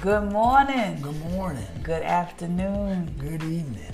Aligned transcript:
Good 0.00 0.32
morning. 0.32 0.98
Good 1.02 1.20
morning. 1.30 1.66
Good 1.82 2.02
afternoon. 2.02 3.14
Good 3.18 3.42
evening. 3.42 3.92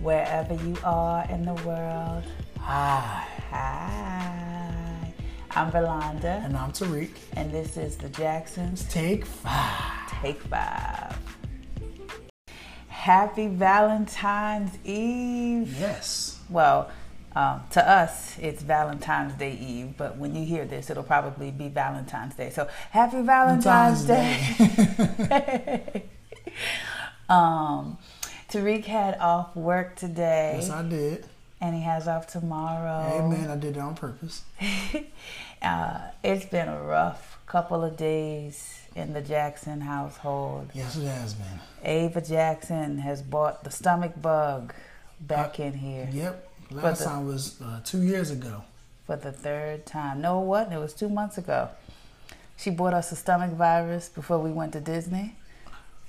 Wherever 0.00 0.52
you 0.52 0.74
are 0.82 1.24
in 1.30 1.44
the 1.44 1.54
world. 1.62 2.24
Hi. 2.58 3.24
Hi. 3.50 5.14
I'm 5.52 5.70
Verlonda. 5.70 6.44
And 6.44 6.56
I'm 6.56 6.72
Tariq. 6.72 7.12
And 7.34 7.52
this 7.52 7.76
is 7.76 7.96
the 7.96 8.08
Jacksons. 8.08 8.82
Take 8.86 9.24
five. 9.24 10.10
Take 10.20 10.42
five. 10.42 11.16
Happy 12.88 13.46
Valentine's 13.46 14.76
Eve. 14.82 15.72
Yes. 15.78 16.40
Well, 16.50 16.90
um, 17.34 17.62
to 17.72 17.88
us, 17.88 18.38
it's 18.38 18.62
Valentine's 18.62 19.34
Day 19.34 19.56
Eve, 19.56 19.94
but 19.96 20.16
when 20.16 20.36
you 20.36 20.44
hear 20.44 20.64
this, 20.64 20.88
it'll 20.90 21.02
probably 21.02 21.50
be 21.50 21.68
Valentine's 21.68 22.34
Day. 22.34 22.50
So, 22.50 22.68
happy 22.90 23.22
Valentine's, 23.22 24.04
Valentine's 24.04 25.28
Day. 25.28 26.04
um, 27.28 27.98
Tariq 28.48 28.84
had 28.84 29.18
off 29.18 29.56
work 29.56 29.96
today. 29.96 30.54
Yes, 30.60 30.70
I 30.70 30.82
did. 30.82 31.26
And 31.60 31.74
he 31.74 31.82
has 31.82 32.06
off 32.06 32.28
tomorrow. 32.28 33.24
Amen. 33.24 33.50
I 33.50 33.56
did 33.56 33.76
it 33.76 33.80
on 33.80 33.96
purpose. 33.96 34.44
uh, 35.62 35.98
it's 36.22 36.46
been 36.46 36.68
a 36.68 36.82
rough 36.82 37.38
couple 37.46 37.82
of 37.82 37.96
days 37.96 38.80
in 38.94 39.12
the 39.12 39.20
Jackson 39.20 39.80
household. 39.80 40.70
Yes, 40.72 40.96
it 40.96 41.06
has 41.06 41.34
been. 41.34 41.60
Ava 41.82 42.20
Jackson 42.20 42.98
has 42.98 43.22
brought 43.22 43.64
the 43.64 43.70
stomach 43.70 44.12
bug 44.20 44.72
back 45.20 45.58
uh, 45.58 45.64
in 45.64 45.74
here. 45.74 46.08
Yep. 46.12 46.50
Last 46.74 47.00
the, 47.00 47.04
time 47.04 47.26
was 47.26 47.60
uh, 47.60 47.80
two 47.84 48.02
years 48.02 48.30
ago. 48.30 48.64
For 49.06 49.16
the 49.16 49.32
third 49.32 49.86
time. 49.86 50.20
No, 50.20 50.40
what? 50.40 50.72
It 50.72 50.78
was 50.78 50.92
two 50.92 51.08
months 51.08 51.38
ago. 51.38 51.68
She 52.56 52.70
brought 52.70 52.94
us 52.94 53.12
a 53.12 53.16
stomach 53.16 53.52
virus 53.52 54.08
before 54.08 54.38
we 54.38 54.50
went 54.50 54.72
to 54.72 54.80
Disney. 54.80 55.36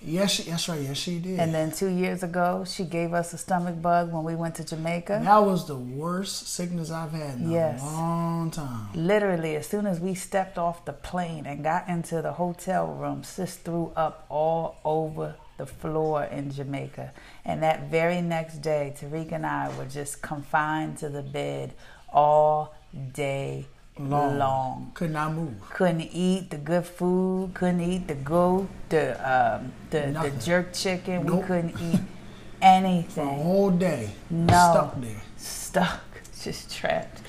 Yes, 0.02 0.32
she, 0.32 0.44
that's 0.44 0.70
right. 0.70 0.82
Yes, 0.82 0.98
she 0.98 1.20
did. 1.20 1.40
And 1.40 1.54
then 1.54 1.72
two 1.72 1.88
years 1.88 2.22
ago, 2.22 2.64
she 2.68 2.84
gave 2.84 3.14
us 3.14 3.34
a 3.34 3.38
stomach 3.38 3.82
bug 3.82 4.12
when 4.14 4.24
we 4.24 4.36
went 4.36 4.56
to 4.56 4.64
Jamaica. 4.64 5.22
That 5.24 5.38
was 5.40 5.68
the 5.68 5.78
worst 5.78 6.48
sickness 6.48 6.92
I've 6.92 7.12
had 7.12 7.40
in 7.40 7.52
yes. 7.52 7.82
a 7.82 7.86
long 7.86 8.52
time. 8.52 8.90
Literally, 8.94 9.56
as 9.56 9.68
soon 9.68 9.88
as 9.88 10.00
we 10.00 10.14
stepped 10.14 10.58
off 10.58 10.86
the 10.86 10.94
plane 10.94 11.46
and 11.46 11.64
got 11.64 11.90
into 11.90 12.22
the 12.22 12.34
hotel 12.34 12.88
room, 12.88 13.24
sis 13.24 13.56
threw 13.56 13.92
up 13.96 14.26
all 14.30 14.78
over 14.86 15.36
the 15.58 15.66
floor 15.66 16.24
in 16.24 16.52
Jamaica. 16.52 17.12
And 17.44 17.64
that 17.64 17.90
very 17.90 18.22
next 18.22 18.62
day, 18.62 18.94
Tariq 19.00 19.32
and 19.32 19.46
I 19.46 19.76
were 19.78 19.86
just 19.86 20.22
confined 20.22 20.98
to 21.00 21.10
the 21.10 21.22
bed 21.22 21.74
all 22.12 22.76
day 23.14 23.68
long. 23.98 24.38
long. 24.38 24.92
Could 24.94 25.12
not 25.12 25.34
move. 25.34 25.54
Couldn't 25.70 26.02
eat 26.02 26.50
the 26.50 26.58
good 26.58 26.86
food. 26.86 27.52
Couldn't 27.54 27.82
eat 27.82 28.08
the 28.08 28.16
goat, 28.16 28.68
the 28.90 29.14
um, 29.30 29.72
the, 29.90 30.18
the 30.22 30.32
jerk 30.44 30.74
chicken. 30.74 31.26
Nope. 31.26 31.42
We 31.42 31.48
couldn't 31.48 31.82
eat 31.82 32.02
anything. 32.62 33.28
A 33.28 33.34
whole 33.34 33.72
day. 33.72 34.12
No. 34.30 34.54
Stuck 34.54 35.02
there. 35.02 35.22
Stuck. 35.38 36.02
Just 36.42 36.76
trapped. 36.76 37.22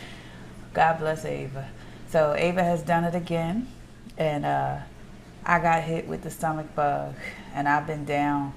God 0.74 0.98
bless 0.98 1.24
Ava. 1.24 1.68
So 2.11 2.34
Ava 2.36 2.62
has 2.62 2.83
done 2.83 3.05
it 3.05 3.14
again, 3.14 3.68
and 4.16 4.44
uh, 4.44 4.78
I 5.48 5.61
got 5.61 5.84
hit 5.84 6.08
with 6.08 6.22
the 6.22 6.30
stomach 6.30 6.75
bug, 6.75 7.14
and 7.55 7.69
I've 7.69 7.86
been 7.86 8.05
down 8.05 8.52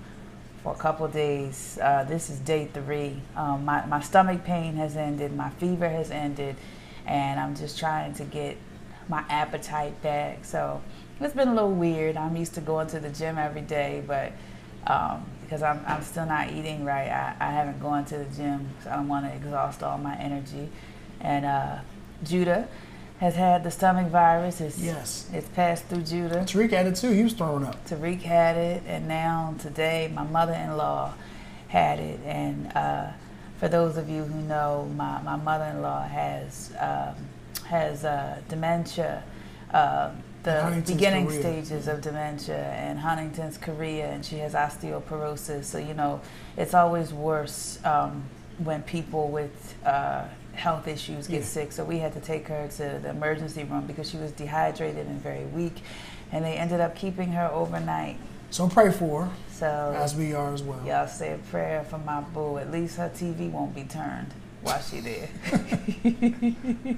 for 0.64 0.74
a 0.74 0.76
couple 0.76 1.08
days. 1.08 1.78
Uh, 1.80 2.04
this 2.04 2.32
is 2.32 2.40
day 2.40 2.68
three. 2.74 3.22
Um, 3.36 3.64
my, 3.64 3.86
my 3.86 4.00
stomach 4.00 4.44
pain 4.44 4.76
has 4.78 4.98
ended, 4.98 5.36
my 5.36 5.52
fever 5.52 5.88
has 5.88 6.10
ended, 6.10 6.56
and 7.06 7.40
I'm 7.40 7.56
just 7.56 7.78
trying 7.78 8.16
to 8.16 8.24
get 8.24 8.58
my 9.08 9.24
appetite 9.30 10.02
back. 10.02 10.44
So 10.44 10.82
it's 11.20 11.36
been 11.36 11.50
a 11.50 11.54
little 11.54 11.72
weird. 11.72 12.18
I'm 12.18 12.36
used 12.36 12.56
to 12.56 12.62
going 12.62 12.88
to 12.88 13.00
the 13.00 13.10
gym 13.10 13.38
every 13.38 13.62
day, 13.62 14.04
but 14.08 14.32
um, 14.88 15.26
because 15.44 15.62
I'm, 15.62 15.84
I'm 15.86 16.02
still 16.02 16.26
not 16.26 16.50
eating 16.50 16.86
right, 16.86 17.10
I, 17.10 17.36
I 17.40 17.52
haven't 17.52 17.80
gone 17.80 18.06
to 18.06 18.18
the 18.18 18.36
gym 18.36 18.68
because 18.68 18.88
I 18.88 18.96
don't 18.96 19.08
want 19.08 19.28
to 19.28 19.36
exhaust 19.36 19.84
all 19.84 20.00
my 20.00 20.18
energy. 20.18 20.70
And 21.22 21.46
uh, 21.46 21.80
Judah 22.24 22.68
has 23.20 23.36
had 23.36 23.64
the 23.64 23.72
stomach 23.72 24.08
virus. 24.08 24.62
It's, 24.62 24.80
yes. 24.80 25.30
It's 25.34 25.48
passed 25.50 25.86
through 25.86 26.04
Judah. 26.04 26.44
Tariq 26.46 26.72
had 26.72 26.88
it 26.88 26.96
too. 26.96 27.12
He 27.12 27.24
was 27.24 27.34
throwing 27.34 27.66
up. 27.66 27.86
Tariq 27.86 28.22
had 28.22 28.56
it, 28.56 28.84
and 28.88 29.08
now 29.08 29.56
today 29.60 30.10
my 30.14 30.24
mother-in-law 30.24 31.14
had 31.68 32.00
it. 32.00 32.20
And 32.26 32.72
uh, 32.74 33.12
for 33.58 33.68
those 33.68 33.98
of 33.98 34.10
you 34.10 34.24
who 34.24 34.42
know, 34.44 34.90
my, 34.96 35.22
my 35.22 35.36
mother-in-law 35.36 36.08
has 36.08 36.74
um, 36.80 37.16
has 37.66 38.06
uh, 38.06 38.42
dementia. 38.48 39.24
Uh, 39.72 40.12
the 40.44 40.82
beginning 40.88 41.26
chorea. 41.26 41.42
stages 41.42 41.88
of 41.90 42.02
dementia 42.02 42.56
and 42.56 42.98
Huntington's 43.00 43.58
chorea, 43.58 44.08
and 44.08 44.26
she 44.26 44.38
has 44.38 44.54
osteoporosis. 44.54 45.66
So 45.66 45.78
you 45.78 45.94
know, 45.94 46.22
it's 46.56 46.74
always 46.74 47.12
worse 47.12 47.78
um, 47.84 48.24
when 48.60 48.82
people 48.84 49.28
with 49.28 49.76
uh, 49.86 50.24
health 50.54 50.88
issues, 50.88 51.28
get 51.28 51.40
yeah. 51.40 51.46
sick. 51.46 51.72
So 51.72 51.84
we 51.84 52.00
had 52.00 52.14
to 52.14 52.20
take 52.20 52.48
her 52.48 52.68
to 52.68 53.00
the 53.02 53.10
emergency 53.10 53.64
room 53.64 53.86
because 53.86 54.10
she 54.10 54.18
was 54.18 54.32
dehydrated 54.32 55.08
and 55.08 55.22
very 55.22 55.46
weak. 55.46 55.82
And 56.32 56.46
they 56.46 56.56
ended 56.56 56.80
up 56.80 56.96
keeping 56.96 57.32
her 57.32 57.50
overnight. 57.54 58.18
So 58.52 58.68
pray 58.68 58.92
for 58.92 59.26
her. 59.26 59.32
So 59.52 59.94
as 59.96 60.16
we 60.16 60.34
are 60.34 60.54
as 60.54 60.64
well. 60.64 60.86
Y'all 60.86 61.08
say 61.08 61.34
a 61.34 61.38
prayer 61.38 61.84
for 61.84 61.98
my 62.00 62.22
boo. 62.22 62.58
At 62.58 62.72
least 62.72 62.98
her 62.98 63.10
TV 63.10 63.52
won't 63.52 63.76
be 63.76 63.84
turned 63.84 64.34
while 64.62 64.82
she 64.82 65.00
there. 65.00 65.30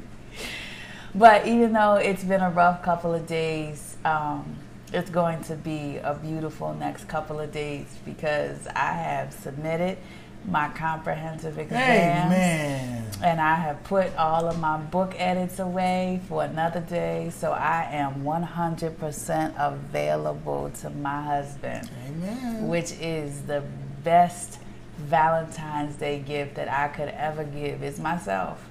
but 1.16 1.48
even 1.48 1.74
though 1.74 1.96
it's 1.96 2.24
been 2.24 2.42
a 2.42 2.50
rough 2.50 2.84
couple 2.84 3.14
of 3.14 3.28
days, 3.28 3.98
um, 4.06 4.56
it's 4.94 5.10
going 5.10 5.44
to 5.46 5.56
be 5.56 5.98
a 5.98 6.14
beautiful 6.14 6.74
next 6.74 7.08
couple 7.08 7.40
of 7.40 7.52
days 7.52 7.88
because 8.06 8.68
I 8.68 8.94
have 8.94 9.34
submitted 9.34 9.98
my 10.46 10.70
comprehensive 10.70 11.58
exam. 11.58 12.28
Amen. 12.28 13.06
And 13.24 13.40
I 13.40 13.56
have 13.56 13.84
put 13.84 14.16
all 14.16 14.48
of 14.48 14.60
my 14.60 14.78
book 14.78 15.14
edits 15.18 15.60
away 15.60 16.22
for 16.28 16.44
another 16.44 16.80
day, 16.80 17.32
so 17.36 17.52
I 17.52 17.88
am 17.92 18.24
100% 18.24 19.54
available 19.58 20.72
to 20.82 20.90
my 20.90 21.22
husband. 21.22 21.90
Amen. 22.08 22.68
Which 22.68 22.92
is 22.94 23.44
the 23.44 23.64
best 24.04 24.60
Valentine's 24.98 25.96
Day 25.96 26.20
gift 26.20 26.56
that 26.56 26.70
I 26.70 26.88
could 26.88 27.10
ever 27.10 27.44
give 27.44 27.84
is 27.84 28.00
myself. 28.00 28.68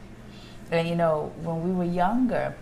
And 0.70 0.88
you 0.88 0.96
know, 0.96 1.32
when 1.42 1.62
we 1.62 1.72
were 1.72 1.92
younger, 1.92 2.54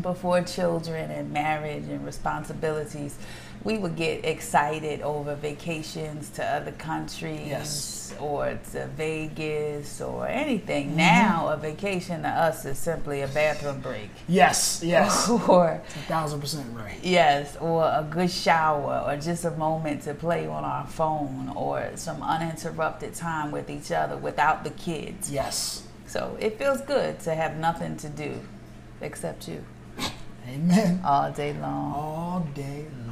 before 0.00 0.42
children 0.42 1.10
and 1.10 1.32
marriage 1.32 1.84
and 1.84 2.04
responsibilities, 2.04 3.16
we 3.64 3.78
would 3.78 3.96
get 3.96 4.24
excited 4.26 5.00
over 5.00 5.34
vacations 5.34 6.28
to 6.28 6.44
other 6.44 6.72
countries 6.72 7.48
yes. 7.48 8.14
or 8.20 8.58
to 8.72 8.86
Vegas 8.88 10.02
or 10.02 10.28
anything. 10.28 10.88
Mm-hmm. 10.88 10.96
Now, 10.98 11.48
a 11.48 11.56
vacation 11.56 12.22
to 12.22 12.28
us 12.28 12.66
is 12.66 12.78
simply 12.78 13.22
a 13.22 13.28
bathroom 13.28 13.80
break. 13.80 14.10
Yes, 14.28 14.82
yes. 14.84 15.28
or 15.48 15.82
a 15.84 15.98
thousand 16.06 16.40
percent 16.40 16.76
right. 16.76 16.98
Yes, 17.02 17.56
or 17.56 17.84
a 17.84 18.06
good 18.08 18.30
shower 18.30 19.02
or 19.06 19.16
just 19.16 19.46
a 19.46 19.50
moment 19.52 20.02
to 20.02 20.12
play 20.12 20.46
on 20.46 20.62
our 20.62 20.86
phone 20.86 21.50
or 21.56 21.90
some 21.94 22.22
uninterrupted 22.22 23.14
time 23.14 23.50
with 23.50 23.70
each 23.70 23.90
other 23.90 24.18
without 24.18 24.62
the 24.64 24.70
kids. 24.70 25.30
Yes. 25.30 25.84
So 26.06 26.36
it 26.38 26.58
feels 26.58 26.82
good 26.82 27.18
to 27.20 27.34
have 27.34 27.56
nothing 27.56 27.96
to 27.96 28.10
do 28.10 28.40
except 29.00 29.48
you. 29.48 29.64
Amen. 30.46 31.00
All 31.04 31.32
day 31.32 31.54
long. 31.54 31.92
All 31.94 32.46
day 32.54 32.84
long. 32.98 33.03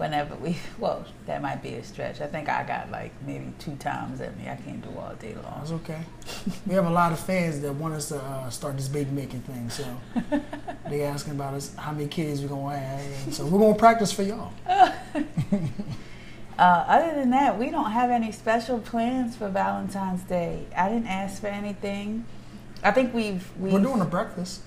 Whenever 0.00 0.34
we, 0.36 0.56
well, 0.78 1.04
that 1.26 1.42
might 1.42 1.62
be 1.62 1.74
a 1.74 1.84
stretch. 1.84 2.22
I 2.22 2.26
think 2.26 2.48
I 2.48 2.64
got 2.64 2.90
like 2.90 3.12
maybe 3.26 3.52
two 3.58 3.76
times 3.76 4.22
at 4.22 4.34
me. 4.38 4.48
I 4.48 4.56
can't 4.56 4.80
do 4.82 4.98
all 4.98 5.12
day 5.16 5.34
long. 5.34 5.58
That's 5.58 5.72
okay. 5.72 6.00
we 6.66 6.74
have 6.74 6.86
a 6.86 6.90
lot 6.90 7.12
of 7.12 7.20
fans 7.20 7.60
that 7.60 7.74
want 7.74 7.92
us 7.92 8.08
to 8.08 8.16
uh, 8.16 8.48
start 8.48 8.78
this 8.78 8.88
baby 8.88 9.10
making 9.10 9.42
thing. 9.42 9.68
So 9.68 9.84
they 10.88 11.02
asking 11.02 11.34
about 11.34 11.52
us 11.52 11.74
how 11.74 11.92
many 11.92 12.08
kids 12.08 12.40
we're 12.40 12.48
gonna 12.48 12.78
have. 12.78 13.34
So 13.34 13.44
we're 13.44 13.58
gonna 13.58 13.74
practice 13.74 14.10
for 14.10 14.22
y'all. 14.22 14.54
uh, 14.66 14.88
other 16.58 17.14
than 17.14 17.28
that, 17.32 17.58
we 17.58 17.68
don't 17.68 17.90
have 17.90 18.08
any 18.08 18.32
special 18.32 18.78
plans 18.78 19.36
for 19.36 19.50
Valentine's 19.50 20.22
Day. 20.22 20.64
I 20.74 20.88
didn't 20.88 21.08
ask 21.08 21.42
for 21.42 21.48
anything. 21.48 22.24
I 22.82 22.90
think 22.90 23.12
we've, 23.12 23.50
we've 23.58 23.74
we're 23.74 23.80
doing 23.80 24.00
a 24.00 24.06
breakfast. 24.06 24.62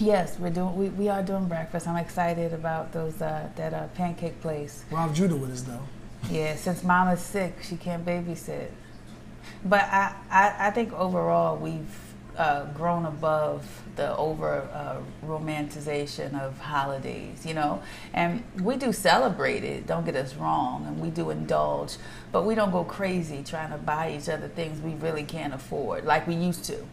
Yes, 0.00 0.38
we're 0.38 0.48
doing. 0.48 0.74
We, 0.76 0.88
we 0.88 1.08
are 1.10 1.22
doing 1.22 1.44
breakfast. 1.44 1.86
I'm 1.86 1.96
excited 1.96 2.54
about 2.54 2.90
those 2.90 3.20
uh, 3.20 3.50
that 3.56 3.74
uh, 3.74 3.88
pancake 3.88 4.40
place. 4.40 4.82
We'll 4.90 5.12
Judah 5.12 5.36
with 5.36 5.52
us 5.52 5.60
though. 5.60 5.82
Yeah, 6.30 6.56
since 6.56 6.82
Mama's 6.82 7.20
sick, 7.20 7.58
she 7.62 7.76
can't 7.76 8.04
babysit. 8.04 8.68
But 9.62 9.82
I, 9.82 10.14
I, 10.30 10.68
I 10.68 10.70
think 10.70 10.94
overall 10.94 11.58
we've 11.58 11.98
uh, 12.38 12.64
grown 12.72 13.04
above 13.04 13.66
the 13.96 14.16
over 14.16 14.62
uh, 14.72 15.02
romanticization 15.26 16.40
of 16.40 16.58
holidays, 16.58 17.44
you 17.44 17.52
know. 17.52 17.82
And 18.14 18.42
we 18.62 18.76
do 18.76 18.94
celebrate 18.94 19.64
it. 19.64 19.86
Don't 19.86 20.06
get 20.06 20.16
us 20.16 20.34
wrong, 20.34 20.86
and 20.86 20.98
we 20.98 21.10
do 21.10 21.28
indulge, 21.28 21.98
but 22.32 22.46
we 22.46 22.54
don't 22.54 22.70
go 22.70 22.84
crazy 22.84 23.42
trying 23.42 23.70
to 23.70 23.76
buy 23.76 24.16
each 24.16 24.30
other 24.30 24.48
things 24.48 24.80
we 24.80 24.94
really 24.94 25.24
can't 25.24 25.52
afford 25.52 26.06
like 26.06 26.26
we 26.26 26.34
used 26.34 26.64
to 26.64 26.86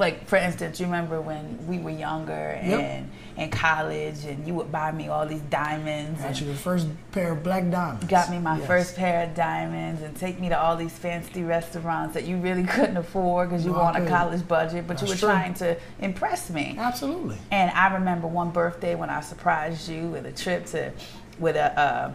like 0.00 0.26
for 0.26 0.36
instance, 0.36 0.80
you 0.80 0.86
remember 0.86 1.20
when 1.20 1.64
we 1.68 1.78
were 1.78 1.90
younger 1.90 2.32
and 2.32 2.70
yep. 2.70 3.04
in 3.36 3.50
college, 3.50 4.24
and 4.24 4.46
you 4.46 4.54
would 4.54 4.72
buy 4.72 4.90
me 4.90 5.08
all 5.08 5.26
these 5.26 5.42
diamonds. 5.42 6.20
Got 6.20 6.40
you 6.40 6.46
the 6.46 6.54
first 6.54 6.88
pair 7.12 7.32
of 7.32 7.42
black 7.42 7.70
diamonds. 7.70 8.06
got 8.06 8.30
me 8.30 8.38
my 8.38 8.58
Yes. 8.58 8.66
first 8.66 8.96
pair 8.96 9.24
of 9.28 9.34
diamonds 9.34 10.02
and 10.02 10.16
take 10.16 10.40
me 10.40 10.48
to 10.48 10.58
all 10.58 10.74
these 10.74 10.92
fancy 10.92 11.42
restaurants 11.44 12.14
that 12.14 12.24
you 12.24 12.38
really 12.38 12.64
couldn't 12.64 12.96
afford 12.96 13.50
because 13.50 13.64
you 13.64 13.72
No, 13.72 13.78
were 13.78 13.84
on 13.84 13.96
a 13.96 14.08
college 14.08 14.48
budget, 14.48 14.86
but 14.88 15.00
you 15.02 15.06
were 15.08 15.14
true. 15.14 15.28
trying 15.28 15.54
to 15.54 15.76
impress 16.00 16.50
me. 16.50 16.74
Absolutely. 16.78 17.36
And 17.50 17.70
I 17.72 17.92
remember 17.94 18.26
one 18.26 18.50
birthday 18.50 18.94
when 18.94 19.10
I 19.10 19.20
surprised 19.20 19.88
you 19.88 20.06
with 20.08 20.24
a 20.24 20.32
trip 20.32 20.64
to, 20.66 20.92
with 21.38 21.56
a, 21.56 21.78
uh, 21.78 22.12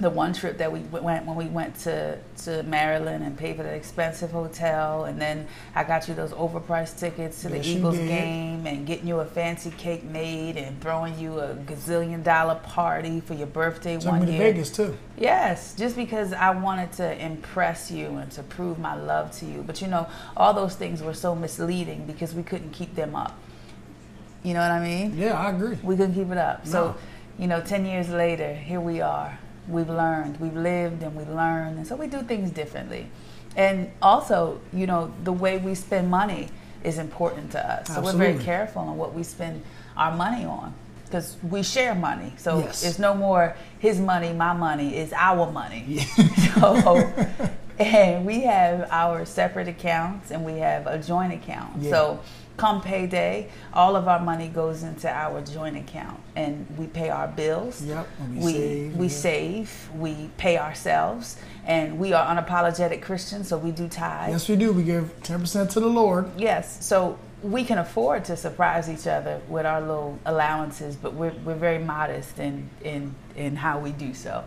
the 0.00 0.10
one 0.10 0.32
trip 0.32 0.58
that 0.58 0.72
we 0.72 0.80
went 0.80 1.24
when 1.24 1.36
we 1.36 1.46
went 1.46 1.76
to, 1.76 2.18
to 2.36 2.64
Maryland 2.64 3.22
and 3.22 3.38
paid 3.38 3.56
for 3.56 3.62
the 3.62 3.72
expensive 3.72 4.32
hotel, 4.32 5.04
and 5.04 5.20
then 5.20 5.46
I 5.74 5.84
got 5.84 6.08
you 6.08 6.14
those 6.14 6.32
overpriced 6.32 6.98
tickets 6.98 7.42
to 7.42 7.48
the 7.48 7.58
Yes, 7.58 7.66
you 7.66 7.78
Eagles 7.78 7.98
game, 7.98 8.66
and 8.66 8.86
getting 8.86 9.06
you 9.06 9.20
a 9.20 9.24
fancy 9.24 9.70
cake 9.70 10.02
made, 10.02 10.56
and 10.56 10.80
throwing 10.80 11.16
you 11.16 11.38
a 11.38 11.54
gazillion 11.54 12.24
dollar 12.24 12.56
party 12.56 13.20
for 13.20 13.34
your 13.34 13.46
birthday 13.46 13.96
Took 13.96 14.10
one 14.10 14.20
me 14.20 14.26
to 14.26 14.32
year. 14.32 14.52
Vegas 14.52 14.70
too. 14.70 14.96
Yes, 15.16 15.76
just 15.76 15.94
because 15.94 16.32
I 16.32 16.50
wanted 16.50 16.92
to 16.94 17.24
impress 17.24 17.90
you 17.90 18.06
and 18.16 18.30
to 18.32 18.42
prove 18.42 18.80
my 18.80 18.96
love 18.96 19.30
to 19.38 19.46
you. 19.46 19.62
But 19.62 19.80
you 19.80 19.86
know, 19.86 20.08
all 20.36 20.52
those 20.52 20.74
things 20.74 21.02
were 21.02 21.14
so 21.14 21.36
misleading 21.36 22.04
because 22.06 22.34
we 22.34 22.42
couldn't 22.42 22.72
keep 22.72 22.96
them 22.96 23.14
up. 23.14 23.38
You 24.42 24.54
know 24.54 24.60
what 24.60 24.72
I 24.72 24.84
mean? 24.84 25.16
Yeah, 25.16 25.38
I 25.38 25.50
agree. 25.50 25.78
We 25.82 25.96
couldn't 25.96 26.14
keep 26.14 26.30
it 26.30 26.36
up. 26.36 26.66
So, 26.66 26.96
you 27.38 27.46
know, 27.46 27.62
10 27.62 27.86
years 27.86 28.10
later, 28.10 28.54
here 28.54 28.80
we 28.80 29.00
are. 29.00 29.38
We've 29.68 29.88
learned, 29.88 30.40
we've 30.40 30.54
lived, 30.56 31.02
and 31.02 31.14
we 31.16 31.24
learn. 31.24 31.76
And 31.78 31.86
so 31.86 31.96
we 31.96 32.06
do 32.06 32.22
things 32.22 32.50
differently. 32.50 33.06
And 33.56 33.90
also, 34.02 34.60
you 34.72 34.86
know, 34.86 35.12
the 35.22 35.32
way 35.32 35.58
we 35.58 35.74
spend 35.74 36.10
money 36.10 36.48
is 36.82 36.98
important 36.98 37.52
to 37.52 37.72
us. 37.72 37.88
So 37.94 38.00
we're 38.00 38.12
very 38.12 38.38
careful 38.38 38.82
on 38.82 38.96
what 38.96 39.14
we 39.14 39.22
spend 39.22 39.62
our 39.96 40.14
money 40.14 40.44
on 40.44 40.74
because 41.04 41.36
we 41.48 41.62
share 41.62 41.94
money. 41.94 42.32
So 42.36 42.58
Yes. 42.58 42.82
it's 42.84 42.98
no 42.98 43.14
more 43.14 43.56
his 43.78 44.00
money, 44.00 44.32
my 44.32 44.52
money, 44.52 44.96
it's 44.96 45.12
our 45.12 45.50
money. 45.50 45.84
Yeah. 45.86 46.04
So, 46.60 47.12
and 47.78 48.24
we 48.24 48.42
have 48.42 48.88
our 48.90 49.24
separate 49.24 49.66
accounts 49.68 50.30
and 50.30 50.44
we 50.44 50.58
have 50.58 50.86
a 50.86 50.98
joint 50.98 51.32
account. 51.32 51.82
Yeah. 51.82 51.90
So, 51.90 52.20
come 52.56 52.80
payday, 52.80 53.50
all 53.72 53.96
of 53.96 54.06
our 54.08 54.20
money 54.20 54.48
goes 54.48 54.82
into 54.82 55.08
our 55.08 55.40
joint 55.40 55.76
account, 55.76 56.20
and 56.36 56.66
we 56.78 56.86
pay 56.86 57.10
our 57.10 57.28
bills. 57.28 57.82
Yep. 57.82 58.06
and 58.20 58.42
We 58.42 58.52
save, 58.52 58.96
we 58.96 59.06
yeah. 59.06 59.12
save, 59.12 59.90
we 59.96 60.30
pay 60.36 60.58
ourselves, 60.58 61.36
and 61.66 61.98
we 61.98 62.12
are 62.12 62.24
unapologetic 62.34 63.02
Christians, 63.02 63.48
so 63.48 63.58
we 63.58 63.70
do 63.70 63.88
tithe. 63.88 64.30
Yes, 64.30 64.48
we 64.48 64.56
do. 64.56 64.72
We 64.72 64.84
give 64.84 65.12
ten 65.22 65.40
percent 65.40 65.70
to 65.72 65.80
the 65.80 65.88
Lord. 65.88 66.30
Yes, 66.38 66.84
so 66.84 67.18
we 67.42 67.62
can 67.64 67.78
afford 67.78 68.24
to 68.24 68.36
surprise 68.36 68.88
each 68.88 69.06
other 69.06 69.40
with 69.48 69.66
our 69.66 69.80
little 69.80 70.18
allowances, 70.24 70.96
but 70.96 71.12
we're, 71.12 71.34
we're 71.44 71.54
very 71.54 71.78
modest 71.78 72.38
in, 72.38 72.70
in, 72.82 73.14
in 73.36 73.56
how 73.56 73.78
we 73.78 73.92
do 73.92 74.14
so. 74.14 74.42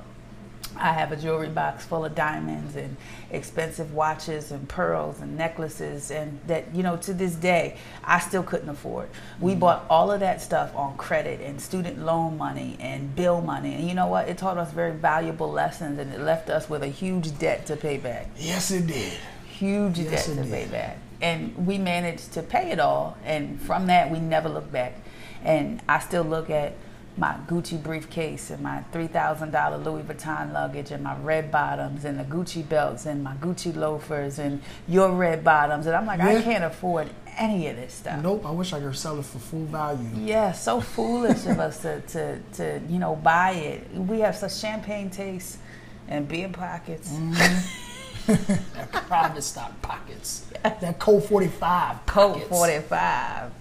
I 0.80 0.94
have 0.94 1.12
a 1.12 1.16
jewelry 1.16 1.50
box 1.50 1.86
full 1.86 2.06
of 2.06 2.16
diamonds 2.16 2.76
and 2.76 2.96
expensive 3.32 3.94
watches 3.94 4.52
and 4.52 4.68
pearls 4.70 5.20
and 5.20 5.38
necklaces, 5.38 6.12
and 6.12 6.40
that, 6.48 6.74
you 6.74 6.84
know, 6.84 6.98
to 6.98 7.14
this 7.14 7.36
day, 7.36 7.78
I 8.04 8.20
still 8.20 8.44
couldn't 8.44 8.70
afford. 8.70 9.10
We 9.40 9.54
mm. 9.54 9.60
bought 9.60 9.86
all 9.90 10.12
of 10.12 10.20
that 10.22 10.42
stuff 10.42 10.76
on 10.76 10.98
credit 10.98 11.42
and 11.42 11.60
student 11.62 12.00
loan 12.00 12.38
money 12.38 12.78
and 12.80 13.16
bill 13.16 13.42
money. 13.42 13.76
And 13.76 13.88
you 13.88 13.94
know 13.94 14.08
what? 14.08 14.30
It 14.30 14.38
taught 14.38 14.58
us 14.58 14.72
very 14.72 14.94
valuable 14.94 15.52
lessons, 15.52 16.00
and 16.00 16.14
it 16.14 16.22
left 16.22 16.50
us 16.50 16.70
with 16.70 16.84
a 16.84 16.88
huge 16.88 17.38
debt 17.40 17.66
to 17.68 17.76
pay 17.76 17.98
back 17.98 18.28
Yes, 18.38 18.72
it 18.72 18.88
did. 18.88 19.14
huge 19.48 20.00
Yes, 20.00 20.28
debt 20.28 20.36
to 20.36 20.42
it 20.42 20.50
pay 20.50 20.64
did. 20.64 20.72
back. 20.72 20.98
And 21.22 21.66
we 21.66 21.78
managed 21.78 22.34
to 22.34 22.44
pay 22.44 22.72
it 22.72 22.80
all. 22.80 23.18
And 23.26 23.60
from 23.62 23.88
that, 23.88 24.12
we 24.12 24.20
never 24.20 24.50
looked 24.50 24.72
back. 24.72 24.94
And 25.44 25.82
I 25.90 26.00
still 26.00 26.24
look 26.24 26.50
at 26.50 26.74
my 27.18 27.36
Gucci 27.48 27.82
briefcase 27.82 28.52
and 28.52 28.62
my 28.62 28.84
$3,000 28.94 29.84
Louis 29.84 30.04
Vuitton 30.04 30.54
luggage 30.54 30.92
and 30.92 31.04
my 31.04 31.16
red 31.18 31.52
bottoms 31.52 32.06
and 32.06 32.20
the 32.20 32.24
Gucci 32.24 32.68
belts 32.68 33.06
and 33.06 33.24
my 33.24 33.34
Gucci 33.36 33.76
loafers 33.76 34.40
and 34.40 34.62
your 34.88 35.12
red 35.12 35.44
bottoms. 35.44 35.88
And 35.88 35.96
I'm 35.96 36.06
like, 36.06 36.20
I 36.20 36.42
can't 36.42 36.64
afford 36.64 37.10
any 37.38 37.68
of 37.68 37.76
this 37.76 37.94
stuff. 37.94 38.22
Nope. 38.22 38.46
I 38.46 38.52
wish 38.52 38.74
I 38.74 38.80
could 38.80 38.96
sell 38.96 39.20
it 39.20 39.26
for 39.26 39.40
full 39.40 39.66
value. 39.66 40.10
Yeah, 40.16 40.52
so 40.52 40.80
foolish 40.80 41.46
of 41.46 41.60
us 41.60 41.82
to, 41.82 42.02
to, 42.02 42.40
to, 42.54 42.82
you 42.88 43.00
know, 43.00 43.16
buy 43.16 43.52
it. 43.52 43.92
We 43.94 44.20
have 44.20 44.36
such 44.36 44.56
champagne 44.56 45.10
taste 45.10 45.58
and 46.08 46.28
beer 46.28 46.50
pockets. 46.50 47.12
Mm-hmm. 47.12 47.84
That 48.28 48.92
private 49.08 49.42
stock 49.42 49.82
pockets. 49.82 50.46
That 50.62 51.00
Colt 51.00 51.24
45 51.26 52.06
Colt 52.06 52.34
pockets. 52.34 52.50
45. 52.50 53.52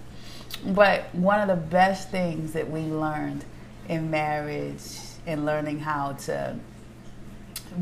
But 0.65 1.13
one 1.13 1.39
of 1.39 1.47
the 1.47 1.55
best 1.55 2.09
things 2.09 2.53
that 2.53 2.69
we 2.69 2.81
learned 2.81 3.45
in 3.87 4.09
marriage 4.09 4.81
and 5.25 5.45
learning 5.45 5.79
how 5.79 6.13
to 6.13 6.55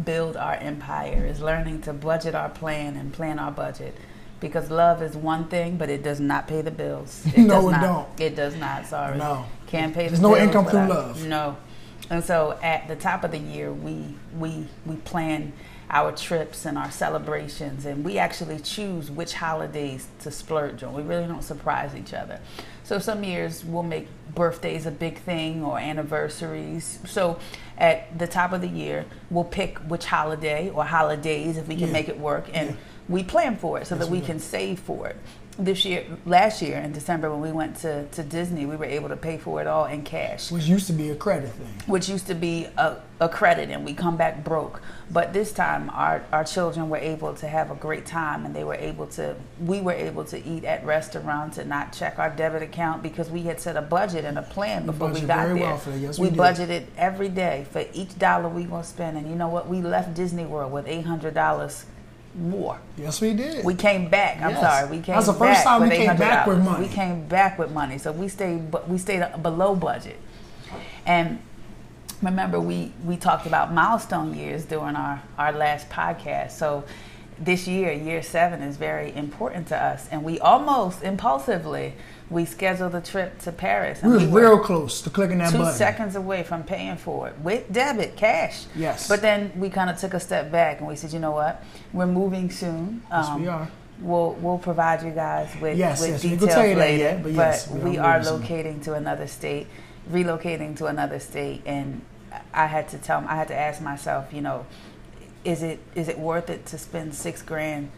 build 0.04 0.36
our 0.36 0.56
empire 0.56 1.26
is 1.26 1.40
learning 1.40 1.82
to 1.84 1.94
budget 1.94 2.36
our 2.36 2.50
plan 2.50 2.96
and 2.96 3.14
plan 3.14 3.40
our 3.40 3.52
budget. 3.52 3.96
Because 4.40 4.70
love 4.70 5.02
is 5.02 5.16
one 5.16 5.46
thing, 5.48 5.78
but 5.78 5.90
it 5.90 6.04
does 6.04 6.20
not 6.20 6.48
pay 6.48 6.62
the 6.62 6.72
bills. 6.72 7.24
It 7.36 7.38
No, 7.40 7.56
does 7.62 7.66
it 7.66 7.72
not. 7.72 7.82
don't. 7.82 8.22
It 8.22 8.36
does 8.36 8.56
not. 8.56 8.86
Sorry. 8.86 9.18
No. 9.18 9.46
Can't 9.68 9.94
pay 9.94 10.04
the 10.04 10.10
There's 10.10 10.22
no 10.22 10.34
bills 10.36 10.48
income 10.48 10.66
through 10.66 10.88
love. 10.88 11.26
No. 11.26 11.58
And 12.10 12.24
so 12.24 12.58
at 12.62 12.88
the 12.88 12.96
top 12.96 13.24
of 13.24 13.32
the 13.32 13.40
year, 13.40 13.72
we 13.72 14.04
we 14.38 14.68
we 14.86 14.98
plan 14.98 15.54
our 15.90 16.12
trips 16.12 16.66
and 16.66 16.78
our 16.78 16.92
celebrations, 16.92 17.86
and 17.86 18.04
we 18.04 18.18
actually 18.18 18.60
choose 18.60 19.12
which 19.12 19.34
holidays 19.34 20.08
to 20.20 20.32
splurge 20.32 20.84
on. 20.84 20.94
We 20.94 21.04
really 21.04 21.28
don't 21.28 21.44
surprise 21.44 21.96
each 21.96 22.14
other. 22.14 22.40
So 22.84 23.00
some 23.00 23.24
years 23.24 23.64
we'll 23.64 23.84
make 23.84 24.08
birthdays 24.34 24.86
a 24.86 24.92
big 24.92 25.18
thing 25.20 25.64
or 25.64 25.80
anniversaries. 25.80 27.00
So 27.06 27.40
at 27.78 28.18
the 28.18 28.28
top 28.28 28.52
of 28.54 28.62
the 28.62 28.68
year, 28.68 29.06
we'll 29.30 29.44
pick 29.44 29.78
which 29.80 30.06
holiday 30.06 30.70
or 30.70 30.84
holidays 30.86 31.58
if 31.58 31.68
we 31.68 31.76
can 31.76 31.88
Yeah. 31.88 31.94
make 31.94 32.10
it 32.10 32.20
work, 32.20 32.46
and 32.54 32.72
Yeah. 32.72 32.76
we 33.08 33.24
plan 33.24 33.56
for 33.56 33.80
it 33.80 33.88
so 33.88 33.96
that 33.96 34.10
we 34.10 34.16
we 34.20 34.26
can 34.26 34.40
save 34.40 34.80
for 34.80 35.08
it 35.08 35.18
this 35.58 35.86
year, 35.86 36.06
last 36.26 36.62
year 36.62 36.78
in 36.78 36.92
December 36.92 37.32
when 37.32 37.42
we 37.42 37.52
went 37.52 37.78
to, 37.78 38.06
to 38.08 38.24
Disney, 38.24 38.66
we 38.66 38.76
were 38.76 38.86
able 38.86 39.10
to 39.10 39.16
pay 39.16 39.38
for 39.38 39.62
it 39.62 39.68
all 39.68 39.86
in 39.86 40.04
cash. 40.04 40.52
Which 40.52 40.66
used 40.66 40.88
to 40.88 40.94
be 40.94 41.10
a 41.10 41.16
credit 41.16 41.52
thing. 41.52 41.74
Which 41.88 42.10
used 42.10 42.28
to 42.28 42.34
be 42.34 42.68
a, 42.78 42.98
a 43.22 43.30
credit, 43.30 43.70
and 43.70 43.86
we 43.86 43.94
come 43.94 44.18
back 44.18 44.44
broke. 44.44 44.82
But 45.10 45.34
this 45.34 45.54
time, 45.54 45.90
our, 45.92 46.24
our 46.34 46.44
children 46.44 46.90
were 46.90 46.98
able 46.98 47.34
to 47.36 47.48
have 47.48 47.72
a 47.72 47.76
great 47.76 48.06
time, 48.06 48.46
and 48.46 48.56
they 48.56 48.64
were 48.64 48.76
able 48.76 49.08
to, 49.08 49.36
we 49.62 49.80
were 49.80 49.94
able 49.94 50.26
to 50.26 50.46
eat 50.46 50.66
at 50.66 50.86
restaurants 50.86 51.58
and 51.58 51.70
not 51.70 51.94
check 51.94 52.20
our 52.20 52.30
debit 52.30 52.62
account 52.62 53.02
because 53.02 53.30
we 53.30 53.44
had 53.44 53.62
set 53.62 53.78
a 53.78 53.82
budget 53.82 54.26
and 54.26 54.38
a 54.38 54.44
plan 54.44 54.86
before 54.86 55.08
we, 55.08 55.22
we 55.22 55.28
got 55.28 55.46
there. 55.46 55.56
Well 55.56 55.82
yes, 55.98 56.20
we, 56.20 56.30
we 56.30 56.36
budgeted 56.36 56.86
every 56.98 57.30
day 57.30 57.66
for 57.72 57.86
each 57.94 58.18
dollar 58.20 58.50
we 58.50 58.68
were 58.68 58.84
spending. 58.84 59.30
You 59.30 59.36
know 59.36 59.48
what? 59.48 59.68
We 59.70 59.82
left 59.82 60.14
Disney 60.16 60.46
World 60.46 60.74
with 60.74 60.86
$800 60.86 61.86
war. 62.36 62.80
Yes, 62.98 63.22
we 63.22 63.34
did. 63.34 63.64
We 63.64 63.76
came 63.76 64.10
back. 64.10 64.42
I'm 64.42 64.52
yes. 64.52 64.62
sorry, 64.62 64.90
we 64.90 65.02
came. 65.02 65.16
That's 65.16 65.28
the 65.28 65.34
first 65.34 65.64
time 65.64 65.84
we 65.84 65.90
came 65.90 66.18
back 66.18 66.48
with 66.48 66.64
money. 66.64 66.88
We 66.88 66.94
came 66.94 67.28
back 67.28 67.58
with 67.58 67.72
money, 67.72 67.98
so 67.98 68.12
we 68.12 68.28
stayed. 68.28 68.74
We 68.88 68.98
stayed 68.98 69.24
below 69.42 69.76
budget, 69.76 70.18
and 71.06 71.40
remember 72.22 72.60
we 72.60 72.92
we 73.06 73.18
talked 73.18 73.46
about 73.46 73.74
milestone 73.74 74.34
years 74.34 74.66
during 74.66 74.96
our 74.96 75.22
our 75.38 75.52
last 75.52 75.90
podcast. 75.90 76.52
So 76.52 76.84
this 77.40 77.68
year, 77.68 77.92
year 77.92 78.22
seven, 78.22 78.62
is 78.62 78.78
very 78.78 79.14
important 79.16 79.68
to 79.70 79.78
us, 79.82 80.08
and 80.12 80.24
we 80.24 80.40
almost 80.40 81.04
impulsively 81.04 81.94
we 82.30 82.44
scheduled 82.46 82.92
the 82.94 83.02
trip 83.02 83.38
to 83.40 83.52
Paris. 83.52 84.02
we 84.02 84.10
was 84.14 84.26
were 84.26 84.42
real 84.42 84.60
close 84.60 85.02
to 85.02 85.10
clicking 85.10 85.38
that 85.38 85.52
two 85.52 85.60
button. 85.60 85.74
seconds 85.76 86.16
away 86.16 86.42
from 86.44 86.64
paying 86.64 86.98
for 86.98 87.28
it 87.28 87.38
with 87.40 87.72
debit 87.72 88.16
cash. 88.16 88.66
Yes. 88.76 89.08
But 89.08 89.22
then 89.22 89.52
we 89.56 89.70
kind 89.70 89.90
of 89.90 89.98
took 89.98 90.14
a 90.16 90.20
step 90.20 90.52
back 90.52 90.80
and 90.80 90.88
we 90.88 90.96
said, 90.96 91.14
you 91.14 91.20
know 91.20 91.32
what? 91.32 91.64
We're 91.94 92.08
moving 92.08 92.50
soon. 92.50 93.04
Yes, 93.12 93.28
Um, 93.28 93.42
we 93.42 93.48
are. 93.48 93.68
We'll 94.02 94.34
we'll 94.42 94.58
provide 94.58 95.04
you 95.04 95.12
guys 95.12 95.50
with, 95.62 95.78
Yes, 95.78 96.02
with 96.02 96.10
yes, 96.12 96.22
details 96.22 96.52
tell 96.54 96.66
you 96.68 96.76
that 96.76 96.80
later. 96.82 97.04
yet, 97.04 97.24
but 97.24 97.32
yes, 97.32 97.70
we 97.70 97.92
we 97.92 97.98
are 97.98 98.06
are 98.06 98.18
moving 98.18 98.26
soon. 98.26 98.42
locating 98.42 98.80
to 98.82 98.94
another 98.94 99.26
state, 99.28 99.68
relocating 100.12 100.76
to 100.78 100.88
another 100.88 101.20
state, 101.20 101.62
and 101.66 102.02
I 102.54 102.66
had 102.66 102.90
to 102.90 102.98
tell 102.98 103.24
I 103.28 103.36
had 103.38 103.48
to 103.50 103.56
ask 103.56 103.82
myself, 103.82 104.34
you 104.34 104.42
know, 104.42 104.66
is 105.46 105.64
it 105.64 105.80
is 105.96 106.10
it 106.10 106.20
worth 106.20 106.50
it 106.50 106.66
to 106.68 106.78
spend 106.78 107.16
six 107.16 107.42
grand 107.42 107.90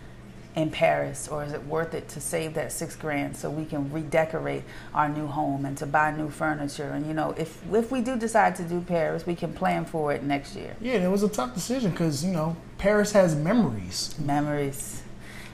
in 0.58 0.72
Paris, 0.72 1.28
or 1.28 1.44
is 1.44 1.54
it 1.54 1.64
worth 1.68 1.94
it 1.94 2.08
to 2.10 2.20
save 2.20 2.56
that 2.56 2.72
six 2.72 2.96
grand 2.96 3.38
so 3.38 3.48
we 3.48 3.64
can 3.64 3.92
redecorate 3.94 4.64
our 4.92 5.08
new 5.08 5.28
home 5.28 5.66
and 5.66 5.78
to 5.78 5.86
buy 5.86 6.10
new 6.10 6.32
furniture? 6.32 6.90
And 6.90 7.06
you 7.06 7.14
know, 7.14 7.36
if 7.38 7.62
if 7.72 7.92
we 7.92 8.02
do 8.02 8.18
decide 8.18 8.56
to 8.56 8.64
do 8.64 8.82
Paris, 8.82 9.28
we 9.28 9.36
can 9.36 9.54
plan 9.54 9.86
for 9.86 10.12
it 10.12 10.24
next 10.24 10.56
year. 10.56 10.76
Yeah, 10.82 10.94
it 10.94 11.12
was 11.12 11.22
a 11.22 11.30
tough 11.30 11.54
decision 11.54 11.92
because 11.92 12.26
you 12.26 12.32
know 12.32 12.58
Paris 12.80 13.12
has 13.12 13.36
memories. 13.36 14.16
memories. 14.18 15.04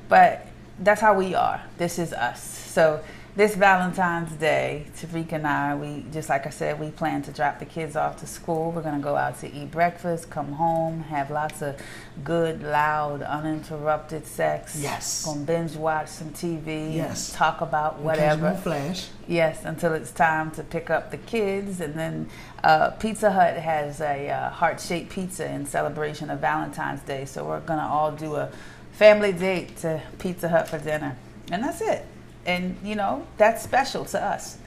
But 0.07 0.47
that's 0.79 1.01
how 1.01 1.15
we 1.15 1.35
are. 1.35 1.61
This 1.77 1.99
is 1.99 2.13
us. 2.13 2.41
So 2.41 3.01
this 3.35 3.55
Valentine's 3.55 4.31
Day, 4.33 4.85
Tariq 4.95 5.31
and 5.31 5.47
I, 5.47 5.75
we 5.75 6.05
just 6.11 6.29
like 6.29 6.45
I 6.45 6.51
said, 6.51 6.79
we 6.79 6.91
plan 6.91 7.23
to 7.23 7.31
drop 7.31 7.57
the 7.57 7.65
kids 7.65 7.95
off 7.95 8.17
to 8.17 8.27
school. 8.27 8.71
We're 8.71 8.83
gonna 8.83 8.99
go 8.99 9.15
out 9.15 9.39
to 9.39 9.51
eat 9.51 9.71
breakfast, 9.71 10.29
come 10.29 10.51
home, 10.53 11.01
have 11.03 11.31
lots 11.31 11.63
of 11.63 11.77
good, 12.23 12.61
loud, 12.61 13.23
uninterrupted 13.23 14.27
sex. 14.27 14.79
Yes. 14.79 15.25
Gonna 15.25 15.41
binge 15.45 15.75
watch 15.75 16.09
some 16.09 16.29
TV. 16.29 16.95
Yes. 16.95 17.33
Talk 17.33 17.61
about 17.61 17.93
Occasional 17.93 18.05
whatever. 18.05 18.53
flash. 18.55 19.07
Yes, 19.27 19.65
until 19.65 19.93
it's 19.93 20.11
time 20.11 20.51
to 20.51 20.63
pick 20.63 20.91
up 20.91 21.09
the 21.09 21.17
kids, 21.17 21.81
and 21.81 21.95
then 21.95 22.29
uh, 22.63 22.91
Pizza 22.91 23.31
Hut 23.31 23.57
has 23.57 23.99
a 23.99 24.29
uh, 24.29 24.49
heart-shaped 24.51 25.11
pizza 25.11 25.51
in 25.51 25.65
celebration 25.65 26.29
of 26.29 26.39
Valentine's 26.39 27.01
Day. 27.01 27.25
So 27.25 27.45
we're 27.45 27.61
gonna 27.61 27.87
all 27.87 28.11
do 28.11 28.35
a 28.35 28.51
family 28.91 29.33
date 29.33 29.77
to 29.77 30.03
Pizza 30.19 30.49
Hut 30.49 30.67
for 30.67 30.77
dinner, 30.77 31.17
and 31.49 31.63
that's 31.63 31.81
it. 31.81 32.05
And 32.45 32.77
you 32.83 32.95
know 32.95 33.25
that's 33.37 33.63
special 33.63 34.05
to 34.05 34.21
us. 34.23 34.57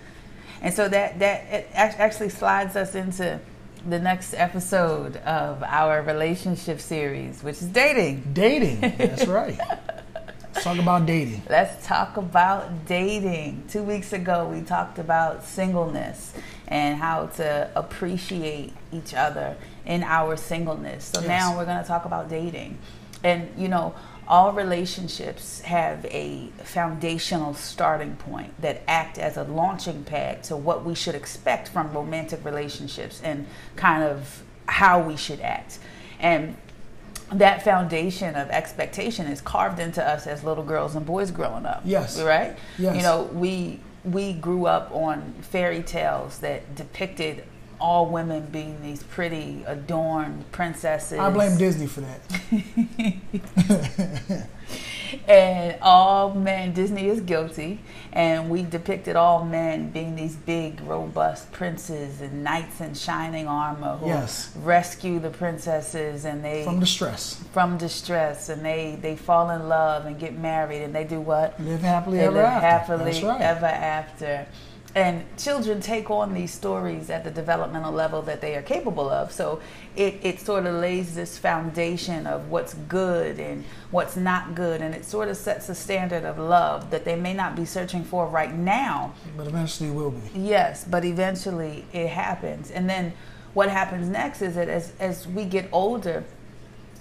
And 0.63 0.73
so 0.73 0.89
that 0.89 1.19
that 1.19 1.45
it 1.53 1.69
actually 1.75 2.31
slides 2.31 2.77
us 2.77 2.95
into 2.95 3.39
the 3.89 3.99
next 4.01 4.35
episode 4.35 5.17
of 5.19 5.63
our 5.63 6.03
relationship 6.03 6.81
series, 6.81 7.43
which 7.43 7.57
is 7.63 7.69
dating. 7.69 8.23
Dating. 8.33 8.81
That's 8.99 9.27
right. 9.29 9.57
Let's 10.55 10.65
talk 10.65 10.79
about 10.79 11.07
dating. 11.07 11.43
Let's 11.49 11.87
talk 11.87 12.17
about 12.17 12.87
dating. 12.87 13.65
Two 13.69 13.83
weeks 13.85 14.13
ago, 14.13 14.49
we 14.49 14.63
talked 14.63 14.99
about 14.99 15.45
singleness 15.45 16.33
and 16.67 16.99
how 16.99 17.27
to 17.37 17.71
appreciate 17.77 18.73
each 18.93 19.15
other 19.15 19.57
in 19.85 20.03
our 20.03 20.37
singleness. 20.37 21.05
So 21.05 21.21
Yes. 21.21 21.29
now 21.29 21.57
we're 21.57 21.67
going 21.67 21.81
to 21.81 21.87
talk 21.87 22.07
about 22.07 22.29
dating. 22.29 22.79
And, 23.23 23.49
you 23.57 23.69
know, 23.69 23.95
all 24.29 24.53
relationships 24.53 25.61
have 25.61 26.05
a 26.07 26.49
foundational 26.65 27.55
starting 27.55 28.17
point 28.17 28.61
that 28.61 28.83
act 28.89 29.19
as 29.19 29.37
a 29.37 29.45
launching 29.45 30.05
pad 30.05 30.43
to 30.45 30.57
what 30.57 30.85
we 30.85 30.95
should 30.95 31.15
expect 31.15 31.69
from 31.69 31.93
romantic 31.93 32.45
relationships 32.45 33.21
and 33.23 33.47
kind 33.77 34.03
of 34.03 34.43
how 34.67 35.01
we 35.01 35.17
should 35.17 35.41
act. 35.41 35.79
And 36.19 36.57
that 37.33 37.63
foundation 37.63 38.35
of 38.35 38.49
expectation 38.51 39.27
is 39.27 39.41
carved 39.41 39.79
into 39.79 40.07
us 40.07 40.27
as 40.27 40.45
little 40.45 40.65
girls 40.65 40.95
and 40.95 41.05
boys 41.05 41.31
growing 41.31 41.67
up. 41.67 41.83
Yes. 41.85 42.21
Right? 42.21 42.57
Yes. 42.79 42.97
You 42.97 43.03
know, 43.03 43.25
we 43.33 43.81
we 44.05 44.33
grew 44.33 44.67
up 44.67 44.91
on 44.93 45.35
fairy 45.43 45.83
tales 45.83 46.39
that 46.39 46.77
depicted 46.77 47.45
all 47.81 48.07
women 48.07 48.47
being 48.47 48.81
these 48.83 49.03
pretty 49.03 49.63
adorned 49.67 50.51
princesses. 50.53 51.19
I 51.19 51.31
blame 51.31 51.57
Disney 51.59 51.87
for 51.87 52.01
that. 52.03 52.21
and 55.29 55.77
all 55.83 56.35
men 56.35 56.73
disney 56.73 57.07
is 57.09 57.21
guilty 57.21 57.81
and 58.13 58.51
we 58.51 58.63
depicted 58.63 59.15
all 59.17 59.45
men 59.45 59.91
being 59.91 60.17
these 60.17 60.35
big 60.35 60.81
robust 60.83 61.51
princes 61.53 62.21
and 62.21 62.43
knights 62.43 62.81
in 62.81 62.93
shining 62.95 63.47
armor 63.47 63.97
who 63.99 64.07
Yes. 64.07 64.53
rescue 64.57 65.19
the 65.21 65.31
princesses 65.31 66.25
and 66.25 66.45
they 66.45 66.65
From 66.65 66.81
distress. 66.81 67.43
from 67.53 67.77
distress 67.79 68.49
and 68.49 68.65
they 68.65 68.99
they 69.01 69.17
fall 69.17 69.51
in 69.51 69.69
love 69.69 70.07
and 70.07 70.19
get 70.19 70.37
married 70.37 70.83
and 70.83 70.95
they 70.95 71.05
do 71.05 71.21
what 71.21 71.59
Live 71.61 71.81
happily 71.83 72.19
they 72.19 72.25
ever 72.25 72.35
live 72.37 72.45
after. 72.45 72.67
happily 72.97 73.25
right. 73.25 73.41
ever 73.41 73.67
after 73.67 74.47
and 74.97 75.25
children 75.37 75.79
take 75.79 76.11
on 76.11 76.33
these 76.33 76.51
stories 76.51 77.11
at 77.11 77.23
the 77.23 77.31
developmental 77.31 77.93
level 77.93 78.23
that 78.23 78.41
they 78.41 78.57
are 78.57 78.63
capable 78.63 79.11
of 79.11 79.31
so 79.31 79.61
it, 79.95 80.19
it 80.23 80.41
sort 80.41 80.65
of 80.65 80.75
lays 80.77 81.15
this 81.15 81.37
foundation 81.37 82.27
of 82.27 82.49
what's 82.49 82.73
good 82.73 83.39
and 83.39 83.63
what's 83.91 84.17
not 84.17 84.55
good 84.55 84.81
and 84.81 84.95
it 84.95 85.05
sort 85.05 85.29
of 85.29 85.37
sets 85.37 85.69
a 85.69 85.75
standard 85.75 86.25
of 86.25 86.39
love 86.39 86.91
that 86.91 87.05
they 87.05 87.15
may 87.15 87.35
not 87.35 87.55
be 87.55 87.67
searching 87.67 88.03
for 88.03 88.27
right 88.27 88.55
now 88.55 89.13
But 89.37 89.47
eventually 89.47 89.91
will 89.91 90.13
be. 90.13 90.21
Yes, 90.35 90.85
but 90.85 91.05
eventually 91.05 91.85
it 91.93 92.09
happens. 92.09 92.71
And 92.71 92.89
then 92.89 93.13
what 93.53 93.69
happens 93.69 94.09
next 94.09 94.41
is 94.41 94.55
that 94.55 94.71
as, 94.71 94.93
as 94.99 95.29
we 95.29 95.45
get 95.45 95.69
older, 95.73 96.25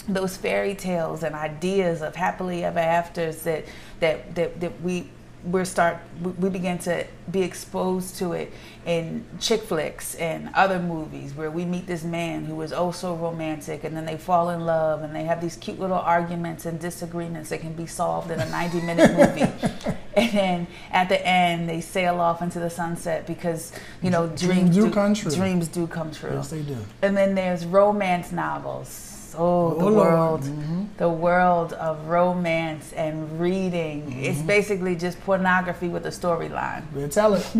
those 0.08 0.36
fairy 0.36 0.75
tales 0.75 1.24
and 1.24 1.34
ideas 1.34 2.02
of 2.02 2.16
happily 2.16 2.64
ever 2.64 2.80
afters 2.80 3.44
that 3.44 3.66
that 4.00 4.36
that, 4.36 4.60
that 4.60 4.82
we 4.82 5.10
we 5.46 5.64
start 5.66 5.98
we- 6.22 6.50
begin 6.50 6.78
to 6.80 7.06
be 7.32 7.42
exposed 7.44 8.16
to 8.18 8.34
it 8.34 8.52
in 8.86 9.24
chick 9.40 9.62
flicks 9.64 10.16
and 10.16 10.50
other 10.56 10.80
movies 10.80 11.34
where 11.34 11.50
we 11.52 11.66
meet 11.66 11.86
this 11.88 12.04
man 12.04 12.46
who 12.46 12.60
is 12.62 12.72
oh 12.74 12.86
also 12.86 13.16
romantic 13.16 13.84
and 13.84 13.96
then 13.98 14.06
they 14.06 14.18
fall 14.18 14.50
in 14.52 14.62
love 14.62 15.02
and 15.04 15.16
they 15.16 15.24
have 15.24 15.42
these 15.42 15.56
cute 15.56 15.80
little 15.80 15.98
arguments 15.98 16.66
and 16.66 16.80
disagreements 16.80 17.50
that 17.50 17.60
can 17.62 17.74
be 17.74 17.86
solved 17.88 18.30
in 18.32 18.40
a 18.40 18.50
90 18.50 18.82
minute 18.82 19.12
movie 19.18 19.52
and 20.16 20.32
then 20.32 20.68
at 20.92 21.10
the 21.10 21.28
end 21.28 21.68
they 21.68 21.82
sail 21.82 22.20
off 22.20 22.42
into 22.42 22.60
the 22.60 22.70
sunset 22.70 23.25
because 23.28 23.72
you 24.02 24.10
know 24.12 24.28
Dreams 24.28 24.42
dreams, 24.42 24.75
do 24.75 24.92
come 24.92 25.14
true. 25.16 25.32
dreams 25.32 25.68
do 25.68 25.88
come 25.88 26.12
true 26.12 26.32
Yes, 26.34 26.50
they 26.50 26.62
do. 26.62 26.78
and 27.02 27.18
then 27.18 27.34
there's 27.36 27.66
romance 27.66 28.32
novels. 28.32 29.12
Oh, 29.38 29.74
the 29.75 29.86
Oh, 29.86 29.94
world, 29.94 30.42
Mhm. 30.44 30.88
the 30.98 31.10
world 31.10 31.74
of 31.74 32.08
romance 32.08 32.94
and 32.94 33.39
reading. 33.39 34.12
It's 34.22 34.38
Mm-hmm. 34.39 34.48
basically 34.48 34.96
just 34.96 35.20
pornography 35.25 35.88
with 35.89 36.06
a 36.06 36.12
storyline. 36.12 36.84
We'll 36.94 37.10
tell 37.10 37.34
it. 37.36 37.46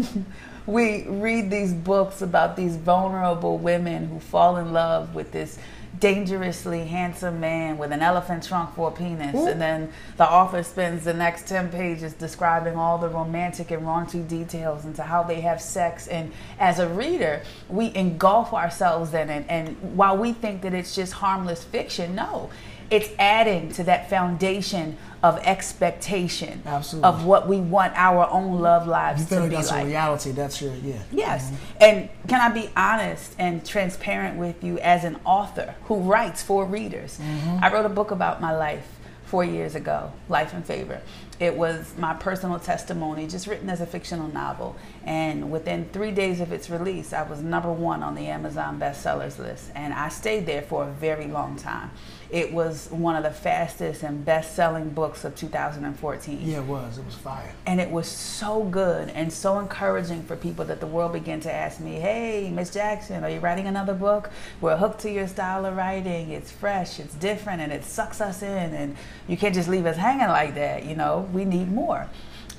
We 0.68 1.06
read 1.08 1.52
these 1.52 1.74
books 1.74 2.24
about 2.24 2.56
these 2.56 2.76
vulnerable 2.76 3.60
women 3.60 4.08
who 4.08 4.20
fall 4.20 4.58
in 4.58 4.74
love 4.74 5.14
with 5.14 5.32
this 5.32 5.60
dangerously 6.00 6.86
handsome 6.86 7.40
man 7.40 7.78
with 7.78 7.92
an 7.92 8.02
elephant 8.02 8.44
trunk 8.44 8.76
for 8.76 8.90
a 8.90 8.92
penis. 8.92 9.36
Ooh. 9.36 9.48
And 9.48 9.62
then 9.62 9.92
the 10.18 10.30
author 10.30 10.64
spends 10.64 11.04
the 11.04 11.14
next 11.14 11.48
10 11.48 11.70
pages 11.70 12.14
describing 12.14 12.76
all 12.76 12.98
the 12.98 13.10
romantic 13.10 13.72
and 13.72 13.84
raunchy 13.84 14.28
details 14.28 14.86
into 14.86 15.04
how 15.04 15.24
they 15.24 15.42
have 15.42 15.62
sex. 15.62 16.08
And 16.08 16.32
as 16.60 16.80
a 16.80 16.88
reader, 16.88 17.42
we 17.70 17.94
engulf 17.96 18.54
ourselves 18.54 19.14
in 19.14 19.30
it. 19.30 19.46
And 19.50 19.78
while 19.96 20.18
we 20.18 20.34
think 20.34 20.62
that 20.64 20.74
it's 20.74 20.96
just 20.96 21.14
harmless 21.14 21.64
fiction, 21.64 22.16
no. 22.16 22.50
It's 22.92 23.10
adding 23.18 23.72
to 23.74 23.84
that 23.86 24.10
foundation 24.10 24.98
of 25.26 25.40
expectation 25.40 26.62
Absolutely. 26.68 27.10
of 27.10 27.26
what 27.26 27.48
we 27.48 27.60
want 27.60 27.92
our 27.96 28.30
own 28.30 28.60
love 28.62 28.86
lives 28.86 29.22
You 29.22 29.26
feel 29.26 29.38
to 29.40 29.42
like 29.46 29.50
be 29.50 29.56
that's 29.56 29.72
like. 29.72 29.84
a 29.84 29.88
reality. 29.88 30.32
That's 30.32 30.62
your, 30.62 30.76
yeah. 30.76 31.02
Yes. 31.12 31.46
Mm-hmm. 31.46 31.56
And 31.82 32.10
can 32.28 32.42
I 32.42 32.54
be 32.54 32.70
honest 32.78 33.34
and 33.40 33.66
transparent 33.66 34.38
with 34.38 34.64
you 34.64 34.78
as 34.80 35.04
an 35.04 35.18
author 35.26 35.74
who 35.86 35.96
writes 36.02 36.44
for 36.44 36.64
readers? 36.64 37.18
Mm-hmm. 37.18 37.64
I 37.64 37.74
wrote 37.74 37.88
a 37.88 37.90
book 37.90 38.12
about 38.12 38.40
my 38.40 38.56
life 38.56 38.88
four 39.26 39.44
years 39.44 39.74
ago, 39.74 40.12
Life 40.30 40.54
in 40.54 40.62
Favor. 40.62 41.02
It 41.40 41.56
was 41.58 41.94
my 41.98 42.14
personal 42.14 42.60
testimony, 42.60 43.28
just 43.28 43.46
written 43.48 43.70
as 43.70 43.82
a 43.82 43.86
fictional 43.86 44.28
novel. 44.30 44.76
And 45.04 45.52
within 45.52 45.90
three 45.92 46.12
days 46.12 46.40
of 46.40 46.54
its 46.54 46.70
release, 46.70 47.12
I 47.14 47.24
was 47.24 47.42
number 47.42 47.72
one 47.72 48.04
on 48.04 48.16
the 48.16 48.28
Amazon 48.28 48.80
bestsellers 48.80 49.38
list. 49.38 49.70
And 49.76 49.94
I 49.94 50.10
stayed 50.10 50.46
there 50.46 50.62
for 50.62 50.84
a 50.88 50.92
very 50.92 51.28
long 51.28 51.58
time. 51.58 51.92
It 52.32 52.52
was 52.52 52.88
one 52.90 53.16
of 53.16 53.24
the 53.24 53.30
fastest 53.32 54.02
and 54.02 54.26
best 54.26 54.56
selling 54.56 54.90
books 54.90 55.24
of 55.26 55.36
2014 55.36 56.40
Yeah, 56.42 56.58
it 56.58 56.64
was. 56.64 56.98
It 56.98 57.06
was 57.06 57.14
fire. 57.16 57.54
and 57.68 57.80
it 57.80 57.92
was 57.92 58.08
so 58.08 58.64
good 58.64 59.10
and 59.10 59.32
so 59.32 59.60
encouraging 59.60 60.24
for 60.24 60.36
people 60.36 60.66
that 60.66 60.80
the 60.80 60.88
world 60.88 61.14
began 61.14 61.40
to 61.42 61.54
ask 61.54 61.80
me, 61.80 61.94
"Hey, 61.96 62.50
Miss 62.52 62.72
Jackson, 62.72 63.24
are 63.24 63.30
you 63.30 63.40
writing 63.40 63.68
another 63.68 63.94
book? 63.94 64.32
We're 64.60 64.76
hooked 64.78 65.00
to 65.02 65.12
your 65.12 65.28
style 65.28 65.66
of 65.66 65.76
writing. 65.78 66.32
It's 66.32 66.52
fresh, 66.52 67.00
it's 67.00 67.14
different, 67.14 67.62
and 67.62 67.72
it 67.72 67.86
sucks 67.86 68.20
us 68.20 68.42
in. 68.42 68.74
And 68.74 68.96
you 69.28 69.38
can't 69.38 69.54
just 69.54 69.70
leave 69.70 69.86
us 69.86 69.96
hanging 69.98 70.28
like 70.28 70.56
that. 70.56 70.84
You 70.86 70.96
know, 70.96 71.25
we 71.34 71.46
need 71.46 71.72
more." 71.72 72.08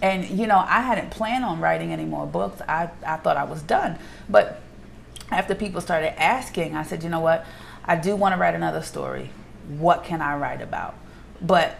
And 0.03 0.29
you 0.29 0.47
know, 0.47 0.59
I 0.59 0.81
hadn't 0.83 1.11
planned 1.11 1.45
on 1.45 1.61
writing 1.61 1.93
any 1.93 2.05
more 2.05 2.27
books. 2.27 2.61
I 2.69 2.91
I 3.07 3.17
thought 3.17 3.37
I 3.37 3.45
was 3.45 3.63
done, 3.63 3.99
but 4.29 4.61
after 5.31 5.55
people 5.55 5.81
started 5.81 6.21
asking, 6.21 6.77
I 6.77 6.83
said, 6.83 7.03
"You 7.03 7.09
know 7.11 7.21
what? 7.21 7.45
I 7.85 7.97
do 7.97 8.15
want 8.17 8.35
to 8.35 8.41
write 8.41 8.55
another 8.55 8.83
story. 8.83 9.31
What 9.79 10.05
can 10.05 10.21
I 10.21 10.37
write 10.37 10.61
about?" 10.61 10.95
But 11.41 11.77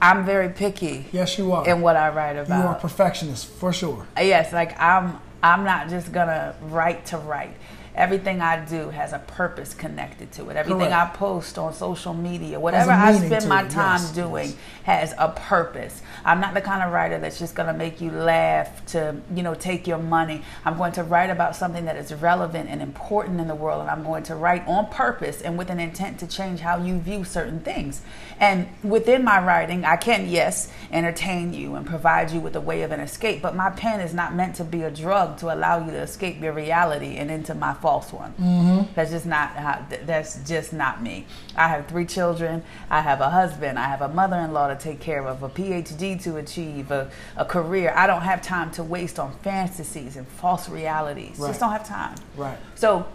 I'm 0.00 0.24
very 0.24 0.48
picky 0.50 1.06
Yes, 1.12 1.38
you 1.38 1.52
are. 1.52 1.66
in 1.66 1.80
what 1.80 1.96
I 1.96 2.08
write 2.10 2.36
about. 2.36 2.58
you 2.58 2.68
are 2.68 2.76
a 2.76 2.80
perfectionist 2.80 3.46
for 3.46 3.72
sure. 3.72 4.06
yes, 4.18 4.52
like 4.52 4.78
I'm 4.80 5.18
I'm 5.42 5.64
not 5.64 5.88
just 5.88 6.12
gonna 6.12 6.54
write 6.62 7.06
to 7.06 7.18
write. 7.18 7.54
Everything 7.94 8.40
I 8.40 8.64
do 8.64 8.90
has 8.90 9.12
a 9.12 9.20
purpose 9.20 9.72
connected 9.72 10.32
to 10.32 10.48
it. 10.50 10.56
Everything 10.56 10.88
Correct. 10.88 11.14
I 11.14 11.16
post 11.16 11.58
on 11.58 11.72
social 11.72 12.12
media, 12.12 12.58
whatever 12.58 12.90
I 12.90 13.14
spend 13.16 13.48
my 13.48 13.62
time 13.68 14.00
yes, 14.00 14.10
doing 14.10 14.48
yes. 14.48 14.56
has 14.82 15.14
a 15.16 15.28
purpose. 15.28 16.02
I'm 16.24 16.40
not 16.40 16.54
the 16.54 16.60
kind 16.60 16.82
of 16.82 16.92
writer 16.92 17.18
that's 17.20 17.38
just 17.38 17.54
going 17.54 17.68
to 17.68 17.72
make 17.72 18.00
you 18.00 18.10
laugh 18.10 18.84
to, 18.86 19.16
you 19.32 19.44
know, 19.44 19.54
take 19.54 19.86
your 19.86 19.98
money. 19.98 20.42
I'm 20.64 20.76
going 20.76 20.90
to 20.92 21.04
write 21.04 21.30
about 21.30 21.54
something 21.54 21.84
that 21.84 21.96
is 21.96 22.12
relevant 22.14 22.68
and 22.68 22.82
important 22.82 23.40
in 23.40 23.46
the 23.46 23.54
world 23.54 23.82
and 23.82 23.90
I'm 23.90 24.02
going 24.02 24.24
to 24.24 24.34
write 24.34 24.66
on 24.66 24.88
purpose 24.88 25.40
and 25.40 25.56
with 25.56 25.70
an 25.70 25.78
intent 25.78 26.18
to 26.18 26.26
change 26.26 26.60
how 26.60 26.82
you 26.82 26.98
view 26.98 27.22
certain 27.22 27.60
things. 27.60 28.02
And 28.40 28.66
within 28.82 29.22
my 29.22 29.40
writing, 29.44 29.84
I 29.84 29.96
can 29.96 30.28
yes, 30.28 30.68
entertain 30.90 31.52
you 31.52 31.76
and 31.76 31.86
provide 31.86 32.32
you 32.32 32.40
with 32.40 32.56
a 32.56 32.60
way 32.60 32.82
of 32.82 32.90
an 32.90 32.98
escape, 32.98 33.40
but 33.40 33.54
my 33.54 33.70
pen 33.70 34.00
is 34.00 34.12
not 34.12 34.34
meant 34.34 34.56
to 34.56 34.64
be 34.64 34.82
a 34.82 34.90
drug 34.90 35.38
to 35.38 35.54
allow 35.54 35.84
you 35.84 35.92
to 35.92 36.00
escape 36.00 36.40
your 36.40 36.52
reality 36.52 37.16
and 37.16 37.30
into 37.30 37.54
my 37.54 37.72
false 37.84 38.14
one. 38.14 38.32
Mm-hmm. 38.40 38.94
That's 38.94 39.10
just 39.10 39.26
not 39.26 39.50
how, 39.50 39.84
that's 40.06 40.42
just 40.48 40.72
not 40.72 41.02
me. 41.02 41.26
I 41.54 41.68
have 41.68 41.86
three 41.86 42.06
children. 42.06 42.62
I 42.88 43.02
have 43.02 43.20
a 43.20 43.28
husband. 43.28 43.78
I 43.78 43.88
have 43.88 44.00
a 44.00 44.08
mother-in-law 44.08 44.68
to 44.68 44.76
take 44.76 45.00
care 45.00 45.28
of, 45.28 45.42
a 45.42 45.50
PhD 45.50 46.18
to 46.22 46.38
achieve, 46.38 46.90
a, 46.90 47.10
a 47.36 47.44
career. 47.44 47.92
I 47.94 48.06
don't 48.06 48.22
have 48.22 48.40
time 48.40 48.70
to 48.70 48.82
waste 48.82 49.18
on 49.18 49.32
fantasies 49.40 50.16
and 50.16 50.26
false 50.26 50.66
realities. 50.66 51.38
Right. 51.38 51.48
Just 51.48 51.60
don't 51.60 51.72
have 51.72 51.86
time. 51.86 52.16
Right. 52.38 52.56
So, 52.74 53.06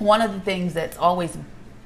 one 0.00 0.20
of 0.20 0.32
the 0.32 0.40
things 0.40 0.74
that's 0.74 0.98
always 0.98 1.38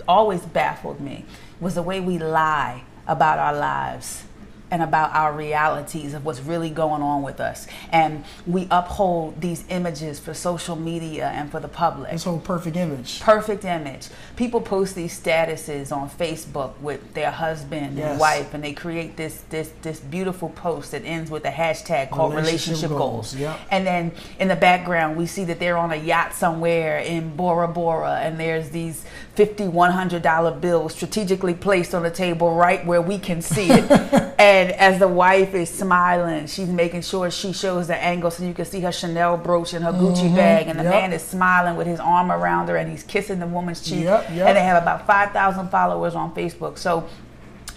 always 0.08 0.40
baffled 0.40 1.00
me 1.00 1.26
was 1.60 1.74
the 1.74 1.82
way 1.82 2.00
we 2.00 2.16
lie 2.16 2.82
about 3.06 3.38
our 3.38 3.54
lives 3.54 4.24
and 4.70 4.82
about 4.82 5.12
our 5.14 5.32
realities 5.32 6.12
of 6.14 6.24
what's 6.24 6.40
really 6.40 6.70
going 6.70 7.00
on 7.02 7.22
with 7.22 7.38
us. 7.40 7.66
And 7.92 8.24
we 8.46 8.66
uphold 8.70 9.40
these 9.40 9.64
images 9.68 10.18
for 10.18 10.34
social 10.34 10.74
media 10.76 11.28
and 11.34 11.50
for 11.50 11.60
the 11.60 11.68
public. 11.68 12.10
This 12.10 12.24
whole 12.24 12.40
perfect 12.40 12.76
image. 12.76 13.20
Perfect 13.20 13.64
image. 13.64 14.08
People 14.34 14.60
post 14.60 14.94
these 14.96 15.18
statuses 15.18 15.92
on 15.96 16.10
Facebook 16.10 16.78
with 16.80 17.14
their 17.14 17.30
husband 17.30 17.96
Yes. 17.96 18.10
and 18.10 18.20
wife, 18.20 18.54
and 18.54 18.64
they 18.64 18.72
create 18.72 19.16
this 19.16 19.42
this 19.50 19.70
this 19.82 20.00
beautiful 20.00 20.48
post 20.50 20.90
that 20.90 21.04
ends 21.04 21.30
with 21.30 21.44
a 21.44 21.50
hashtag 21.50 22.10
called 22.10 22.34
Relationship 22.34 22.66
relationship, 22.66 22.90
goals. 22.90 23.32
goals, 23.32 23.36
yep. 23.36 23.58
And 23.70 23.86
then 23.86 24.12
in 24.40 24.48
the 24.48 24.56
background, 24.56 25.16
we 25.16 25.26
see 25.26 25.44
that 25.44 25.58
they're 25.60 25.76
on 25.76 25.92
a 25.92 25.96
yacht 25.96 26.34
somewhere 26.34 26.98
in 26.98 27.36
Bora 27.36 27.68
Bora, 27.68 28.18
and 28.22 28.38
there's 28.40 28.70
these 28.70 29.04
fifty, 29.34 29.68
one 29.68 29.92
hundred 29.92 30.22
dollar 30.22 30.50
bills 30.50 30.94
strategically 30.94 31.54
placed 31.54 31.94
on 31.94 32.02
the 32.02 32.10
table 32.10 32.54
right 32.54 32.84
where 32.84 33.00
we 33.02 33.18
can 33.18 33.40
see 33.40 33.68
it. 33.70 34.32
and 34.56 34.72
as 34.72 34.98
the 34.98 35.08
wife 35.08 35.52
is 35.54 35.68
smiling, 35.68 36.46
she's 36.46 36.68
making 36.68 37.02
sure 37.02 37.30
she 37.30 37.52
shows 37.52 37.88
the 37.88 37.96
angle 37.96 38.30
so 38.30 38.42
you 38.42 38.54
can 38.54 38.64
see 38.64 38.80
her 38.80 38.90
Chanel 38.90 39.36
brooch 39.36 39.74
and 39.74 39.84
her 39.84 39.92
mm-hmm. 39.92 40.06
Gucci 40.06 40.34
bag, 40.34 40.66
and 40.68 40.78
the 40.78 40.84
yep. 40.84 40.92
man 40.92 41.12
is 41.12 41.22
smiling 41.22 41.76
with 41.76 41.86
his 41.86 42.00
arm 42.00 42.32
around 42.32 42.68
her, 42.68 42.76
and 42.76 42.90
he's 42.90 43.02
kissing 43.02 43.38
the 43.38 43.46
woman's 43.46 43.82
cheek. 43.82 44.04
Yep, 44.04 44.30
yep. 44.32 44.48
And 44.48 44.56
they 44.56 44.62
have 44.62 44.82
about 44.82 45.06
five 45.06 45.32
thousand 45.32 45.68
followers 45.68 46.14
on 46.14 46.34
Facebook. 46.34 46.78
So 46.78 47.06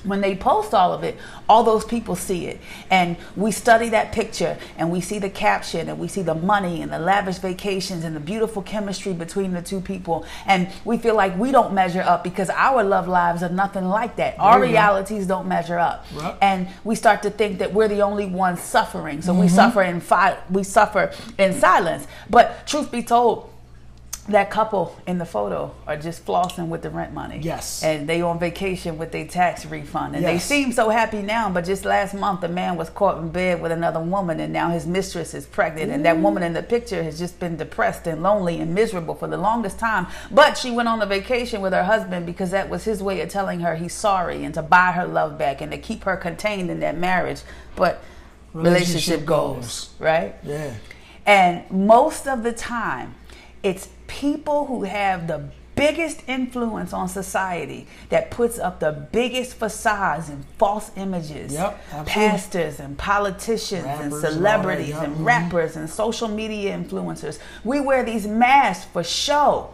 when 0.04 0.22
they 0.22 0.36
post 0.36 0.74
all 0.74 0.94
of 0.94 1.04
it, 1.04 1.18
all 1.48 1.64
those 1.64 1.84
people 1.84 2.16
see 2.16 2.48
it. 2.48 2.60
And 2.90 3.18
we 3.36 3.52
study 3.52 3.90
that 3.90 4.12
picture 4.12 4.58
and 4.78 4.92
we 4.92 5.02
see 5.02 5.20
the 5.20 5.30
caption 5.30 5.90
and 5.90 6.00
we 6.00 6.08
see 6.08 6.22
the 6.22 6.36
money 6.36 6.82
and 6.82 6.92
the 6.92 7.00
lavish 7.00 7.38
vacations 7.38 8.04
and 8.04 8.16
the 8.16 8.20
beautiful 8.20 8.62
chemistry 8.62 9.14
between 9.14 9.54
the 9.54 9.62
two 9.62 9.82
people. 9.82 10.26
And 10.46 10.70
we 10.86 10.98
feel 10.98 11.16
like 11.16 11.38
we 11.38 11.52
don't 11.52 11.74
measure 11.74 12.02
up 12.02 12.24
because 12.24 12.50
our 12.50 12.84
love 12.84 13.08
lives 13.08 13.44
are 13.44 13.50
nothing 13.50 13.86
like 13.86 14.16
that. 14.18 14.36
Our 14.40 14.60
go. 14.60 14.66
realities 14.66 15.28
don't 15.28 15.48
measure 15.48 15.78
up. 15.78 16.06
Right. 16.14 16.38
And 16.42 16.68
we 16.84 16.96
start 16.96 17.24
to 17.24 17.30
think 17.30 17.60
that 17.60 17.74
we're 17.74 17.88
the 17.88 18.02
only 18.02 18.26
ones 18.26 18.62
suffering. 18.62 19.22
So 19.22 19.34
we 19.34 19.48
mm-hmm. 19.48 19.56
suffer 19.56 19.82
in 19.84 20.00
fi- 20.00 20.38
we 20.50 20.64
suffer 20.64 21.12
in 21.38 21.60
silence. 21.60 22.08
But 22.30 22.66
truth 22.68 22.92
be 22.92 23.04
told, 23.04 23.50
that 24.30 24.50
couple 24.50 24.96
in 25.08 25.18
the 25.18 25.26
photo 25.26 25.74
are 25.88 25.98
just 25.98 26.26
flossing 26.26 26.68
with 26.68 26.82
the 26.82 26.90
rent 26.90 27.14
money. 27.14 27.40
Yes. 27.42 27.84
And 27.84 28.08
they 28.08 28.22
on 28.22 28.40
vacation 28.40 28.98
with 28.98 29.12
their 29.12 29.26
tax 29.28 29.66
refund. 29.66 30.16
And 30.16 30.24
they 30.26 30.40
seem 30.40 30.72
so 30.72 30.90
happy 30.90 31.22
now, 31.22 31.50
but 31.50 31.66
just 31.66 31.86
last 31.86 32.14
month 32.14 32.42
the 32.42 32.48
man 32.48 32.78
was 32.78 32.90
caught 32.90 33.18
in 33.18 33.30
bed 33.30 33.62
with 33.62 33.72
another 33.72 34.00
woman 34.00 34.40
and 34.40 34.54
now 34.54 34.70
his 34.70 34.86
mistress 34.88 35.34
is 35.34 35.46
pregnant. 35.46 35.92
And 35.92 36.06
that 36.06 36.18
woman 36.20 36.44
in 36.44 36.54
the 36.54 36.64
picture 36.64 37.04
has 37.04 37.18
just 37.20 37.40
been 37.40 37.58
depressed 37.58 38.08
and 38.08 38.22
lonely 38.24 38.60
and 38.60 38.74
miserable 38.74 39.16
for 39.16 39.28
the 39.28 39.38
longest 39.38 39.80
time. 39.80 40.08
But 40.32 40.58
she 40.58 40.72
went 40.72 40.88
on 40.88 41.00
the 41.00 41.06
vacation 41.06 41.62
with 41.62 41.74
her 41.74 41.84
husband 41.84 42.26
because 42.26 42.52
that 42.52 42.70
was 42.70 42.84
his 42.84 43.02
way 43.04 43.22
of 43.22 43.30
telling 43.30 43.60
her 43.62 43.76
he's 43.76 43.94
sorry 43.94 44.44
and 44.46 44.54
to 44.54 44.62
buy 44.62 44.92
her 44.92 45.06
love 45.08 45.38
back 45.38 45.62
and 45.62 45.72
to 45.72 45.78
keep 45.78 46.04
her 46.04 46.16
contained 46.18 46.70
in 46.70 46.80
that 46.82 46.98
marriage. 46.98 47.42
But 47.76 48.02
relationship, 48.54 48.84
Relationship 48.84 49.26
goals, 49.26 49.56
goals. 49.56 49.90
right? 50.00 50.36
Yeah. 50.44 50.74
And 51.26 51.70
most 51.72 52.28
of 52.28 52.44
the 52.44 52.52
time, 52.52 53.16
it's 53.62 53.90
people 54.20 54.66
who 54.66 54.84
have 54.84 55.28
the 55.28 55.50
biggest 55.76 56.22
influence 56.28 56.92
on 56.92 57.08
society 57.08 57.88
that 58.10 58.30
puts 58.30 58.60
up 58.60 58.82
the 58.82 58.92
biggest 58.92 59.54
facades 59.54 60.28
and 60.28 60.44
false 60.58 60.92
images. 60.98 61.54
Yep, 61.54 62.06
pastors 62.06 62.82
and 62.82 62.98
politicians 62.98 63.86
Rappers 63.86 64.04
and 64.04 64.14
and 64.14 64.34
celebrities 64.34 64.90
yep, 64.90 65.04
and 65.04 65.16
mhm. 65.16 65.26
rappers 65.26 65.78
and 65.78 65.90
social 65.90 66.28
media 66.28 66.78
influencers. 66.78 67.40
We 67.64 67.80
wear 67.80 68.04
these 68.04 68.28
masks 68.28 68.86
for 68.92 69.04
show. 69.04 69.74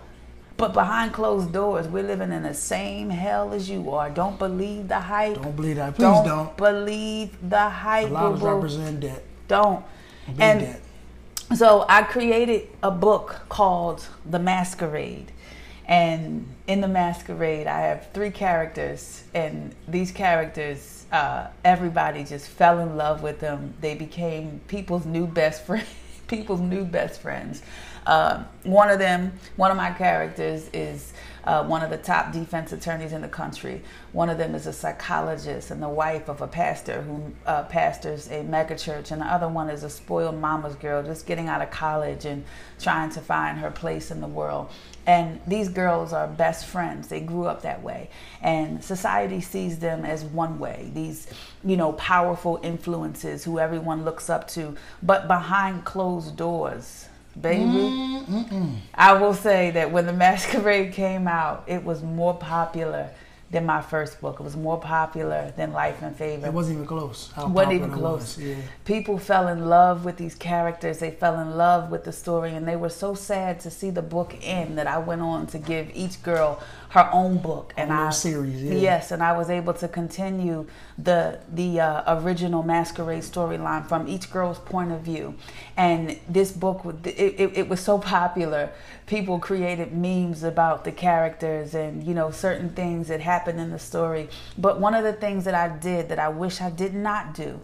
But 0.57 0.71
behind 0.71 1.11
closed 1.11 1.51
doors, 1.51 1.85
we're 1.85 2.03
living 2.03 2.31
in 2.31 2.43
the 2.43 2.53
same 2.53 3.09
hell 3.09 3.51
as 3.51 3.69
you 3.69 3.91
are. 3.91 4.09
Don't 4.09 4.39
believe 4.39 4.87
the 4.87 4.99
hype. 5.01 5.35
Don't 5.41 5.53
believe 5.53 5.75
that. 5.75 5.95
Please 5.95 6.03
don't, 6.03 6.25
don't. 6.25 6.55
believe 6.55 7.49
the 7.49 7.67
hype. 7.67 8.09
A 8.09 8.13
lot 8.13 8.25
of 8.31 8.39
boo-boo. 8.39 8.53
represent 8.53 9.01
debt. 9.01 9.23
Don't. 9.49 9.83
And 10.39 10.61
debt. 10.61 10.81
So 11.53 11.85
I 11.87 12.03
created 12.03 12.67
a 12.81 12.91
book 12.91 13.41
called 13.49 14.07
The 14.25 14.39
Masquerade. 14.39 15.31
And 15.87 16.47
in 16.65 16.81
The 16.81 16.87
Masquerade, 16.87 17.67
I 17.67 17.81
have 17.81 18.11
three 18.11 18.31
characters, 18.31 19.23
and 19.35 19.75
these 19.87 20.11
characters, 20.11 21.05
uh, 21.11 21.47
everybody 21.63 22.23
just 22.23 22.47
fell 22.47 22.79
in 22.79 22.97
love 22.97 23.21
with 23.21 23.39
them. 23.39 23.75
They 23.81 23.93
became 23.93 24.61
people's 24.67 25.05
new 25.05 25.27
best 25.27 25.65
friends. 25.65 25.87
People's 26.27 26.59
new 26.59 26.85
best 26.85 27.21
friends. 27.21 27.61
Uh, 28.05 28.43
one 28.63 28.89
of 28.89 28.99
them, 28.99 29.33
one 29.55 29.71
of 29.71 29.77
my 29.77 29.91
characters, 29.91 30.69
is 30.73 31.13
uh, 31.45 31.63
one 31.63 31.83
of 31.83 31.89
the 31.89 31.97
top 31.97 32.31
defense 32.31 32.71
attorneys 32.71 33.13
in 33.13 33.21
the 33.21 33.27
country. 33.27 33.81
One 34.11 34.29
of 34.29 34.37
them 34.37 34.55
is 34.55 34.65
a 34.67 34.73
psychologist 34.73 35.71
and 35.71 35.81
the 35.81 35.89
wife 35.89 36.27
of 36.27 36.41
a 36.41 36.47
pastor 36.47 37.01
who 37.03 37.33
uh, 37.45 37.63
pastors 37.63 38.27
a 38.27 38.43
megachurch, 38.43 39.11
and 39.11 39.21
the 39.21 39.25
other 39.25 39.47
one 39.47 39.69
is 39.69 39.83
a 39.83 39.89
spoiled 39.89 40.39
mama's 40.39 40.75
girl 40.75 41.03
just 41.03 41.25
getting 41.27 41.47
out 41.47 41.61
of 41.61 41.69
college 41.69 42.25
and 42.25 42.43
trying 42.79 43.11
to 43.11 43.21
find 43.21 43.59
her 43.59 43.71
place 43.71 44.11
in 44.11 44.21
the 44.21 44.27
world. 44.27 44.69
And 45.07 45.39
these 45.45 45.69
girls 45.69 46.13
are 46.13 46.27
best 46.27 46.65
friends. 46.65 47.07
They 47.09 47.19
grew 47.19 47.45
up 47.45 47.61
that 47.61 47.83
way. 47.83 48.09
And 48.41 48.83
society 48.83 49.39
sees 49.39 49.77
them 49.77 50.03
as 50.03 50.23
one 50.23 50.57
way, 50.57 50.89
these, 50.95 51.27
you 51.63 51.77
know, 51.77 51.93
powerful 51.93 52.59
influences 52.63 53.43
who 53.43 53.59
everyone 53.59 54.03
looks 54.03 54.31
up 54.31 54.47
to. 54.49 54.75
But 55.03 55.27
behind 55.27 55.85
closed 55.85 56.35
doors, 56.35 57.07
baby, 57.39 58.21
I 58.93 59.13
will 59.13 59.33
say 59.33 59.71
that 59.71 59.91
when 59.91 60.05
The 60.05 60.13
Masquerade 60.13 60.93
came 60.93 61.27
out, 61.27 61.63
it 61.67 61.83
was 61.83 62.01
more 62.03 62.35
popular 62.35 63.09
than 63.51 63.65
my 63.65 63.81
first 63.81 64.19
book. 64.21 64.39
It 64.39 64.43
was 64.43 64.57
more 64.57 64.79
popular 64.79 65.53
than 65.55 65.71
Life 65.71 66.01
and 66.01 66.15
Favor. 66.15 66.47
It 66.47 66.53
wasn't 66.53 66.75
even 66.75 66.87
close. 66.87 67.31
How 67.33 67.47
wasn't 67.47 67.73
even 67.73 67.91
close. 67.91 68.37
was, 68.37 68.45
Yeah. 68.45 68.55
People 68.85 69.17
fell 69.17 69.47
in 69.47 69.65
love 69.65 70.03
with 70.03 70.17
these 70.17 70.35
characters. 70.35 70.99
They 70.99 71.11
fell 71.11 71.39
in 71.39 71.55
love 71.55 71.91
with 71.91 72.03
the 72.03 72.11
story, 72.11 72.53
and 72.53 72.67
they 72.67 72.75
were 72.75 72.89
so 72.89 73.13
sad 73.13 73.59
to 73.61 73.69
see 73.69 73.91
the 73.91 74.01
book 74.01 74.35
end 74.41 74.77
that 74.77 74.87
I 74.87 74.97
went 74.97 75.21
on 75.21 75.47
to 75.47 75.57
give 75.57 75.89
each 75.93 76.21
girl 76.23 76.59
her 76.95 77.09
own 77.11 77.37
book, 77.37 77.73
and 77.75 77.91
I 77.91 78.09
series, 78.09 78.63
yeah. 78.63 78.73
yes, 78.75 79.11
and 79.11 79.21
I 79.21 79.33
was 79.37 79.49
able 79.49 79.73
to 79.73 79.87
continue 79.89 80.65
the 80.97 81.41
the 81.51 81.81
uh, 81.81 82.21
original 82.21 82.63
masquerade 82.63 83.23
storyline 83.23 83.85
from 83.85 84.07
each 84.07 84.31
girl's 84.31 84.59
point 84.59 84.93
of 84.93 85.01
view. 85.01 85.35
And 85.75 86.17
this 86.29 86.53
book, 86.53 86.85
it, 87.03 87.09
it, 87.37 87.57
it 87.57 87.67
was 87.67 87.81
so 87.81 87.99
popular. 87.99 88.71
People 89.07 89.39
created 89.39 89.91
memes 89.91 90.41
about 90.41 90.85
the 90.85 90.93
characters 90.93 91.75
and 91.75 92.01
you 92.01 92.13
know 92.13 92.31
certain 92.31 92.69
things 92.69 93.09
that 93.09 93.19
happened 93.19 93.59
in 93.59 93.71
the 93.71 93.79
story. 93.79 94.29
But 94.57 94.79
one 94.79 94.93
of 94.93 95.03
the 95.03 95.13
things 95.13 95.43
that 95.43 95.53
I 95.53 95.67
did 95.67 96.07
that 96.07 96.17
I 96.17 96.29
wish 96.29 96.61
I 96.61 96.69
did 96.69 96.93
not 96.93 97.33
do 97.33 97.59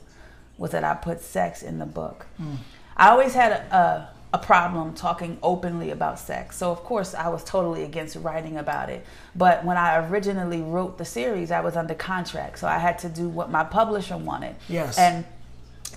was 0.57 0.71
that 0.71 0.83
I 0.83 0.93
put 0.93 1.21
sex 1.21 1.63
in 1.63 1.79
the 1.79 1.85
book. 1.85 2.27
I 2.97 3.09
always 3.09 3.33
had 3.33 3.53
a, 3.53 3.75
a, 3.75 4.09
a 4.33 4.37
problem 4.37 4.93
talking 4.93 5.37
openly 5.43 5.91
about 5.91 6.17
sex. 6.17 6.55
So, 6.57 6.71
of 6.71 6.83
course, 6.83 7.13
I 7.13 7.27
was 7.27 7.43
totally 7.43 7.83
against 7.83 8.15
writing 8.15 8.57
about 8.57 8.89
it. 8.89 9.05
But 9.35 9.65
when 9.65 9.75
I 9.77 10.07
originally 10.07 10.61
wrote 10.61 10.97
the 10.97 11.05
series, 11.05 11.51
I 11.51 11.59
was 11.59 11.75
under 11.75 11.93
contract. 11.93 12.59
So 12.59 12.67
I 12.67 12.77
had 12.77 12.97
to 12.99 13.09
do 13.09 13.27
what 13.27 13.51
my 13.51 13.63
publisher 13.65 14.15
wanted. 14.15 14.55
Yes. 14.69 14.97
And 14.97 15.25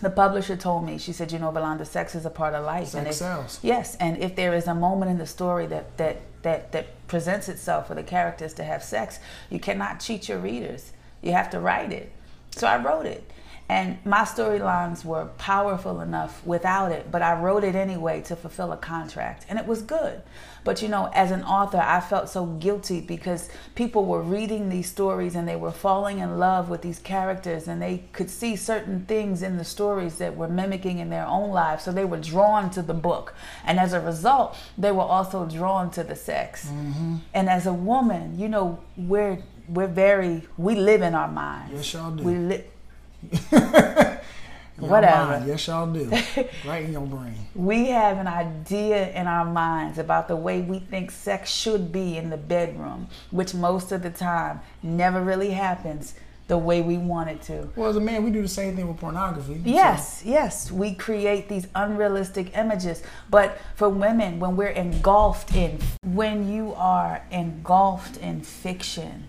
the 0.02 0.10
publisher 0.10 0.56
told 0.56 0.84
me, 0.84 0.98
she 0.98 1.12
said, 1.12 1.30
you 1.30 1.38
know, 1.38 1.52
Verlonda, 1.52 1.86
sex 1.86 2.14
is 2.16 2.26
a 2.26 2.30
part 2.30 2.54
of 2.54 2.64
life. 2.64 2.94
and 2.94 3.06
Sex 3.06 3.08
if, 3.08 3.14
sells. 3.14 3.60
Yes, 3.62 3.96
and 3.96 4.18
if 4.18 4.34
there 4.34 4.52
is 4.54 4.66
a 4.66 4.74
moment 4.74 5.10
in 5.10 5.18
the 5.18 5.26
story 5.26 5.66
that 5.66 5.96
that 5.98 6.20
that 6.42 6.72
that 6.72 7.06
presents 7.06 7.48
itself 7.48 7.86
for 7.86 7.94
the 7.94 8.02
characters 8.02 8.52
to 8.54 8.64
have 8.64 8.82
sex, 8.82 9.20
you 9.50 9.60
cannot 9.60 10.00
cheat 10.00 10.28
your 10.28 10.38
readers. 10.38 10.92
You 11.22 11.32
have 11.32 11.48
to 11.50 11.60
write 11.60 11.92
it. 11.92 12.12
So 12.50 12.66
I 12.66 12.82
wrote 12.82 13.06
it. 13.06 13.30
And 13.68 13.98
my 14.04 14.22
storylines 14.22 15.06
were 15.06 15.26
powerful 15.38 16.02
enough 16.02 16.44
without 16.44 16.92
it, 16.92 17.10
but 17.10 17.22
I 17.22 17.40
wrote 17.40 17.64
it 17.64 17.74
anyway 17.74 18.20
to 18.22 18.36
fulfill 18.36 18.72
a 18.72 18.76
contract. 18.76 19.46
And 19.48 19.58
it 19.58 19.66
was 19.66 19.80
good. 19.80 20.20
But 20.64 20.82
you 20.82 20.88
know, 20.88 21.10
as 21.14 21.30
an 21.30 21.42
author, 21.44 21.78
I 21.78 22.00
felt 22.00 22.28
so 22.28 22.46
guilty 22.46 23.00
because 23.00 23.48
people 23.74 24.04
were 24.04 24.20
reading 24.22 24.68
these 24.68 24.90
stories 24.90 25.34
and 25.34 25.46
they 25.46 25.56
were 25.56 25.70
falling 25.70 26.18
in 26.18 26.38
love 26.38 26.68
with 26.68 26.82
these 26.82 26.98
characters 26.98 27.68
and 27.68 27.80
they 27.80 28.04
could 28.12 28.30
see 28.30 28.56
certain 28.56 29.04
things 29.06 29.42
in 29.42 29.56
the 29.56 29.64
stories 29.64 30.16
that 30.18 30.36
were 30.36 30.48
mimicking 30.48 30.98
in 30.98 31.08
their 31.08 31.26
own 31.26 31.50
lives. 31.50 31.84
So 31.84 31.92
they 31.92 32.04
were 32.04 32.20
drawn 32.20 32.70
to 32.70 32.82
the 32.82 32.94
book. 32.94 33.34
And 33.64 33.78
as 33.78 33.92
a 33.92 34.00
result, 34.00 34.56
they 34.76 34.92
were 34.92 35.02
also 35.02 35.46
drawn 35.46 35.90
to 35.92 36.02
the 36.02 36.16
sex. 36.16 36.66
Mm-hmm. 36.66 37.16
And 37.32 37.48
as 37.48 37.66
a 37.66 37.74
woman, 37.74 38.38
you 38.38 38.48
know, 38.48 38.80
we're 38.96 39.38
we're 39.68 39.86
very 39.86 40.42
we 40.58 40.74
live 40.74 41.00
in 41.00 41.14
our 41.14 41.28
minds. 41.28 41.74
Yes, 41.74 41.94
y'all 41.94 42.10
do. 42.10 42.22
We 42.22 42.36
live 42.36 42.64
Whatever. 44.78 45.30
mind. 45.38 45.46
Yes, 45.46 45.66
y'all 45.68 45.86
do. 45.90 46.10
right 46.66 46.84
in 46.84 46.92
your 46.92 47.06
brain. 47.06 47.36
we 47.54 47.86
have 47.86 48.18
an 48.18 48.26
idea 48.26 49.10
in 49.12 49.26
our 49.28 49.44
minds 49.44 49.98
about 49.98 50.26
the 50.26 50.34
way 50.36 50.60
we 50.62 50.80
think 50.80 51.10
sex 51.12 51.50
should 51.50 51.92
be 51.92 52.16
in 52.16 52.28
the 52.28 52.36
bedroom, 52.36 53.06
which 53.30 53.54
most 53.54 53.92
of 53.92 54.02
the 54.02 54.10
time 54.10 54.60
never 54.82 55.22
really 55.22 55.50
happens 55.50 56.14
the 56.48 56.58
way 56.58 56.82
we 56.82 56.98
want 56.98 57.30
it 57.30 57.40
to. 57.40 57.68
Well, 57.76 57.88
as 57.88 57.96
a 57.96 58.00
man, 58.00 58.22
we 58.24 58.30
do 58.30 58.42
the 58.42 58.48
same 58.48 58.74
thing 58.76 58.86
with 58.88 58.98
pornography. 58.98 59.54
so- 59.54 59.60
Yes, 59.70 60.22
yes, 60.26 60.70
we 60.72 60.92
create 60.94 61.48
these 61.48 61.68
unrealistic 61.74 62.54
images. 62.56 63.02
But 63.30 63.56
for 63.76 63.88
women, 63.88 64.40
when 64.40 64.56
we're 64.56 64.68
engulfed 64.68 65.54
in, 65.54 65.78
when 66.04 66.52
you 66.52 66.74
are 66.74 67.22
engulfed 67.30 68.18
in 68.18 68.42
fiction, 68.42 69.24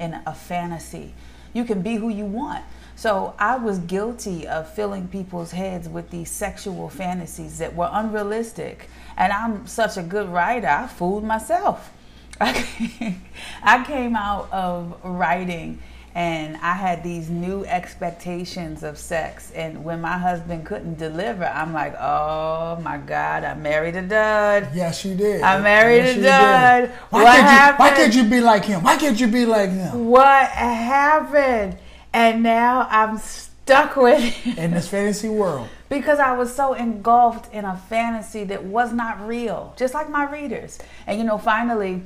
in 0.00 0.14
a 0.26 0.34
fantasy, 0.34 1.14
you 1.52 1.64
can 1.64 1.82
be 1.82 1.96
who 1.96 2.08
you 2.08 2.24
want. 2.24 2.64
So 2.98 3.32
I 3.38 3.54
was 3.58 3.78
guilty 3.78 4.48
of 4.48 4.74
filling 4.74 5.06
people's 5.06 5.52
heads 5.52 5.88
with 5.88 6.10
these 6.10 6.32
sexual 6.32 6.88
fantasies 6.88 7.58
that 7.58 7.76
were 7.76 7.88
unrealistic. 7.92 8.90
And 9.16 9.32
I'm 9.32 9.68
such 9.68 9.96
a 9.96 10.02
good 10.02 10.28
writer, 10.28 10.66
I 10.66 10.88
fooled 10.88 11.22
myself. 11.22 11.92
I 12.40 13.84
came 13.86 14.16
out 14.16 14.50
of 14.50 14.98
writing 15.04 15.80
and 16.16 16.56
I 16.56 16.72
had 16.72 17.04
these 17.04 17.30
new 17.30 17.64
expectations 17.66 18.82
of 18.82 18.98
sex. 18.98 19.52
And 19.52 19.84
when 19.84 20.00
my 20.00 20.18
husband 20.18 20.66
couldn't 20.66 20.98
deliver, 20.98 21.44
I'm 21.44 21.72
like, 21.72 21.94
oh 22.00 22.80
my 22.82 22.98
God, 22.98 23.44
I 23.44 23.54
married 23.54 23.94
a 23.94 24.02
dud. 24.02 24.70
Yes, 24.74 25.04
you 25.04 25.14
did. 25.14 25.42
I 25.42 25.60
married 25.60 25.98
yes, 25.98 26.16
a 26.16 26.22
dud. 26.22 26.98
Why 27.10 27.22
What 27.22 27.36
can't 27.36 27.70
you? 27.70 27.78
Why 27.78 27.90
can't 27.90 28.14
you 28.16 28.24
be 28.24 28.40
like 28.40 28.64
him? 28.64 28.82
Why 28.82 28.96
can't 28.96 29.20
you 29.20 29.28
be 29.28 29.46
like 29.46 29.70
him? 29.70 30.08
What 30.08 30.48
happened? 30.48 31.78
And 32.18 32.42
now 32.42 32.88
I'm 32.90 33.16
stuck 33.18 33.94
with 33.94 34.18
it. 34.44 34.58
In 34.58 34.72
this 34.72 34.88
fantasy 34.88 35.28
world, 35.28 35.68
because 35.88 36.18
I 36.18 36.36
was 36.36 36.52
so 36.52 36.74
engulfed 36.74 37.54
in 37.54 37.64
a 37.64 37.76
fantasy 37.76 38.42
that 38.42 38.64
was 38.64 38.92
not 38.92 39.24
real, 39.24 39.72
just 39.76 39.94
like 39.94 40.10
my 40.10 40.28
readers. 40.28 40.80
And 41.06 41.16
you 41.20 41.24
know, 41.24 41.38
finally, 41.38 42.02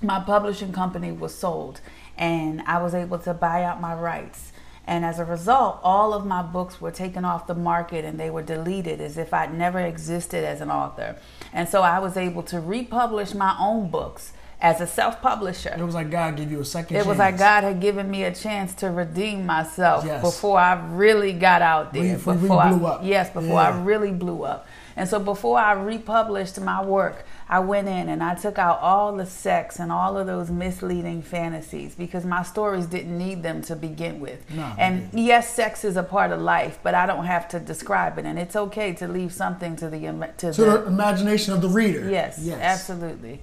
my 0.00 0.20
publishing 0.20 0.72
company 0.72 1.10
was 1.10 1.34
sold, 1.34 1.80
and 2.16 2.62
I 2.62 2.80
was 2.80 2.94
able 2.94 3.18
to 3.18 3.34
buy 3.34 3.64
out 3.64 3.80
my 3.80 3.92
rights. 3.92 4.52
And 4.86 5.04
as 5.04 5.18
a 5.18 5.24
result, 5.24 5.80
all 5.82 6.14
of 6.14 6.24
my 6.24 6.42
books 6.42 6.80
were 6.80 6.92
taken 6.92 7.24
off 7.24 7.48
the 7.48 7.56
market 7.56 8.04
and 8.04 8.20
they 8.20 8.30
were 8.30 8.42
deleted 8.42 9.00
as 9.00 9.18
if 9.18 9.34
I'd 9.34 9.52
never 9.52 9.80
existed 9.80 10.44
as 10.44 10.60
an 10.60 10.70
author. 10.70 11.16
And 11.52 11.68
so 11.68 11.82
I 11.82 11.98
was 11.98 12.16
able 12.16 12.44
to 12.44 12.60
republish 12.60 13.34
my 13.34 13.56
own 13.58 13.88
books 13.90 14.32
as 14.64 14.80
a 14.80 14.86
self 14.86 15.20
publisher. 15.20 15.74
it 15.78 15.84
was 15.84 15.94
like 15.94 16.10
God 16.10 16.36
give 16.38 16.50
you 16.50 16.60
a 16.60 16.64
second. 16.64 16.96
It 16.96 17.04
was 17.04 17.18
like 17.18 17.36
God 17.36 17.64
had 17.64 17.80
given 17.82 18.10
me 18.10 18.24
a 18.24 18.34
chance 18.34 18.74
to 18.76 18.90
redeem 18.90 19.44
myself 19.44 20.06
Yes. 20.06 20.22
before 20.22 20.58
I 20.58 20.72
really 20.88 21.34
got 21.34 21.60
out 21.60 21.92
there. 21.92 22.14
Before 22.14 22.34
before 22.34 22.62
I, 22.62 22.72
blew 22.72 22.86
up. 22.86 23.00
Yes, 23.04 23.28
before 23.28 23.60
I 23.60 23.78
really 23.82 24.10
blew 24.10 24.42
up. 24.42 24.66
And 24.96 25.06
so 25.06 25.18
before 25.18 25.58
I 25.58 25.72
republished 25.72 26.58
my 26.60 26.82
work, 26.82 27.26
I 27.46 27.58
went 27.58 27.88
in 27.88 28.08
and 28.08 28.22
I 28.22 28.36
took 28.36 28.58
out 28.58 28.80
all 28.80 29.14
the 29.14 29.26
sex 29.26 29.78
and 29.80 29.92
all 29.92 30.16
of 30.16 30.26
those 30.26 30.50
misleading 30.50 31.20
fantasies 31.20 31.94
because 31.94 32.24
my 32.24 32.42
stories 32.42 32.86
didn't 32.86 33.18
need 33.18 33.42
them 33.42 33.60
to 33.62 33.76
begin 33.76 34.18
with. 34.20 34.48
No, 34.50 34.72
and 34.78 35.10
yes, 35.12 35.52
sex 35.52 35.84
is 35.84 35.98
a 35.98 36.02
part 36.02 36.30
of 36.32 36.40
life, 36.40 36.78
but 36.82 36.94
I 36.94 37.04
don't 37.04 37.26
have 37.26 37.48
to 37.48 37.60
describe 37.60 38.16
it. 38.18 38.24
And 38.24 38.38
it's 38.38 38.56
okay 38.56 38.94
to 38.94 39.08
leave 39.08 39.32
something 39.34 39.76
to 39.76 39.90
the 39.90 40.00
to, 40.38 40.52
to 40.54 40.64
the, 40.64 40.70
the 40.78 40.86
imagination 40.86 41.52
of 41.52 41.60
the 41.60 41.68
reader. 41.68 42.08
Yes, 42.08 42.38
yes, 42.40 42.58
absolutely. 42.62 43.40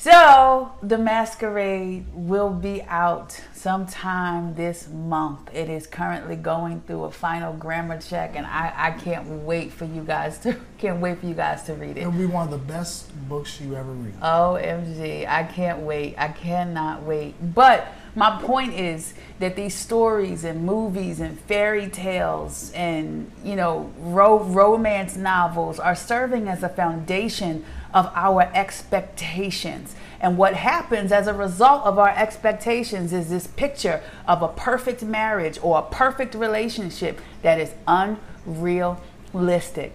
So, 0.00 0.70
The 0.80 0.96
Masquerade 0.96 2.06
will 2.14 2.50
be 2.50 2.82
out 2.82 3.40
sometime 3.52 4.54
this 4.54 4.88
month. 4.88 5.52
It 5.52 5.68
is 5.68 5.88
currently 5.88 6.36
going 6.36 6.82
through 6.82 7.02
a 7.02 7.10
final 7.10 7.52
grammar 7.52 8.00
check, 8.00 8.36
and 8.36 8.46
I, 8.46 8.72
I 8.76 8.90
can't 8.92 9.26
wait 9.44 9.72
for 9.72 9.86
you 9.86 10.02
guys 10.02 10.38
to 10.40 10.56
can't 10.78 11.00
wait 11.00 11.18
for 11.18 11.26
you 11.26 11.34
guys 11.34 11.64
to 11.64 11.74
read 11.74 11.96
it. 11.96 12.02
It'll 12.02 12.12
be 12.12 12.26
one 12.26 12.44
of 12.44 12.52
the 12.52 12.72
best 12.72 13.10
books 13.28 13.60
you 13.60 13.74
ever 13.74 13.90
read. 13.90 14.14
OMG, 14.20 15.26
I 15.26 15.42
can't 15.42 15.80
wait. 15.80 16.14
I 16.16 16.28
cannot 16.28 17.02
wait. 17.02 17.34
But 17.52 17.88
my 18.18 18.42
point 18.42 18.74
is 18.74 19.14
that 19.38 19.54
these 19.54 19.74
stories 19.74 20.42
and 20.42 20.66
movies 20.66 21.20
and 21.20 21.38
fairy 21.40 21.88
tales 21.88 22.72
and, 22.72 23.30
you 23.44 23.54
know, 23.54 23.92
ro- 23.98 24.42
romance 24.42 25.16
novels 25.16 25.78
are 25.78 25.94
serving 25.94 26.48
as 26.48 26.64
a 26.64 26.68
foundation 26.68 27.64
of 27.94 28.10
our 28.16 28.50
expectations. 28.54 29.94
And 30.20 30.36
what 30.36 30.54
happens 30.54 31.12
as 31.12 31.28
a 31.28 31.32
result 31.32 31.84
of 31.84 31.96
our 31.96 32.10
expectations 32.10 33.12
is 33.12 33.30
this 33.30 33.46
picture 33.46 34.02
of 34.26 34.42
a 34.42 34.48
perfect 34.48 35.04
marriage 35.04 35.60
or 35.62 35.78
a 35.78 35.82
perfect 35.82 36.34
relationship 36.34 37.20
that 37.42 37.60
is 37.60 37.72
unrealistic 37.86 39.92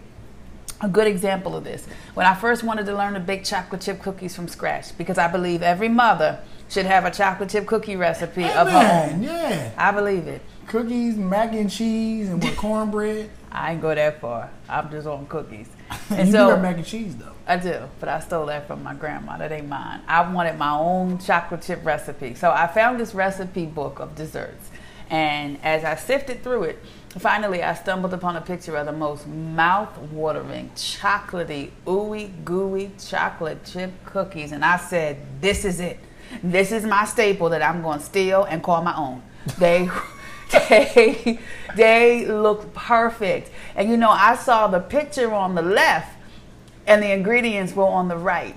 a 0.81 0.89
good 0.89 1.07
example 1.07 1.55
of 1.55 1.63
this. 1.63 1.87
When 2.13 2.25
I 2.25 2.35
first 2.35 2.61
wanted 2.61 2.85
to 2.87 2.95
learn 2.95 3.13
to 3.13 3.19
bake 3.21 3.45
chocolate 3.45 3.81
chip 3.81 4.01
cookies 4.01 4.35
from 4.35 4.49
scratch, 4.49 4.97
because 4.97 5.17
I 5.17 5.29
believe 5.29 5.61
every 5.61 5.87
mother 5.87 6.39
should 6.73 6.85
have 6.87 7.05
a 7.05 7.11
chocolate 7.11 7.49
chip 7.49 7.67
cookie 7.67 7.95
recipe 7.95 8.45
of 8.45 8.67
her 8.69 9.09
own. 9.11 9.21
yeah. 9.21 9.71
I 9.77 9.91
believe 9.91 10.27
it. 10.27 10.41
Cookies, 10.67 11.15
mac 11.15 11.53
and 11.53 11.69
cheese, 11.69 12.29
and 12.29 12.43
with 12.43 12.57
cornbread. 12.57 13.29
I 13.51 13.73
ain't 13.73 13.81
go 13.81 13.93
that 13.93 14.19
far. 14.19 14.49
I'm 14.67 14.89
just 14.89 15.07
on 15.07 15.27
cookies. 15.27 15.69
And 16.09 16.27
you 16.27 16.33
so 16.33 16.47
do 16.47 16.53
got 16.53 16.61
mac 16.61 16.77
and 16.77 16.85
cheese 16.85 17.15
though. 17.15 17.33
I 17.45 17.57
do, 17.57 17.81
but 17.99 18.09
I 18.09 18.19
stole 18.21 18.47
that 18.47 18.65
from 18.67 18.81
my 18.81 18.95
grandma. 18.95 19.37
That 19.37 19.51
ain't 19.51 19.67
mine. 19.69 20.01
I 20.07 20.27
wanted 20.31 20.57
my 20.57 20.71
own 20.71 21.19
chocolate 21.19 21.61
chip 21.61 21.85
recipe. 21.85 22.33
So 22.33 22.49
I 22.51 22.65
found 22.67 22.99
this 22.99 23.13
recipe 23.13 23.65
book 23.67 23.99
of 23.99 24.15
desserts. 24.15 24.71
And 25.09 25.59
as 25.61 25.83
I 25.83 25.95
sifted 25.95 26.41
through 26.41 26.63
it, 26.63 26.79
finally 27.19 27.61
I 27.61 27.75
stumbled 27.75 28.13
upon 28.13 28.35
a 28.35 28.41
picture 28.41 28.75
of 28.75 28.87
the 28.87 28.91
most 28.91 29.27
mouth 29.27 29.95
watering, 30.11 30.71
chocolatey, 30.75 31.69
ooey 31.85 32.43
gooey 32.43 32.91
chocolate 32.97 33.63
chip 33.63 33.91
cookies. 34.05 34.51
And 34.51 34.65
I 34.65 34.77
said, 34.77 35.17
This 35.41 35.65
is 35.65 35.79
it. 35.79 35.99
This 36.41 36.71
is 36.71 36.85
my 36.85 37.05
staple 37.05 37.49
that 37.49 37.61
I'm 37.61 37.81
going 37.81 37.99
to 37.99 38.05
steal 38.05 38.43
and 38.43 38.63
call 38.63 38.81
my 38.81 38.95
own. 38.95 39.21
They. 39.59 39.89
They, 40.69 41.39
they 41.75 42.27
look 42.27 42.75
perfect. 42.75 43.49
And 43.75 43.89
you 43.89 43.97
know, 43.97 44.11
I 44.11 44.35
saw 44.35 44.67
the 44.67 44.79
picture 44.79 45.33
on 45.33 45.55
the 45.55 45.63
left 45.63 46.15
and 46.85 47.01
the 47.01 47.11
ingredients 47.11 47.73
were 47.73 47.85
on 47.85 48.07
the 48.07 48.17
right. 48.17 48.55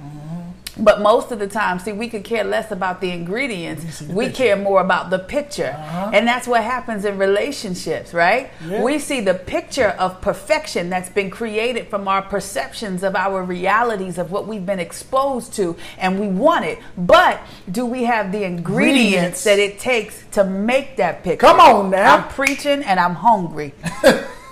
But 0.79 1.01
most 1.01 1.33
of 1.33 1.39
the 1.39 1.47
time, 1.47 1.79
see, 1.79 1.93
we 1.93 2.09
could 2.09 2.23
care 2.23 2.45
less 2.45 2.71
about 2.71 3.01
the 3.01 3.11
ingredients. 3.11 4.03
we 4.03 4.27
picture. 4.27 4.37
care 4.45 4.57
more 4.57 4.83
about 4.83 5.09
the 5.09 5.19
picture. 5.19 5.75
Uh-huh. 5.79 6.11
And 6.12 6.29
that's 6.29 6.47
what 6.47 6.62
happens 6.62 7.05
in 7.07 7.17
relationships, 7.17 8.12
right? 8.12 8.51
Yeah. 8.67 8.83
We 8.83 8.99
see 8.99 9.21
the 9.23 9.33
picture 9.35 9.89
of 9.99 10.21
perfection 10.21 10.91
that's 10.91 11.09
been 11.09 11.31
created 11.31 11.89
from 11.89 12.07
our 12.09 12.21
perceptions 12.21 13.03
of 13.03 13.17
our 13.17 13.43
realities 13.43 14.19
of 14.19 14.31
what 14.31 14.47
we've 14.47 14.67
been 14.67 14.79
exposed 14.79 15.55
to, 15.55 15.77
and 15.97 16.21
we 16.21 16.29
want 16.29 16.67
it. 16.67 16.79
But 16.99 17.41
do 17.71 17.87
we 17.87 18.05
have 18.05 18.31
the 18.33 18.45
ingredients 18.45 18.67
Ingredients. 18.67 19.45
that 19.45 19.59
it 19.59 19.79
takes 19.79 20.25
to 20.33 20.45
make 20.45 20.97
that 20.99 21.23
picture? 21.25 21.47
Come 21.47 21.59
on 21.61 21.91
now. 21.91 22.17
I'm 22.17 22.29
preaching 22.29 22.83
and 22.83 23.01
I'm 23.01 23.15
hungry. 23.15 23.73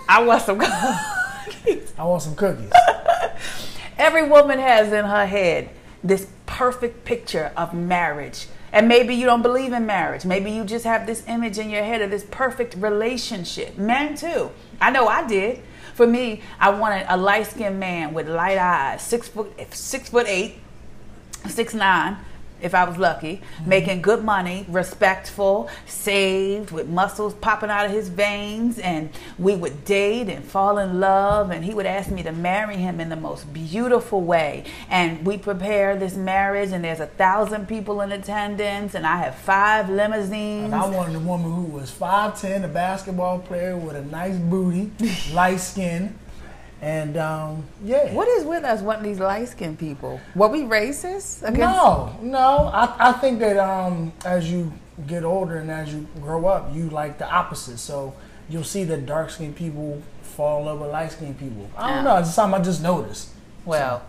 I 0.08 0.22
want 0.24 0.42
some. 0.42 0.58
I 0.60 2.04
want 2.04 2.22
some 2.22 2.34
cookies. 2.34 2.70
Every 3.98 4.26
woman 4.28 4.58
has 4.58 4.92
in 4.92 5.04
her 5.04 5.26
head 5.26 5.68
this 6.04 6.28
perfect 6.46 7.04
picture 7.04 7.50
of 7.56 7.74
marriage. 7.74 8.46
And 8.72 8.88
maybe 8.88 9.14
you 9.14 9.24
don't 9.24 9.42
believe 9.42 9.72
in 9.72 9.86
marriage. 9.86 10.24
Maybe 10.24 10.50
you 10.50 10.64
just 10.64 10.84
have 10.84 11.06
this 11.06 11.26
image 11.26 11.58
in 11.58 11.70
your 11.70 11.82
head 11.82 12.02
of 12.02 12.10
this 12.10 12.24
perfect 12.30 12.74
relationship. 12.76 13.78
Men 13.78 14.16
too. 14.16 14.50
I 14.80 14.90
know 14.90 15.06
I 15.06 15.26
did. 15.26 15.62
For 15.94 16.06
me, 16.06 16.42
I 16.58 16.70
wanted 16.70 17.06
a 17.08 17.16
light 17.16 17.46
skinned 17.46 17.78
man 17.80 18.12
with 18.12 18.28
light 18.28 18.58
eyes, 18.58 19.00
six 19.00 19.28
foot 19.28 19.52
six 19.72 20.08
foot 20.08 20.26
eight, 20.28 20.58
six 21.48 21.72
nine, 21.72 22.18
if 22.64 22.74
I 22.74 22.84
was 22.84 22.96
lucky, 22.96 23.42
making 23.66 24.00
good 24.00 24.24
money, 24.24 24.64
respectful, 24.68 25.68
saved, 25.86 26.70
with 26.70 26.88
muscles 26.88 27.34
popping 27.34 27.68
out 27.68 27.84
of 27.84 27.92
his 27.92 28.08
veins, 28.08 28.78
and 28.78 29.10
we 29.38 29.54
would 29.54 29.84
date 29.84 30.30
and 30.30 30.42
fall 30.42 30.78
in 30.78 30.98
love, 30.98 31.50
and 31.50 31.62
he 31.62 31.74
would 31.74 31.84
ask 31.84 32.10
me 32.10 32.22
to 32.22 32.32
marry 32.32 32.76
him 32.76 33.00
in 33.00 33.10
the 33.10 33.16
most 33.16 33.52
beautiful 33.52 34.22
way. 34.22 34.64
And 34.88 35.26
we 35.26 35.36
prepare 35.36 35.94
this 35.94 36.16
marriage, 36.16 36.72
and 36.72 36.82
there's 36.82 37.00
a 37.00 37.06
thousand 37.06 37.68
people 37.68 38.00
in 38.00 38.10
attendance, 38.12 38.94
and 38.94 39.06
I 39.06 39.18
have 39.18 39.34
five 39.34 39.90
limousines. 39.90 40.72
And 40.72 40.74
I 40.74 40.88
wanted 40.88 41.16
a 41.16 41.20
woman 41.20 41.52
who 41.52 41.64
was 41.64 41.90
5'10, 41.90 42.64
a 42.64 42.68
basketball 42.68 43.40
player 43.40 43.76
with 43.76 43.94
a 43.94 44.04
nice 44.06 44.38
booty, 44.38 44.90
light 45.34 45.60
skin, 45.60 46.18
and 46.82 47.16
um, 47.16 47.64
yeah. 47.82 48.12
What 48.12 48.28
is 48.28 48.44
with 48.44 48.64
us 48.64 48.80
wanting 48.82 49.04
these 49.04 49.20
light 49.20 49.48
skinned 49.48 49.78
people? 49.78 50.20
Were 50.34 50.48
we 50.48 50.62
racist? 50.62 51.42
against- 51.42 51.58
No, 51.58 52.16
no. 52.22 52.70
I, 52.72 52.94
I 53.10 53.12
think 53.12 53.38
that 53.40 53.56
um, 53.58 54.12
as 54.24 54.50
you 54.50 54.72
get 55.06 55.24
older 55.24 55.56
and 55.56 55.70
as 55.70 55.92
you 55.94 56.06
grow 56.20 56.46
up, 56.46 56.74
you 56.74 56.88
like 56.90 57.18
the 57.18 57.28
opposite. 57.30 57.78
So 57.78 58.14
you'll 58.48 58.64
see 58.64 58.84
that 58.84 59.06
dark 59.06 59.30
skinned 59.30 59.56
people 59.56 60.02
fall 60.22 60.60
in 60.60 60.66
love 60.66 60.80
with 60.80 60.90
light 60.90 61.12
skinned 61.12 61.38
people. 61.38 61.68
I 61.76 61.94
don't 61.94 62.04
know. 62.04 62.16
It's 62.18 62.34
something 62.34 62.60
I 62.60 62.64
just 62.64 62.82
noticed. 62.82 63.30
Well, 63.64 64.02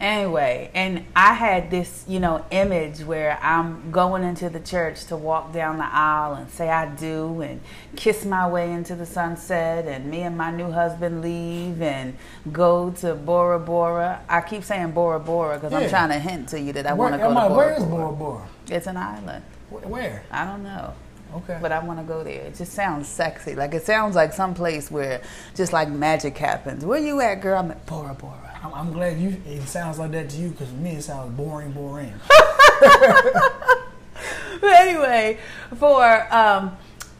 Anyway, 0.00 0.70
and 0.74 1.04
I 1.14 1.34
had 1.34 1.70
this, 1.70 2.04
you 2.08 2.20
know, 2.20 2.44
image 2.50 3.00
where 3.00 3.38
I'm 3.40 3.90
going 3.90 4.22
into 4.24 4.50
the 4.50 4.60
church 4.60 5.04
to 5.06 5.16
walk 5.16 5.52
down 5.52 5.78
the 5.78 5.86
aisle 5.86 6.34
and 6.34 6.50
say 6.50 6.68
I 6.68 6.86
do 6.94 7.40
and 7.40 7.60
kiss 7.96 8.24
my 8.24 8.46
way 8.48 8.72
into 8.72 8.94
the 8.96 9.06
sunset 9.06 9.86
and 9.86 10.10
me 10.10 10.22
and 10.22 10.36
my 10.36 10.50
new 10.50 10.70
husband 10.70 11.22
leave 11.22 11.80
and 11.80 12.16
go 12.52 12.90
to 13.00 13.14
Bora 13.14 13.58
Bora. 13.60 14.20
I 14.28 14.40
keep 14.40 14.64
saying 14.64 14.90
Bora 14.92 15.20
Bora 15.20 15.56
because 15.58 15.72
Yeah. 15.72 15.78
I'm 15.78 15.88
trying 15.88 16.10
to 16.10 16.18
hint 16.18 16.48
to 16.50 16.60
you 16.60 16.72
that 16.74 16.86
I 16.86 16.92
want 16.92 17.14
to 17.14 17.18
go 17.18 17.28
to 17.28 17.34
Bora 17.34 17.54
where 17.54 17.74
is 17.74 17.84
Bora. 17.84 18.04
Bora 18.06 18.12
Bora? 18.16 18.48
It's 18.68 18.86
an 18.86 18.96
island. 18.96 19.44
Where? 19.70 20.22
I 20.30 20.44
don't 20.44 20.62
know. 20.62 20.92
Okay. 21.36 21.58
But 21.60 21.72
I 21.72 21.80
want 21.80 21.98
to 21.98 22.04
go 22.04 22.22
there. 22.22 22.42
It 22.42 22.54
just 22.56 22.72
sounds 22.74 23.08
sexy. 23.08 23.54
Like 23.54 23.74
it 23.74 23.84
sounds 23.84 24.14
like 24.14 24.32
some 24.32 24.54
place 24.54 24.90
where 24.90 25.20
just 25.54 25.72
like 25.72 25.88
magic 25.88 26.36
happens. 26.38 26.84
Where 26.84 27.00
you 27.00 27.20
at, 27.20 27.40
girl? 27.40 27.58
I'm 27.58 27.70
at 27.70 27.84
Bora 27.86 28.14
Bora. 28.14 28.43
I'm, 28.64 28.74
I'm 28.74 28.92
glad 28.92 29.18
you. 29.20 29.40
It 29.46 29.68
sounds 29.68 29.98
like 29.98 30.12
that 30.12 30.30
to 30.30 30.36
you 30.36 30.48
because 30.50 30.72
me 30.72 30.92
it 30.92 31.02
sounds 31.02 31.36
boring, 31.36 31.72
boring. 31.72 32.14
But 34.60 34.80
anyway, 34.80 35.38
for 35.76 36.34
um, 36.34 36.74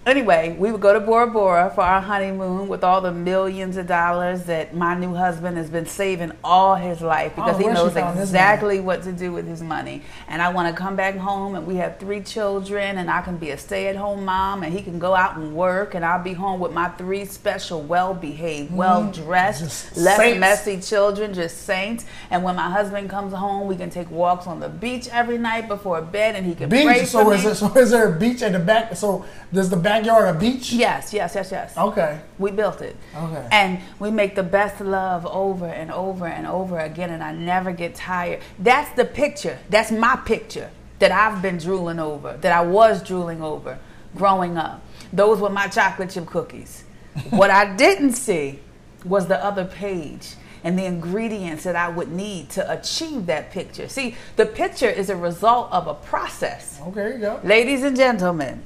anyway, 0.06 0.54
we 0.58 0.70
would 0.70 0.80
go 0.80 0.92
to 0.92 1.00
Bora 1.00 1.26
Bora 1.26 1.72
for 1.74 1.80
our 1.82 2.00
honeymoon 2.00 2.68
with 2.68 2.84
all 2.84 3.00
the 3.00 3.12
millions 3.12 3.76
of 3.76 3.86
dollars 3.86 4.44
that 4.44 4.74
my 4.74 4.94
new 4.94 5.14
husband 5.14 5.56
has 5.56 5.70
been 5.70 5.86
saving 5.86 6.32
all 6.42 6.74
his 6.74 7.00
life 7.00 7.34
because 7.34 7.56
Oh, 7.56 7.58
he 7.58 7.66
knows 7.66 7.96
exactly 7.96 8.80
what 8.80 9.02
to 9.04 9.12
do 9.12 9.32
with 9.32 9.46
his 9.46 9.62
money. 9.62 10.02
And 10.28 10.42
I 10.42 10.50
want 10.50 10.74
to 10.74 10.80
come 10.80 10.96
back 10.96 11.16
home 11.16 11.54
and 11.54 11.66
we 11.66 11.76
have 11.76 11.98
three 11.98 12.20
children 12.20 12.98
and 12.98 13.10
I 13.10 13.22
can 13.22 13.36
be 13.36 13.50
a 13.50 13.58
stay-at-home 13.58 14.24
mom 14.24 14.62
and 14.62 14.72
he 14.72 14.82
can 14.82 14.98
go 14.98 15.14
out 15.14 15.36
and 15.36 15.54
work 15.54 15.94
and 15.94 16.04
I'll 16.04 16.22
be 16.22 16.32
home 16.34 16.60
with 16.60 16.72
my 16.72 16.88
three 16.90 17.24
special, 17.24 17.82
well-behaved, 17.82 18.72
well-dressed, 18.72 19.54
Mm-hmm. 19.54 19.64
Just 19.64 19.96
less 19.96 20.16
saints. 20.16 20.40
messy 20.40 20.80
children, 20.80 21.32
just 21.34 21.62
saints. 21.62 22.04
And 22.30 22.42
when 22.42 22.56
my 22.56 22.70
husband 22.70 23.08
comes 23.10 23.32
home, 23.32 23.66
we 23.66 23.76
can 23.76 23.90
take 23.90 24.10
walks 24.10 24.46
on 24.46 24.60
the 24.60 24.68
beach 24.68 25.08
every 25.08 25.38
night 25.38 25.68
before 25.68 26.00
bed 26.02 26.34
and 26.34 26.44
he 26.44 26.54
can 26.54 26.68
pray 26.70 27.00
Beach. 27.00 27.08
So 27.08 27.24
for 27.24 27.34
is 27.34 27.44
me. 27.44 27.50
it? 27.50 27.54
So 27.56 27.74
is 27.78 27.90
there 27.90 28.08
a 28.14 28.18
beach 28.18 28.42
at 28.42 28.52
the 28.52 28.58
back? 28.58 28.96
So 28.96 29.24
does 29.52 29.70
the 29.70 29.76
backyard 29.98 30.36
a 30.36 30.38
beach? 30.38 30.72
Yes, 30.72 31.12
yes, 31.12 31.34
yes, 31.34 31.50
yes. 31.50 31.76
Okay. 31.76 32.20
We 32.38 32.50
built 32.50 32.80
it. 32.80 32.96
Okay. 33.14 33.48
And 33.50 33.80
we 33.98 34.10
make 34.10 34.34
the 34.34 34.42
best 34.42 34.80
love 34.80 35.26
over 35.26 35.66
and 35.66 35.90
over 35.90 36.26
and 36.26 36.46
over 36.46 36.78
again, 36.78 37.10
and 37.10 37.22
I 37.22 37.32
never 37.32 37.72
get 37.72 37.94
tired. 37.94 38.40
That's 38.58 38.94
the 38.96 39.04
picture. 39.04 39.58
That's 39.70 39.90
my 39.90 40.16
picture 40.16 40.70
that 40.98 41.12
I've 41.12 41.42
been 41.42 41.58
drooling 41.58 41.98
over, 41.98 42.36
that 42.38 42.52
I 42.52 42.62
was 42.62 43.02
drooling 43.02 43.42
over 43.42 43.78
growing 44.16 44.56
up. 44.56 44.82
Those 45.12 45.40
were 45.40 45.50
my 45.50 45.68
chocolate 45.68 46.10
chip 46.10 46.26
cookies. 46.26 46.84
what 47.30 47.50
I 47.50 47.74
didn't 47.76 48.12
see 48.12 48.60
was 49.04 49.26
the 49.26 49.42
other 49.44 49.64
page 49.64 50.34
and 50.62 50.78
the 50.78 50.84
ingredients 50.84 51.64
that 51.64 51.76
I 51.76 51.88
would 51.88 52.10
need 52.10 52.48
to 52.50 52.72
achieve 52.72 53.26
that 53.26 53.50
picture. 53.50 53.86
See, 53.86 54.16
the 54.36 54.46
picture 54.46 54.88
is 54.88 55.10
a 55.10 55.16
result 55.16 55.70
of 55.72 55.86
a 55.86 55.94
process. 55.94 56.80
Okay. 56.80 56.90
There 56.94 57.12
you 57.12 57.18
go. 57.18 57.40
Ladies 57.44 57.82
and 57.82 57.94
gentlemen, 57.94 58.62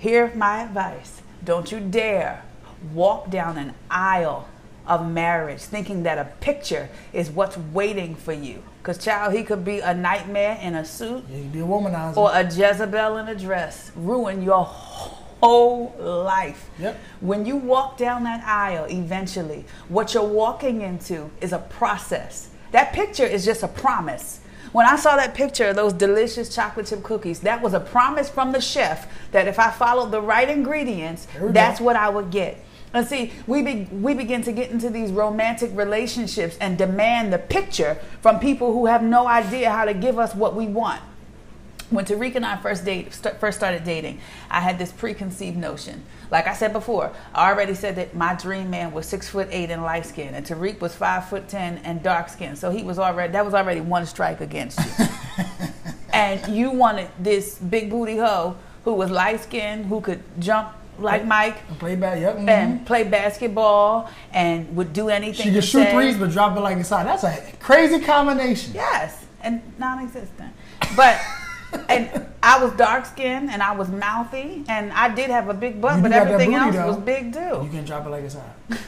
hear 0.00 0.32
my 0.34 0.62
advice. 0.62 1.20
Don't 1.44 1.70
you 1.70 1.78
dare 1.78 2.42
walk 2.94 3.30
down 3.30 3.58
an 3.58 3.74
aisle 3.90 4.48
of 4.86 5.08
marriage 5.08 5.60
thinking 5.60 6.02
that 6.04 6.18
a 6.18 6.24
picture 6.40 6.88
is 7.12 7.30
what's 7.30 7.56
waiting 7.56 8.16
for 8.16 8.32
you. 8.32 8.62
Because, 8.82 8.96
child, 8.96 9.34
he 9.34 9.44
could 9.44 9.62
be 9.62 9.80
a 9.80 9.92
nightmare 9.92 10.58
in 10.62 10.74
a 10.74 10.84
suit 10.84 11.26
can 11.28 11.50
be 11.50 11.60
a 11.60 11.62
womanizer. 11.62 12.16
or 12.16 12.30
a 12.32 12.42
Jezebel 12.42 13.18
in 13.18 13.28
a 13.28 13.34
dress, 13.34 13.92
ruin 13.94 14.42
your 14.42 14.64
whole 14.64 15.94
life. 15.98 16.70
Yep. 16.78 16.98
When 17.20 17.44
you 17.44 17.56
walk 17.56 17.98
down 17.98 18.24
that 18.24 18.42
aisle, 18.44 18.86
eventually, 18.88 19.66
what 19.90 20.14
you're 20.14 20.24
walking 20.24 20.80
into 20.80 21.30
is 21.42 21.52
a 21.52 21.58
process. 21.58 22.48
That 22.72 22.94
picture 22.94 23.26
is 23.26 23.44
just 23.44 23.62
a 23.62 23.68
promise. 23.68 24.40
When 24.72 24.86
I 24.86 24.96
saw 24.96 25.16
that 25.16 25.34
picture 25.34 25.68
of 25.68 25.76
those 25.76 25.92
delicious 25.92 26.54
chocolate 26.54 26.86
chip 26.86 27.02
cookies, 27.02 27.40
that 27.40 27.60
was 27.60 27.74
a 27.74 27.80
promise 27.80 28.28
from 28.28 28.52
the 28.52 28.60
chef 28.60 29.12
that 29.32 29.48
if 29.48 29.58
I 29.58 29.70
followed 29.70 30.12
the 30.12 30.20
right 30.20 30.48
ingredients, 30.48 31.26
that's 31.40 31.80
go. 31.80 31.86
what 31.86 31.96
I 31.96 32.08
would 32.08 32.30
get. 32.30 32.64
And 32.92 33.06
see, 33.06 33.32
we 33.46 33.62
be, 33.62 33.88
we 33.92 34.14
begin 34.14 34.42
to 34.42 34.52
get 34.52 34.70
into 34.70 34.90
these 34.90 35.10
romantic 35.12 35.70
relationships 35.74 36.56
and 36.60 36.76
demand 36.76 37.32
the 37.32 37.38
picture 37.38 37.98
from 38.20 38.40
people 38.40 38.72
who 38.72 38.86
have 38.86 39.02
no 39.02 39.26
idea 39.28 39.70
how 39.70 39.84
to 39.84 39.94
give 39.94 40.18
us 40.18 40.34
what 40.34 40.56
we 40.56 40.66
want 40.66 41.00
when 41.90 42.04
Tariq 42.04 42.36
and 42.36 42.46
I 42.46 42.56
first 42.56 42.84
date 42.84 43.12
st- 43.12 43.38
first 43.38 43.58
started 43.58 43.84
dating, 43.84 44.20
I 44.50 44.60
had 44.60 44.78
this 44.78 44.92
preconceived 44.92 45.56
notion. 45.56 46.02
Like 46.30 46.46
I 46.46 46.54
said 46.54 46.72
before, 46.72 47.12
I 47.34 47.50
already 47.50 47.74
said 47.74 47.96
that 47.96 48.14
my 48.14 48.34
dream 48.34 48.70
man 48.70 48.92
was 48.92 49.06
six 49.06 49.28
foot 49.28 49.48
eight 49.50 49.70
and 49.70 49.82
light 49.82 50.06
skin, 50.06 50.34
and 50.34 50.46
Tariq 50.46 50.80
was 50.80 50.94
five 50.94 51.28
foot 51.28 51.48
ten 51.48 51.78
and 51.78 52.02
dark 52.02 52.28
skin. 52.28 52.56
So 52.56 52.70
he 52.70 52.82
was 52.82 52.98
already 52.98 53.32
that 53.32 53.44
was 53.44 53.54
already 53.54 53.80
one 53.80 54.06
strike 54.06 54.40
against 54.40 54.78
you. 54.78 55.06
and 56.12 56.54
you 56.54 56.70
wanted 56.70 57.08
this 57.18 57.58
big 57.58 57.90
booty 57.90 58.16
hoe 58.16 58.56
who 58.84 58.94
was 58.94 59.10
light 59.10 59.40
skinned, 59.40 59.86
who 59.86 60.00
could 60.00 60.22
jump 60.38 60.72
like 60.98 61.24
Mike 61.24 61.78
Play 61.78 61.96
back. 61.96 62.20
Yep. 62.20 62.36
mhm. 62.36 62.48
and 62.48 62.86
play 62.86 63.04
basketball 63.04 64.10
and 64.32 64.76
would 64.76 64.92
do 64.92 65.08
anything. 65.08 65.46
She 65.46 65.52
can 65.52 65.60
shoot 65.60 65.84
say. 65.84 65.92
threes 65.92 66.16
but 66.16 66.30
drop 66.30 66.56
it 66.56 66.60
like 66.60 66.76
it's 66.78 66.90
hot. 66.90 67.06
That's 67.06 67.24
a 67.24 67.52
crazy 67.58 68.00
combination. 68.00 68.74
Yes, 68.74 69.24
and 69.42 69.62
non-existent. 69.78 70.52
But 70.96 71.20
and 71.88 72.26
I 72.42 72.62
was 72.62 72.72
dark 72.72 73.04
skinned 73.06 73.50
and 73.50 73.62
I 73.62 73.72
was 73.72 73.88
mouthy 73.88 74.64
and 74.68 74.92
I 74.92 75.14
did 75.14 75.30
have 75.30 75.48
a 75.48 75.54
big 75.54 75.80
butt, 75.80 75.96
You 75.96 76.02
but 76.02 76.08
do 76.08 76.14
got 76.14 76.24
that 76.24 76.32
everything 76.32 76.54
else 76.54 76.74
though. 76.74 76.86
was 76.88 76.96
big 76.98 77.32
too. 77.32 77.60
You 77.64 77.68
can 77.70 77.84
drop 77.84 78.06
it 78.06 78.10
like 78.10 78.24
it's 78.24 78.34
hot. 78.34 78.56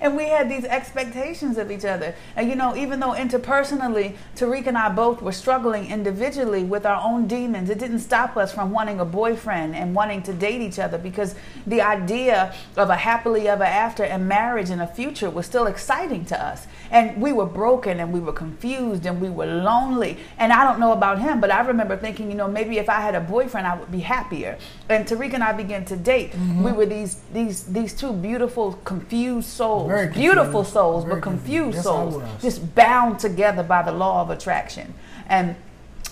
And 0.00 0.16
we 0.16 0.24
had 0.28 0.50
these 0.50 0.64
expectations 0.64 1.58
of 1.58 1.70
each 1.70 1.84
other. 1.84 2.14
And 2.36 2.48
you 2.48 2.56
know, 2.56 2.76
even 2.76 3.00
though 3.00 3.12
interpersonally, 3.12 4.16
Tariq 4.36 4.66
and 4.66 4.78
I 4.78 4.88
both 4.88 5.22
were 5.22 5.32
struggling 5.32 5.90
individually 5.90 6.62
with 6.62 6.86
our 6.86 7.02
own 7.04 7.26
demons, 7.26 7.70
it 7.70 7.78
didn't 7.78 8.00
stop 8.00 8.36
us 8.36 8.52
from 8.52 8.70
wanting 8.70 9.00
a 9.00 9.04
boyfriend 9.04 9.74
and 9.74 9.94
wanting 9.94 10.22
to 10.24 10.32
date 10.32 10.60
each 10.60 10.78
other 10.78 10.98
because 10.98 11.34
the 11.66 11.80
idea 11.80 12.54
of 12.76 12.90
a 12.90 12.96
happily 12.96 13.48
ever 13.48 13.64
after 13.64 14.04
and 14.04 14.28
marriage 14.28 14.70
and 14.70 14.80
a 14.80 14.86
future 14.86 15.30
was 15.30 15.46
still 15.46 15.66
exciting 15.66 16.24
to 16.26 16.42
us. 16.42 16.66
And 16.90 17.20
we 17.20 17.32
were 17.32 17.46
broken 17.46 18.00
and 18.00 18.12
we 18.12 18.20
were 18.20 18.32
confused 18.32 19.06
and 19.06 19.20
we 19.20 19.28
were 19.28 19.46
lonely. 19.46 20.18
And 20.38 20.52
I 20.52 20.64
don't 20.64 20.80
know 20.80 20.92
about 20.92 21.20
him, 21.20 21.40
but 21.40 21.50
I 21.50 21.60
remember 21.60 21.96
thinking, 21.96 22.30
you 22.30 22.36
know, 22.36 22.48
maybe 22.48 22.78
if 22.78 22.88
I 22.88 23.00
had 23.00 23.14
a 23.14 23.20
boyfriend, 23.20 23.66
I 23.66 23.78
would 23.78 23.90
be 23.90 24.00
happier. 24.00 24.58
And 24.88 25.06
Tariq 25.06 25.34
and 25.34 25.42
I 25.42 25.52
began 25.52 25.84
to 25.86 25.96
date. 25.96 26.32
Mm-hmm. 26.32 26.64
We 26.64 26.72
were 26.72 26.86
these 26.86 27.20
these 27.32 27.64
these 27.64 27.92
two 27.94 28.12
beautiful, 28.12 28.72
confused 28.84 29.48
souls, 29.48 29.87
Very 29.88 30.08
beautiful 30.08 30.64
souls, 30.64 31.04
Very 31.04 31.16
but 31.16 31.22
confused. 31.22 31.76
Yes, 31.76 31.84
souls, 31.84 32.22
just 32.40 32.74
bound 32.74 33.18
together 33.18 33.62
by 33.62 33.82
the 33.82 33.92
law 33.92 34.20
of 34.22 34.30
attraction. 34.30 34.94
And 35.28 35.56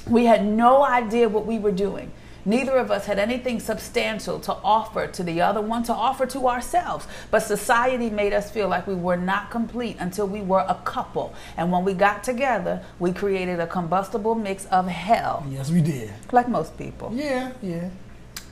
we 0.09 0.25
had 0.27 0.45
no 0.47 0.85
idea 0.85 1.29
what 1.29 1.47
we 1.47 1.59
were 1.59 1.73
doing. 1.73 2.13
Neither 2.45 2.77
of 2.77 2.93
us 2.93 3.07
had 3.07 3.19
anything 3.19 3.59
substantial 3.59 4.39
to 4.41 4.53
offer 4.63 5.09
to 5.09 5.23
the 5.25 5.41
other 5.41 5.61
one, 5.61 5.83
to 5.83 5.93
offer 5.93 6.27
to 6.27 6.47
ourselves. 6.47 7.05
But 7.33 7.41
society 7.41 8.09
made 8.09 8.33
us 8.33 8.53
feel 8.53 8.69
like 8.69 8.87
we 8.87 8.95
were 8.95 9.17
not 9.17 9.51
complete 9.51 9.97
until 9.99 10.29
we 10.29 10.43
were 10.43 10.65
a 10.69 10.77
couple. 10.85 11.35
And 11.57 11.73
when 11.73 11.85
we 11.85 11.93
got 11.93 12.23
together, 12.23 12.85
we 13.01 13.13
created 13.13 13.59
a 13.59 13.67
combustible 13.67 14.37
mix 14.37 14.65
of 14.67 14.87
hell, 14.87 15.45
Yes, 15.51 15.73
we 15.73 15.81
did. 15.81 16.13
like 16.31 16.49
most 16.49 16.79
people. 16.79 17.11
Yeah, 17.13 17.51
yeah. 17.61 17.89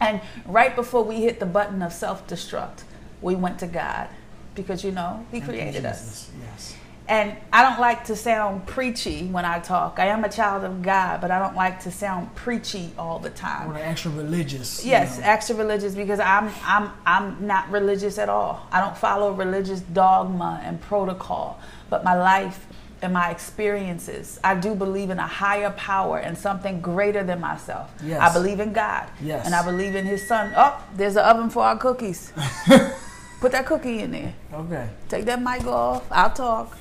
And 0.00 0.20
right 0.44 0.74
before 0.74 1.04
we 1.04 1.20
hit 1.22 1.38
the 1.38 1.46
button 1.46 1.80
of 1.80 1.92
self 1.92 2.26
destruct, 2.26 2.82
we 3.22 3.36
went 3.36 3.60
to 3.60 3.68
God 3.68 4.08
because, 4.54 4.84
you 4.84 4.92
know, 4.92 5.24
He 5.30 5.38
you, 5.38 5.44
created 5.44 5.84
us. 5.84 6.30
Yes. 6.40 6.76
And 7.06 7.36
I 7.52 7.62
don't 7.62 7.78
like 7.80 8.04
to 8.06 8.16
sound 8.16 8.66
preachy 8.66 9.26
when 9.26 9.44
I 9.44 9.58
talk. 9.58 9.98
I 9.98 10.06
am 10.06 10.24
a 10.24 10.28
child 10.30 10.64
of 10.64 10.80
God, 10.80 11.20
but 11.20 11.30
I 11.30 11.38
don't 11.38 11.54
like 11.54 11.80
to 11.80 11.90
sound 11.90 12.34
preachy 12.34 12.92
all 12.96 13.18
the 13.18 13.28
Or 13.28 13.32
time. 13.32 13.72
like 13.74 13.82
extra 13.84 14.10
religious. 14.12 14.82
you 14.82 14.92
Yes, 14.92 15.18
know. 15.18 15.26
extra 15.26 15.54
religious 15.56 15.94
because 15.94 16.18
I'm 16.18 16.50
I'm 16.64 16.90
I'm 17.04 17.46
not 17.46 17.70
religious 17.70 18.16
at 18.16 18.30
all. 18.30 18.66
I 18.72 18.80
don't 18.80 18.96
follow 18.96 19.32
religious 19.32 19.80
dogma 19.80 20.62
and 20.64 20.80
protocol, 20.80 21.60
but 21.90 22.04
my 22.04 22.14
life 22.14 22.66
and 23.02 23.12
my 23.12 23.28
experiences, 23.30 24.40
I 24.42 24.54
do 24.54 24.74
believe 24.74 25.10
in 25.10 25.18
a 25.18 25.26
higher 25.26 25.72
power 25.72 26.16
and 26.16 26.38
something 26.38 26.80
greater 26.80 27.22
than 27.22 27.38
myself. 27.38 27.92
Yes. 28.02 28.18
I 28.18 28.32
believe 28.32 28.60
in 28.60 28.72
God. 28.72 29.10
Yes. 29.20 29.44
And 29.44 29.54
I 29.54 29.62
believe 29.62 29.94
in 29.94 30.06
his 30.06 30.26
son. 30.26 30.54
Oh, 30.56 30.82
there's 30.96 31.16
an 31.16 31.24
oven 31.24 31.50
for 31.50 31.64
our 31.64 31.76
cookies. 31.76 32.32
Put 33.44 33.52
that 33.52 33.66
cookie 33.66 34.00
in 34.00 34.10
there. 34.10 34.34
Okay. 34.54 34.88
Take 35.10 35.26
that 35.26 35.38
mic 35.38 35.66
off. 35.66 36.10
I'll 36.10 36.30
talk. 36.30 36.78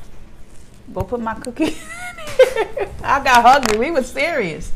Go 0.93 1.01
put 1.01 1.19
my 1.19 1.33
cookie. 1.33 1.75
I 3.03 3.21
got 3.21 3.43
hungry. 3.43 3.77
We 3.77 3.91
were 3.91 4.01
serious, 4.01 4.71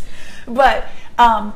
but 0.45 0.89
um, 1.17 1.53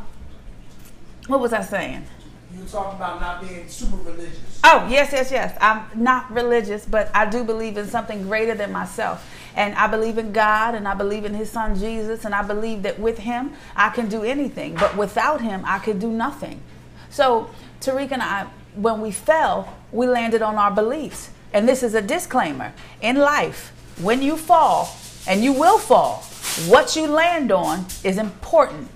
what 1.28 1.42
was 1.42 1.52
I 1.52 1.62
saying? 1.62 2.06
You 2.54 2.62
were 2.62 2.66
talking 2.66 2.96
about 2.96 3.20
not 3.20 3.46
being 3.46 3.68
super 3.68 3.98
religious. 3.98 4.62
Oh 4.64 4.88
yes, 4.90 5.12
yes, 5.12 5.32
yes. 5.32 5.58
I'm 5.60 5.84
not 6.02 6.32
religious, 6.32 6.86
but 6.86 7.12
I 7.14 7.30
do 7.30 7.44
believe 7.44 7.76
in 7.76 7.88
something 7.88 8.22
greater 8.24 8.56
than 8.56 8.72
myself, 8.72 9.30
and 9.58 9.76
I 9.76 9.88
believe 9.88 10.18
in 10.18 10.32
God, 10.32 10.76
and 10.76 10.88
I 10.88 10.94
believe 10.94 11.26
in 11.26 11.34
His 11.34 11.52
Son 11.52 11.78
Jesus, 11.78 12.24
and 12.24 12.34
I 12.34 12.42
believe 12.42 12.84
that 12.84 12.98
with 12.98 13.18
Him 13.18 13.52
I 13.76 13.90
can 13.90 14.08
do 14.08 14.24
anything, 14.24 14.76
but 14.76 14.96
without 14.96 15.42
Him 15.42 15.64
I 15.66 15.80
could 15.80 16.00
do 16.00 16.10
nothing. 16.10 16.62
So 17.10 17.50
Tariq 17.82 18.14
and 18.14 18.24
I, 18.24 18.48
when 18.76 19.02
we 19.02 19.12
fell, 19.12 19.76
we 19.92 20.08
landed 20.08 20.42
on 20.42 20.56
our 20.56 20.72
beliefs, 20.72 21.30
and 21.54 21.68
this 21.68 21.84
is 21.84 21.94
a 21.94 22.02
disclaimer 22.02 22.74
in 23.02 23.18
life: 23.18 23.72
when 24.02 24.22
you 24.22 24.38
fall, 24.38 24.96
and 25.28 25.44
you 25.44 25.54
will 25.54 25.78
fall. 25.78 26.24
What 26.68 26.96
you 26.96 27.08
land 27.08 27.52
on 27.52 27.86
is 28.04 28.18
important. 28.18 28.90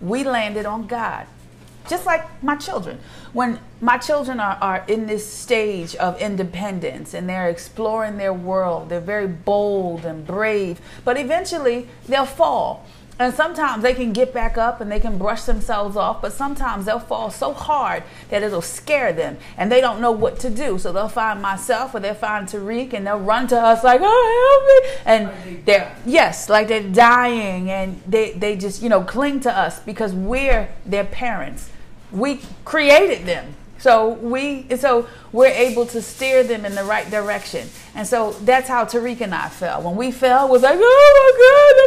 We 0.00 0.24
landed 0.24 0.66
on 0.66 0.86
God. 0.86 1.26
Just 1.88 2.04
like 2.04 2.42
my 2.42 2.56
children. 2.56 2.98
When 3.32 3.60
my 3.80 3.96
children 3.98 4.40
are, 4.40 4.58
are 4.60 4.84
in 4.88 5.06
this 5.06 5.24
stage 5.30 5.94
of 5.96 6.20
independence 6.20 7.14
and 7.14 7.28
they're 7.28 7.48
exploring 7.48 8.16
their 8.16 8.32
world, 8.32 8.88
they're 8.88 9.00
very 9.00 9.28
bold 9.28 10.04
and 10.04 10.26
brave, 10.26 10.80
but 11.04 11.16
eventually 11.16 11.88
they'll 12.08 12.26
fall. 12.26 12.84
And 13.18 13.32
sometimes 13.32 13.82
they 13.82 13.94
can 13.94 14.12
get 14.12 14.34
back 14.34 14.58
up 14.58 14.82
and 14.82 14.92
they 14.92 15.00
can 15.00 15.16
brush 15.16 15.44
themselves 15.44 15.96
off, 15.96 16.20
but 16.20 16.34
sometimes 16.34 16.84
they'll 16.84 16.98
fall 16.98 17.30
so 17.30 17.54
hard 17.54 18.02
that 18.28 18.42
it'll 18.42 18.60
scare 18.60 19.12
them 19.14 19.38
and 19.56 19.72
they 19.72 19.80
don't 19.80 20.02
know 20.02 20.10
what 20.10 20.38
to 20.40 20.50
do. 20.50 20.78
So 20.78 20.92
they'll 20.92 21.08
find 21.08 21.40
myself 21.40 21.94
or 21.94 22.00
they'll 22.00 22.12
find 22.12 22.46
Tariq 22.46 22.92
and 22.92 23.06
they'll 23.06 23.18
run 23.18 23.48
to 23.48 23.58
us 23.58 23.82
like, 23.82 24.02
oh, 24.04 24.50
help 24.50 24.84
me. 24.84 25.02
And 25.06 25.64
they're, 25.64 25.96
yes, 26.04 26.50
like 26.50 26.68
they're 26.68 26.82
dying 26.82 27.70
and 27.70 28.02
they, 28.06 28.32
they 28.32 28.54
just, 28.54 28.82
you 28.82 28.90
know, 28.90 29.02
cling 29.02 29.40
to 29.40 29.50
us 29.50 29.80
because 29.80 30.12
we're 30.12 30.68
their 30.84 31.04
parents. 31.04 31.70
We 32.12 32.42
created 32.66 33.24
them. 33.24 33.54
So 33.78 34.10
we 34.10 34.66
so 34.76 35.06
we're 35.32 35.46
able 35.48 35.86
to 35.86 36.00
steer 36.00 36.42
them 36.42 36.64
in 36.64 36.74
the 36.74 36.84
right 36.84 37.08
direction. 37.10 37.68
And 37.94 38.06
so 38.06 38.32
that's 38.32 38.68
how 38.68 38.84
Tariq 38.84 39.20
and 39.20 39.34
I 39.34 39.48
fell. 39.48 39.82
When 39.82 39.96
we 39.96 40.10
fell, 40.10 40.48
was 40.48 40.62
like, 40.62 40.78
oh 40.80 41.86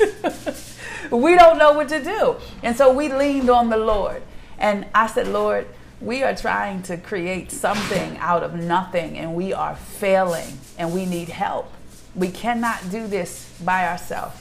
my 0.00 0.44
God. 0.44 0.56
we 1.10 1.36
don't 1.36 1.58
know 1.58 1.72
what 1.72 1.88
to 1.88 2.02
do. 2.02 2.36
And 2.62 2.76
so 2.76 2.92
we 2.92 3.12
leaned 3.12 3.50
on 3.50 3.70
the 3.70 3.76
Lord. 3.76 4.22
And 4.58 4.86
I 4.94 5.06
said, 5.06 5.28
Lord, 5.28 5.66
we 6.00 6.22
are 6.22 6.34
trying 6.34 6.82
to 6.84 6.96
create 6.96 7.50
something 7.50 8.18
out 8.18 8.42
of 8.42 8.54
nothing 8.54 9.18
and 9.18 9.34
we 9.34 9.52
are 9.52 9.74
failing 9.74 10.58
and 10.76 10.92
we 10.92 11.06
need 11.06 11.28
help. 11.28 11.72
We 12.14 12.30
cannot 12.30 12.90
do 12.90 13.06
this 13.06 13.52
by 13.64 13.88
ourselves. 13.88 14.36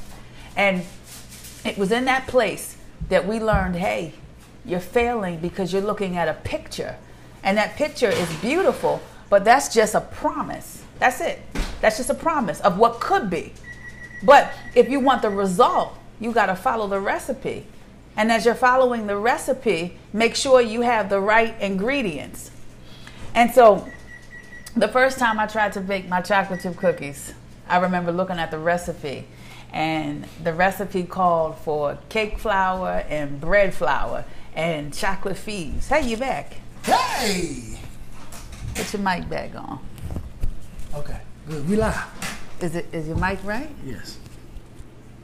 And 0.56 0.84
it 1.66 1.78
was 1.78 1.92
in 1.92 2.06
that 2.06 2.28
place 2.28 2.78
that 3.10 3.28
we 3.28 3.40
learned 3.40 3.76
hey, 3.76 4.14
you're 4.66 4.80
failing 4.80 5.40
because 5.40 5.72
you're 5.74 5.82
looking 5.82 6.18
at 6.18 6.28
a 6.28 6.34
picture. 6.34 6.96
And 7.44 7.58
that 7.58 7.76
picture 7.76 8.10
is 8.10 8.32
beautiful, 8.38 9.02
but 9.30 9.46
that's 9.46 9.74
just 9.74 9.96
a 9.96 10.02
promise. 10.02 10.84
That's 11.00 11.22
it. 11.22 11.42
That's 11.82 11.98
just 11.98 12.10
a 12.10 12.16
promise 12.16 12.60
of 12.62 12.78
what 12.78 13.00
could 13.00 13.30
be. 13.30 13.54
But 14.24 14.52
if 14.76 14.90
you 14.90 15.00
want 15.00 15.22
the 15.22 15.30
result, 15.30 15.98
you 16.20 16.32
got 16.32 16.48
to 16.48 16.56
follow 16.56 16.88
the 16.88 17.00
recipe. 17.00 17.66
And 18.16 18.32
as 18.32 18.46
you're 18.46 18.56
following 18.56 19.08
the 19.08 19.18
recipe, 19.18 19.98
make 20.12 20.36
sure 20.36 20.60
you 20.60 20.82
have 20.82 21.10
the 21.10 21.20
right 21.20 21.60
ingredients. 21.62 22.52
And 23.36 23.52
so, 23.52 23.88
the 24.76 24.88
first 24.88 25.20
time 25.20 25.40
I 25.40 25.46
tried 25.46 25.74
to 25.74 25.82
bake 25.82 26.08
my 26.08 26.22
chocolate 26.22 26.62
chip 26.62 26.78
cookies, 26.78 27.34
I 27.68 27.78
remember 27.78 28.12
looking 28.12 28.40
at 28.40 28.50
the 28.50 28.58
recipe, 28.58 29.28
and 29.72 30.26
the 30.44 30.54
recipe 30.54 31.04
called 31.04 31.58
for 31.58 32.00
cake 32.10 32.40
flour 32.40 33.06
and 33.10 33.40
bread 33.40 33.74
flour 33.74 34.26
and 34.56 34.94
chocolate 34.94 35.36
fèves. 35.36 35.88
Hey, 35.88 36.08
you 36.08 36.18
back? 36.18 36.58
Hey! 36.84 37.78
Put 38.74 38.94
your 38.94 39.02
mic 39.02 39.30
back 39.30 39.56
on. 39.56 39.80
Okay, 40.96 41.20
good. 41.48 41.68
We 41.70 41.76
live. 41.76 42.04
Is 42.62 42.76
it 42.76 42.88
is 42.92 43.08
your 43.08 43.18
mic 43.18 43.44
right? 43.44 43.70
Yes. 43.86 44.18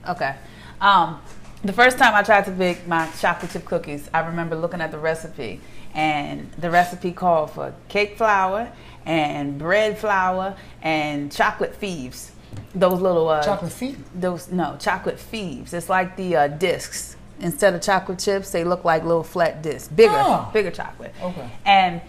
Okay. 0.08 0.36
Um, 0.84 1.22
the 1.64 1.72
first 1.74 1.98
time 1.98 2.14
I 2.14 2.24
tried 2.24 2.44
to 2.46 2.52
bake 2.52 2.86
my 2.88 3.10
chocolate 3.20 3.52
chip 3.52 3.64
cookies, 3.64 4.10
I 4.14 4.20
remember 4.20 4.56
looking 4.58 4.82
at 4.82 4.92
the 4.92 5.00
recipe, 5.00 5.62
and 5.96 6.52
the 6.58 6.70
recipe 6.70 7.14
called 7.14 7.52
for 7.52 7.74
cake 7.88 8.18
flour 8.18 8.70
and 9.06 9.58
bread 9.58 9.98
flour 9.98 10.56
and 10.82 11.32
chocolate 11.32 11.80
fèves. 11.80 12.32
Those 12.76 13.00
little 13.00 13.30
uh, 13.30 13.44
Chocolate 13.44 13.72
feet? 13.72 13.98
Those 14.20 14.52
no 14.52 14.76
chocolate 14.80 15.18
fèves. 15.18 15.74
It's 15.74 15.90
like 15.90 16.18
the 16.18 16.36
uh, 16.36 16.48
discs. 16.50 17.16
Instead 17.40 17.74
of 17.74 17.82
chocolate 17.82 18.20
chips, 18.20 18.52
they 18.52 18.64
look 18.64 18.84
like 18.84 19.04
little 19.04 19.24
flat 19.24 19.62
discs, 19.64 19.88
bigger, 19.88 20.14
Oh. 20.16 20.50
bigger 20.54 20.70
chocolate. 20.72 21.14
Okay. 21.22 21.50
And 21.66 22.02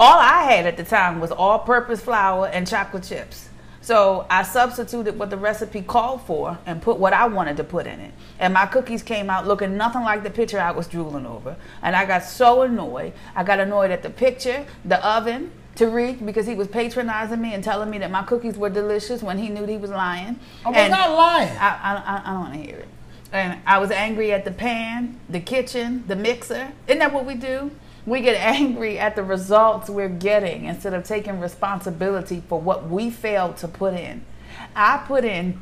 all 0.00 0.18
I 0.18 0.44
had 0.44 0.66
at 0.66 0.76
the 0.76 0.84
time 0.84 1.20
was 1.20 1.30
all-purpose 1.30 2.00
flour 2.00 2.48
and 2.48 2.66
chocolate 2.66 3.04
chips. 3.04 3.48
So 3.84 4.24
I 4.30 4.44
substituted 4.44 5.18
what 5.18 5.28
the 5.28 5.36
recipe 5.36 5.82
called 5.82 6.22
for 6.22 6.56
and 6.64 6.80
put 6.80 6.98
what 6.98 7.12
I 7.12 7.26
wanted 7.26 7.58
to 7.58 7.64
put 7.64 7.86
in 7.86 8.00
it. 8.00 8.12
And 8.38 8.54
my 8.54 8.64
cookies 8.64 9.02
came 9.02 9.28
out 9.28 9.46
looking 9.46 9.76
nothing 9.76 10.00
like 10.00 10.22
the 10.22 10.30
picture 10.30 10.58
I 10.58 10.70
was 10.70 10.86
drooling 10.86 11.26
over. 11.26 11.54
And 11.82 11.94
I 11.94 12.06
got 12.06 12.24
so 12.24 12.62
annoyed. 12.62 13.12
I 13.36 13.44
got 13.44 13.60
annoyed 13.60 13.90
at 13.90 14.02
the 14.02 14.08
picture, 14.08 14.64
the 14.86 15.06
oven, 15.06 15.50
Tariq, 15.76 16.24
because 16.24 16.46
he 16.46 16.54
was 16.54 16.66
patronizing 16.66 17.42
me 17.42 17.52
and 17.52 17.62
telling 17.62 17.90
me 17.90 17.98
that 17.98 18.10
my 18.10 18.22
cookies 18.22 18.56
were 18.56 18.70
delicious 18.70 19.22
when 19.22 19.36
he 19.36 19.50
knew 19.50 19.66
he 19.66 19.76
was 19.76 19.90
lying. 19.90 20.40
Oh, 20.64 20.68
I 20.68 20.70
was 20.70 20.78
And 20.78 20.90
not 20.90 21.10
lying. 21.10 21.58
I, 21.58 21.68
I, 21.68 21.94
I- 21.96 22.22
I 22.24 22.32
don't 22.32 22.40
want 22.40 22.54
to 22.54 22.60
hear 22.60 22.76
it. 22.78 22.88
And 23.32 23.58
I 23.66 23.76
was 23.76 23.90
angry 23.90 24.32
at 24.32 24.46
the 24.46 24.50
pan, 24.52 25.20
the 25.28 25.40
kitchen, 25.40 26.04
the 26.06 26.16
mixer. 26.16 26.72
Isn't 26.86 27.00
that 27.00 27.12
what 27.12 27.26
we 27.26 27.34
do? 27.34 27.70
We 28.06 28.20
get 28.20 28.36
angry 28.36 28.98
at 28.98 29.16
the 29.16 29.22
results 29.22 29.88
we're 29.88 30.08
getting 30.08 30.66
instead 30.66 30.92
of 30.94 31.04
taking 31.04 31.40
responsibility 31.40 32.42
for 32.48 32.60
what 32.60 32.88
we 32.88 33.10
failed 33.10 33.56
to 33.58 33.68
put 33.68 33.94
in. 33.94 34.24
I 34.76 34.98
put 35.06 35.24
in 35.24 35.60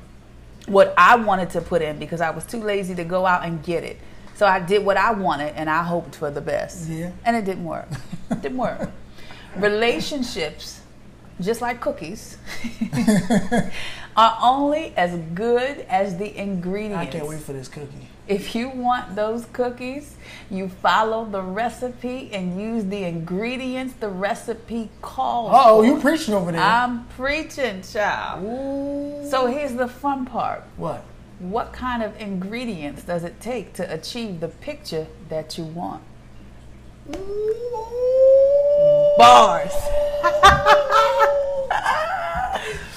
what 0.67 0.95
I 0.97 1.17
wanted 1.17 1.51
to 1.51 1.61
put 1.61 1.83
in 1.83 1.99
because 1.99 2.21
I 2.21 2.31
was 2.31 2.45
too 2.45 2.61
lazy 2.61 2.95
to 2.97 3.05
go 3.05 3.27
out 3.27 3.45
and 3.45 3.63
get 3.63 3.85
it. 3.85 3.99
So 4.35 4.47
I 4.47 4.61
did 4.61 4.85
what 4.85 4.97
I 4.97 5.13
wanted 5.13 5.55
and 5.57 5.69
I 5.69 5.83
hoped 5.83 6.17
for 6.17 6.31
the 6.31 6.41
best. 6.41 6.89
Yeah. 6.89 7.13
And 7.25 7.37
it 7.37 7.45
didn't 7.45 7.65
work. 7.65 7.89
It 8.31 8.43
didn't 8.43 8.59
work. 8.59 8.91
Relationships, 9.57 10.81
just 11.41 11.61
like 11.61 11.81
cookies, 11.81 12.39
are 14.17 14.39
only 14.43 14.93
as 14.97 15.19
good 15.35 15.87
as 15.89 16.19
the 16.19 16.37
ingredients. 16.37 16.99
I 16.99 17.07
can't 17.07 17.27
wait 17.29 17.41
for 17.41 17.53
this 17.53 17.69
cookie. 17.69 18.09
If 18.29 18.55
you 18.55 18.69
want 18.69 19.17
those 19.17 19.47
cookies, 19.47 20.17
you 20.49 20.69
follow 20.69 21.25
the 21.25 21.43
recipe 21.43 22.31
and 22.33 22.61
use 22.61 22.85
the 22.85 23.03
ingredients 23.05 23.95
the 23.95 24.09
recipe 24.09 24.91
calls. 25.01 25.51
Oh, 25.55 25.83
you 25.83 25.99
preaching 25.99 26.35
over 26.35 26.53
there. 26.53 26.61
I'm 26.61 27.07
preaching, 27.09 27.83
child. 27.83 28.45
Ooh. 28.45 29.29
So 29.29 29.47
here's 29.47 29.75
the 29.75 29.89
fun 29.89 30.25
part. 30.27 30.63
what? 30.77 31.05
What 31.41 31.73
kind 31.73 32.05
of 32.05 32.19
ingredients 32.21 33.03
does 33.03 33.25
it 33.25 33.41
take 33.41 33.73
to 33.75 33.93
achieve 33.93 34.39
the 34.39 34.47
picture 34.47 35.09
that 35.29 35.59
you 35.59 35.65
want? 35.65 36.05
Bars. 39.19 39.73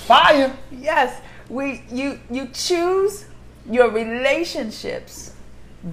Fire. 0.05 0.55
Yes, 0.85 1.19
we 1.49 1.81
you 1.91 2.19
you 2.29 2.47
choose 2.53 3.25
your 3.67 3.89
relationships 3.89 5.33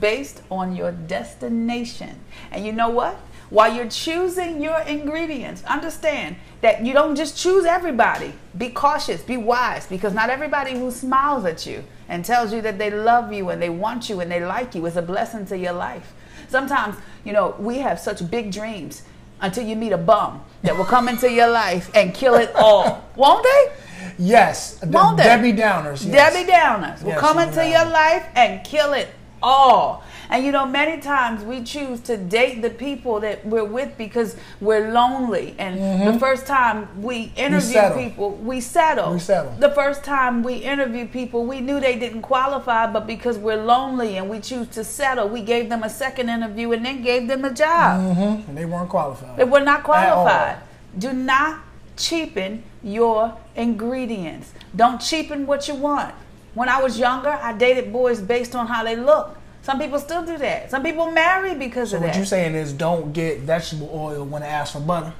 based 0.00 0.42
on 0.50 0.76
your 0.76 0.92
destination. 0.92 2.20
And 2.50 2.66
you 2.66 2.72
know 2.72 2.90
what? 2.90 3.16
While 3.48 3.74
you're 3.74 3.88
choosing 3.88 4.62
your 4.62 4.78
ingredients, 4.81 5.64
understand 5.64 6.37
that 6.61 6.85
you 6.85 6.92
don't 6.92 7.16
just 7.16 7.38
choose 7.38 7.64
everybody. 7.64 8.35
Be 8.57 8.68
cautious, 8.68 9.22
be 9.22 9.38
wise, 9.38 9.87
because 9.87 10.12
not 10.12 10.28
everybody 10.28 10.72
who 10.72 10.90
smiles 10.90 11.46
at 11.46 11.66
you 11.66 11.85
and 12.09 12.22
tells 12.22 12.52
you 12.52 12.61
that 12.61 12.78
they 12.78 12.90
love 12.90 13.33
you 13.33 13.48
and 13.48 13.61
they 13.61 13.70
want 13.70 14.11
you 14.11 14.20
and 14.20 14.31
they 14.31 14.44
like 14.44 14.74
you 14.74 14.85
is 14.85 14.96
a 14.98 15.02
blessing 15.02 15.46
to 15.46 15.57
your 15.57 15.72
life. 15.72 16.12
Sometimes, 16.48 16.96
you 17.24 17.33
know, 17.33 17.55
we 17.59 17.78
have 17.78 17.98
such 17.98 18.31
big 18.31 18.52
dreams 18.52 19.02
until 19.40 19.66
you 19.66 19.76
meet 19.76 19.92
a 19.92 19.98
bum 19.98 20.42
that 20.62 20.76
will 20.76 20.85
come 20.85 21.09
into 21.09 21.31
your 21.31 21.48
life 21.48 21.90
and 21.94 22.14
kill 22.14 22.35
it 22.35 22.55
all. 22.55 23.05
Won't 23.16 23.42
they? 23.42 23.72
Yes. 24.18 24.81
Won't 24.85 25.16
they? 25.16 25.25
Debbie 25.25 25.53
Downers. 25.53 26.05
Yes. 26.07 26.33
Debbie 26.35 26.51
Downers 26.51 27.03
will 27.03 27.11
Yes, 27.11 27.20
come 27.20 27.38
into 27.38 27.66
your 27.68 27.85
life 27.87 28.27
and 28.35 28.64
kill 28.64 28.92
it 28.92 29.09
all. 29.42 30.05
And 30.31 30.46
you 30.46 30.53
know, 30.53 30.64
many 30.64 30.98
times 31.03 31.42
we 31.44 31.62
choose 31.62 32.01
to 32.03 32.16
date 32.16 32.62
the 32.62 32.70
people 32.70 33.20
that 33.20 33.44
we're 33.44 33.64
with 33.64 33.98
because 33.98 34.35
we're 34.62 34.90
lonely. 34.90 35.55
And 35.59 36.07
the 36.14 36.18
first 36.18 36.46
time 36.46 36.88
we 37.03 37.33
interview 37.37 37.77
Mm-hmm. 37.77 37.98
people, 37.98 38.31
we 38.37 38.61
settle. 38.61 39.12
We 39.12 39.18
settle. 39.18 39.53
The 39.59 39.70
first 39.70 40.05
time 40.05 40.42
we 40.42 40.55
interview 40.55 41.07
people, 41.07 41.44
we 41.44 41.61
knew 41.61 41.81
they 41.81 41.98
didn't 41.98 42.22
qualify, 42.22 42.87
but 42.90 43.07
because 43.07 43.37
we're 43.37 43.62
lonely 43.62 44.16
and 44.16 44.31
we 44.31 44.40
choose 44.40 44.68
to 44.68 44.85
settle, 44.85 45.29
we 45.29 45.42
gave 45.42 45.68
them 45.68 45.83
a 45.83 45.90
second 45.90 46.31
interview 46.31 46.72
and 46.72 46.87
then 46.87 47.03
gave 47.03 47.29
them 47.29 47.44
a 47.44 47.53
job. 47.53 48.01
Mm-hmm. 48.01 48.48
And 48.48 48.57
they 48.57 48.64
weren't 48.64 48.88
qualified. 48.88 49.37
They 49.37 49.44
were 49.44 49.61
not 49.61 49.83
qualified. 49.83 50.59
Do 50.96 51.12
not 51.12 51.59
cheapen 52.03 52.62
your 52.83 53.37
ingredients. 53.55 54.53
Don't 54.75 55.01
cheapen 55.01 55.47
what 55.47 55.69
you 55.69 55.75
want. 55.75 56.15
When 56.55 56.69
I 56.69 56.83
was 56.83 56.99
younger, 56.99 57.31
I 57.31 57.53
dated 57.57 57.93
boys 57.93 58.21
based 58.21 58.55
on 58.55 58.67
how 58.67 58.85
they 58.85 58.97
look. 58.97 59.38
Some 59.62 59.79
people 59.79 59.99
still 60.01 60.25
do 60.27 60.37
that. 60.38 60.71
Some 60.71 60.83
people 60.83 61.11
marry 61.12 61.55
because 61.55 61.91
So 61.91 61.97
of 61.97 62.03
that. 62.03 62.09
what 62.09 62.15
that. 62.15 62.19
you 62.19 62.25
saying 62.27 62.55
is 62.57 62.73
don't 62.73 63.12
get 63.12 63.41
vegetable 63.41 63.91
oil 63.95 64.25
when 64.25 64.43
they 64.43 64.49
ask 64.49 64.73
for 64.73 64.81
butter. 64.81 65.12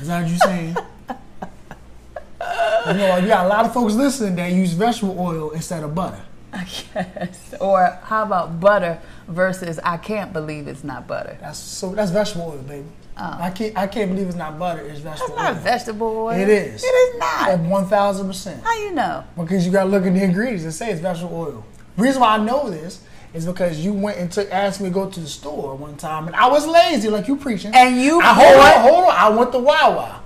Is 0.00 0.08
that 0.08 0.22
what 0.22 0.28
you're 0.30 0.38
saying? 0.38 0.76
you 2.86 2.94
know, 2.94 3.16
you 3.18 3.26
got 3.28 3.44
a 3.46 3.48
lot 3.48 3.66
of 3.66 3.72
folks 3.74 3.92
listening 3.94 4.34
that 4.36 4.50
use 4.52 4.72
vegetable 4.72 5.20
oil 5.20 5.50
instead 5.50 5.84
of 5.84 5.94
butter. 5.94 6.22
I 6.54 6.64
guess. 6.64 7.54
Or 7.60 7.98
how 8.02 8.24
about 8.24 8.58
butter 8.60 8.98
versus 9.28 9.78
I 9.84 9.96
can't 9.98 10.32
believe 10.32 10.66
it's 10.66 10.82
not 10.84 11.06
butter? 11.06 11.36
That's 11.40 11.58
so 11.58 11.94
that's 11.94 12.10
vegetable 12.10 12.50
oil, 12.52 12.58
baby. 12.58 12.88
Oh. 13.16 13.36
I 13.40 13.50
can't. 13.50 13.76
I 13.76 13.86
can't 13.86 14.10
believe 14.10 14.28
it's 14.28 14.36
not 14.36 14.58
butter. 14.58 14.80
It's 14.80 15.00
vegetable. 15.00 15.36
That's 15.36 15.42
not 15.42 15.56
oil. 15.56 15.62
vegetable 15.62 16.16
oil. 16.18 16.30
It 16.30 16.48
is. 16.48 16.82
It 16.82 16.86
is 16.86 17.18
not. 17.18 17.48
At 17.50 17.60
one 17.60 17.86
thousand 17.86 18.26
percent. 18.26 18.62
How 18.64 18.74
you 18.78 18.92
know? 18.92 19.24
Because 19.36 19.66
you 19.66 19.72
got 19.72 19.84
to 19.84 19.90
look 19.90 20.06
at 20.06 20.14
the 20.14 20.22
ingredients 20.22 20.64
and 20.64 20.72
say 20.72 20.90
it's 20.90 21.00
vegetable 21.00 21.36
oil. 21.36 21.64
reason 21.96 22.20
why 22.20 22.36
I 22.36 22.38
know 22.38 22.70
this 22.70 23.02
is 23.34 23.46
because 23.46 23.78
you 23.78 23.92
went 23.92 24.18
and 24.18 24.30
took 24.30 24.50
asked 24.50 24.80
me 24.80 24.88
to 24.88 24.94
go 24.94 25.08
to 25.08 25.20
the 25.20 25.26
store 25.26 25.74
one 25.74 25.96
time, 25.96 26.26
and 26.26 26.36
I 26.36 26.48
was 26.48 26.66
lazy, 26.66 27.08
like 27.08 27.28
you 27.28 27.36
preaching. 27.36 27.72
And 27.74 28.00
you 28.00 28.20
I, 28.20 28.32
hold 28.34 28.60
on, 28.60 28.80
hold 28.80 29.04
on. 29.04 29.16
I 29.16 29.28
went 29.28 29.52
to 29.52 29.58
Wawa. 29.58 30.21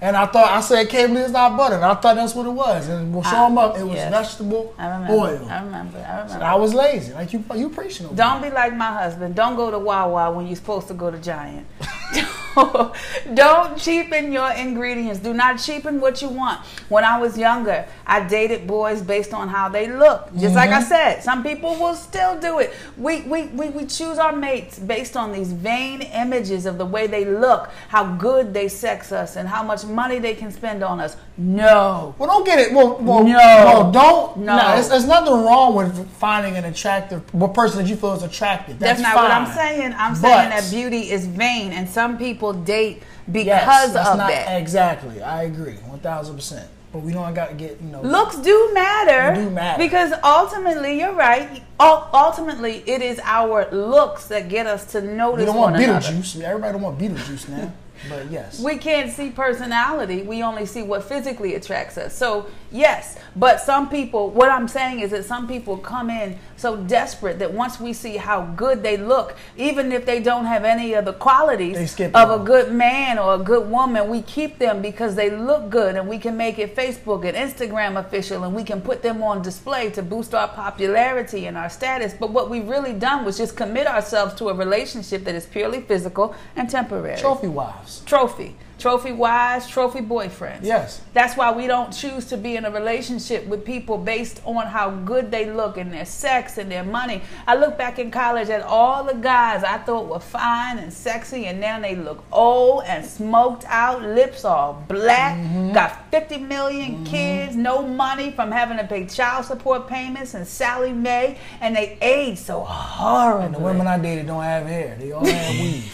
And 0.00 0.16
I 0.16 0.26
thought 0.26 0.48
I 0.50 0.60
said 0.60 0.88
can't 0.88 1.12
not 1.32 1.56
butter. 1.56 1.74
And 1.76 1.84
I 1.84 1.94
thought 1.94 2.14
that's 2.14 2.34
what 2.34 2.46
it 2.46 2.50
was. 2.50 2.88
And 2.88 3.12
we'll 3.12 3.24
show 3.24 3.36
I- 3.36 3.48
them 3.48 3.58
up. 3.58 3.76
It 3.76 3.82
was 3.82 3.94
yes. 3.96 4.10
vegetable 4.10 4.74
I 4.78 4.86
remember. 4.88 5.12
oil. 5.12 5.48
I 5.50 5.62
remember. 5.62 5.98
I 5.98 6.22
remember. 6.22 6.44
I 6.44 6.54
was 6.54 6.72
lazy. 6.74 7.12
Like 7.12 7.32
you, 7.32 7.44
you 7.54 7.68
preaching. 7.68 8.06
over 8.06 8.14
Don't 8.14 8.40
be 8.42 8.50
like 8.50 8.74
my 8.76 8.92
husband. 8.92 9.34
Don't 9.34 9.56
go 9.56 9.70
to 9.70 9.78
Wawa 9.78 10.30
when 10.32 10.46
you're 10.46 10.56
supposed 10.56 10.88
to 10.88 10.94
go 10.94 11.10
to 11.10 11.18
Giant. 11.18 11.66
Don't 13.34 13.78
cheapen 13.78 14.32
your 14.32 14.50
ingredients. 14.52 15.20
Do 15.20 15.34
not 15.34 15.58
cheapen 15.58 16.00
what 16.00 16.22
you 16.22 16.28
want. 16.28 16.64
When 16.88 17.04
I 17.04 17.18
was 17.18 17.36
younger, 17.38 17.86
I 18.06 18.26
dated 18.26 18.66
boys 18.66 19.02
based 19.02 19.32
on 19.32 19.48
how 19.48 19.68
they 19.68 19.88
look. 19.88 20.30
Just 20.36 20.54
like 20.54 20.70
I 20.70 20.80
mm-hmm. 20.80 20.88
said, 20.88 21.20
some 21.22 21.42
people 21.42 21.76
will 21.76 21.94
still 21.94 22.38
do 22.40 22.58
it. 22.58 22.74
We, 22.96 23.22
we, 23.22 23.44
we, 23.48 23.68
we 23.70 23.86
choose 23.86 24.18
our 24.18 24.34
mates 24.34 24.78
based 24.78 25.16
on 25.16 25.32
these 25.32 25.52
vain 25.52 26.02
images 26.02 26.66
of 26.66 26.78
the 26.78 26.86
way 26.86 27.06
they 27.06 27.24
look, 27.24 27.70
how 27.88 28.16
good 28.16 28.54
they 28.54 28.68
sex 28.68 29.12
us, 29.12 29.36
and 29.36 29.48
how 29.48 29.62
much 29.62 29.84
money 29.84 30.18
they 30.18 30.34
can 30.34 30.50
spend 30.50 30.82
on 30.82 31.00
us. 31.00 31.16
No. 31.38 32.16
Well, 32.18 32.28
don't 32.28 32.44
get 32.44 32.58
it. 32.58 32.72
Well, 32.72 32.98
well 33.00 33.22
No. 33.22 33.36
well, 33.36 33.92
don't. 33.92 34.38
No. 34.38 34.56
No, 34.56 34.74
it's, 34.74 34.88
there's 34.88 35.06
nothing 35.06 35.32
wrong 35.32 35.76
with 35.76 36.10
finding 36.14 36.56
an 36.56 36.64
attractive, 36.64 37.22
a 37.32 37.48
person 37.48 37.80
that 37.82 37.88
you 37.88 37.94
feel 37.94 38.12
is 38.14 38.24
attractive. 38.24 38.78
That's, 38.80 39.00
That's, 39.00 39.14
not 39.14 39.22
what 39.22 39.30
I'm 39.30 39.46
saying. 39.54 39.94
I'm 39.96 40.12
But- 40.14 40.20
saying 40.20 40.50
that 40.50 40.68
beauty 40.70 41.10
is 41.12 41.26
vain, 41.26 41.72
and 41.72 41.88
some 41.88 42.18
people 42.18 42.52
date 42.52 43.04
because 43.30 43.46
Yes, 43.46 43.92
that's 43.92 44.08
of 44.08 44.18
not- 44.18 44.30
that. 44.30 44.60
Exactly, 44.60 45.22
I 45.22 45.44
agree, 45.44 45.74
one 45.86 46.00
thousand 46.00 46.34
percent. 46.34 46.68
But 46.90 47.00
we 47.00 47.12
don't 47.12 47.34
got 47.34 47.50
to 47.50 47.54
get 47.54 47.78
you 47.82 47.88
know. 47.88 48.00
Looks 48.00 48.36
do 48.38 48.70
matter. 48.72 49.38
Do 49.38 49.50
matter. 49.50 49.78
Because 49.78 50.12
ultimately, 50.24 50.98
you're 50.98 51.12
right. 51.12 51.62
Ultimately, 51.78 52.82
it 52.86 53.02
is 53.02 53.20
our 53.22 53.70
looks 53.70 54.26
that 54.28 54.48
get 54.48 54.66
us 54.66 54.86
to 54.92 55.02
notice 55.02 55.40
we 55.40 55.44
don't 55.44 55.56
want 55.56 55.76
another. 55.76 56.00
Beetlejuice. 56.00 56.40
Everybody 56.42 56.72
don't 56.72 56.82
want 56.82 56.98
Beetlejuice 56.98 57.48
now. 57.50 57.72
But 58.08 58.30
yes, 58.30 58.60
We 58.60 58.76
can't 58.76 59.10
see 59.10 59.30
personality. 59.30 60.22
We 60.22 60.42
only 60.42 60.66
see 60.66 60.82
what 60.82 61.04
physically 61.04 61.54
attracts 61.54 61.98
us. 61.98 62.16
So, 62.16 62.46
yes, 62.70 63.18
but 63.34 63.60
some 63.60 63.88
people, 63.88 64.30
what 64.30 64.50
I'm 64.50 64.68
saying 64.68 65.00
is 65.00 65.10
that 65.10 65.24
some 65.24 65.48
people 65.48 65.76
come 65.78 66.10
in 66.10 66.38
so 66.56 66.76
desperate 66.76 67.38
that 67.38 67.52
once 67.52 67.80
we 67.80 67.92
see 67.92 68.16
how 68.16 68.42
good 68.56 68.82
they 68.82 68.96
look, 68.96 69.36
even 69.56 69.92
if 69.92 70.06
they 70.06 70.20
don't 70.20 70.44
have 70.44 70.64
any 70.64 70.94
of 70.94 71.04
the 71.04 71.12
qualities 71.12 71.76
of 72.14 72.30
a 72.40 72.44
good 72.44 72.72
man 72.72 73.18
or 73.18 73.34
a 73.34 73.38
good 73.38 73.70
woman, 73.70 74.08
we 74.08 74.22
keep 74.22 74.58
them 74.58 74.82
because 74.82 75.14
they 75.14 75.30
look 75.30 75.70
good 75.70 75.96
and 75.96 76.08
we 76.08 76.18
can 76.18 76.36
make 76.36 76.58
it 76.58 76.76
Facebook 76.76 77.24
and 77.24 77.36
Instagram 77.36 77.98
official 77.98 78.44
and 78.44 78.54
we 78.54 78.64
can 78.64 78.80
put 78.80 79.02
them 79.02 79.22
on 79.22 79.42
display 79.42 79.90
to 79.90 80.02
boost 80.02 80.34
our 80.34 80.48
popularity 80.48 81.46
and 81.46 81.56
our 81.56 81.68
status. 81.70 82.14
But 82.18 82.30
what 82.30 82.50
we've 82.50 82.68
really 82.68 82.92
done 82.92 83.24
was 83.24 83.36
just 83.38 83.56
commit 83.56 83.86
ourselves 83.86 84.34
to 84.36 84.48
a 84.48 84.54
relationship 84.54 85.24
that 85.24 85.34
is 85.34 85.46
purely 85.46 85.80
physical 85.80 86.34
and 86.56 86.68
temporary 86.68 87.18
trophy 87.18 87.48
wives. 87.48 87.87
Trophy. 88.06 88.56
Trophy 88.78 89.10
wives 89.10 89.66
trophy 89.66 89.98
boyfriends. 89.98 90.60
Yes. 90.62 91.00
that's 91.12 91.36
why 91.36 91.50
we 91.50 91.66
don't 91.66 91.90
choose 91.92 92.26
to 92.26 92.36
be 92.36 92.54
in 92.54 92.64
a 92.64 92.70
relationship 92.70 93.44
with 93.48 93.64
people 93.64 93.98
based 93.98 94.40
on 94.44 94.64
how 94.68 94.90
good 94.90 95.32
they 95.32 95.50
look 95.50 95.76
and 95.78 95.92
their 95.92 96.04
sex 96.06 96.58
and 96.58 96.70
their 96.70 96.84
money. 96.84 97.20
I 97.48 97.56
look 97.56 97.76
back 97.76 97.98
in 97.98 98.12
college 98.12 98.50
at 98.50 98.62
all 98.62 99.02
the 99.02 99.14
guys 99.14 99.64
i 99.64 99.78
thought 99.78 100.06
were 100.08 100.20
fine 100.20 100.78
and 100.78 100.92
sexy 100.92 101.46
and 101.46 101.58
now 101.60 101.80
they 101.80 101.96
look 101.96 102.22
old 102.30 102.84
and 102.86 103.04
smoked 103.04 103.64
out 103.66 104.00
lips 104.02 104.44
all 104.44 104.84
black 104.88 105.36
Mm-hmm. 105.38 105.72
got 105.72 106.08
50 106.12 106.38
million 106.38 107.04
kids 107.04 107.56
no 107.56 107.82
money 107.84 108.30
from 108.30 108.52
having 108.52 108.78
to 108.78 108.84
pay 108.86 109.06
child 109.06 109.44
support 109.44 109.88
payments 109.88 110.34
and 110.34 110.46
Sallie 110.46 110.92
Mae 110.92 111.36
and 111.60 111.74
they 111.74 111.98
age 112.00 112.38
so 112.38 112.60
horribly 112.60 113.46
And 113.46 113.54
the 113.56 113.58
women 113.58 113.88
I 113.88 113.98
dated 113.98 114.28
don't 114.28 114.42
have 114.44 114.66
hair; 114.66 114.96
they 115.00 115.10
all 115.10 115.24
have 115.26 115.50
weave. 115.58 115.92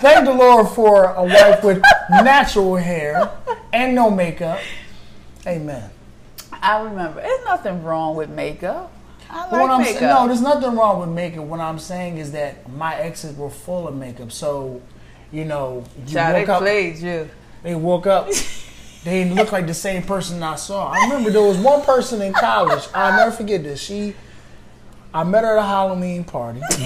Thank 0.00 0.26
the 0.26 0.34
Lord 0.34 0.68
for 0.68 1.04
a 1.14 1.24
wife 1.24 1.64
with 1.64 1.82
natural 2.10 2.76
hair 2.76 3.30
and 3.72 3.94
no 3.94 4.10
makeup. 4.10 4.60
Amen. 5.46 5.90
I 6.52 6.82
remember. 6.82 7.20
There's 7.20 7.44
nothing 7.44 7.82
wrong 7.82 8.16
with 8.16 8.28
makeup. 8.28 8.92
I 9.30 9.42
like 9.42 9.52
what 9.52 9.70
I'm 9.70 9.80
makeup. 9.80 9.98
saying, 9.98 10.14
no, 10.14 10.26
there's 10.26 10.40
nothing 10.40 10.76
wrong 10.76 11.00
with 11.00 11.08
makeup. 11.08 11.44
What 11.44 11.60
I'm 11.60 11.78
saying 11.78 12.18
is 12.18 12.32
that 12.32 12.70
my 12.72 12.94
exes 12.96 13.36
were 13.36 13.50
full 13.50 13.88
of 13.88 13.96
makeup, 13.96 14.32
so 14.32 14.80
you 15.32 15.44
know, 15.44 15.84
you 16.06 16.14
Child, 16.14 16.34
they 16.34 16.40
woke 16.40 16.48
up, 16.48 16.60
played 16.60 16.96
you. 16.98 17.30
they 17.62 17.74
woke 17.74 18.06
up, 18.06 18.28
they 19.04 19.24
didn't 19.24 19.34
look 19.34 19.52
like 19.52 19.66
the 19.66 19.74
same 19.74 20.02
person 20.02 20.42
I 20.42 20.56
saw. 20.56 20.88
I 20.90 21.02
remember 21.04 21.30
there 21.30 21.42
was 21.42 21.58
one 21.58 21.82
person 21.82 22.22
in 22.22 22.32
college. 22.32 22.84
I'll 22.94 23.16
never 23.16 23.30
forget 23.32 23.62
this. 23.64 23.80
She, 23.80 24.14
I 25.12 25.24
met 25.24 25.42
her 25.44 25.56
at 25.56 25.62
a 25.62 25.66
Halloween 25.66 26.24
party, 26.24 26.60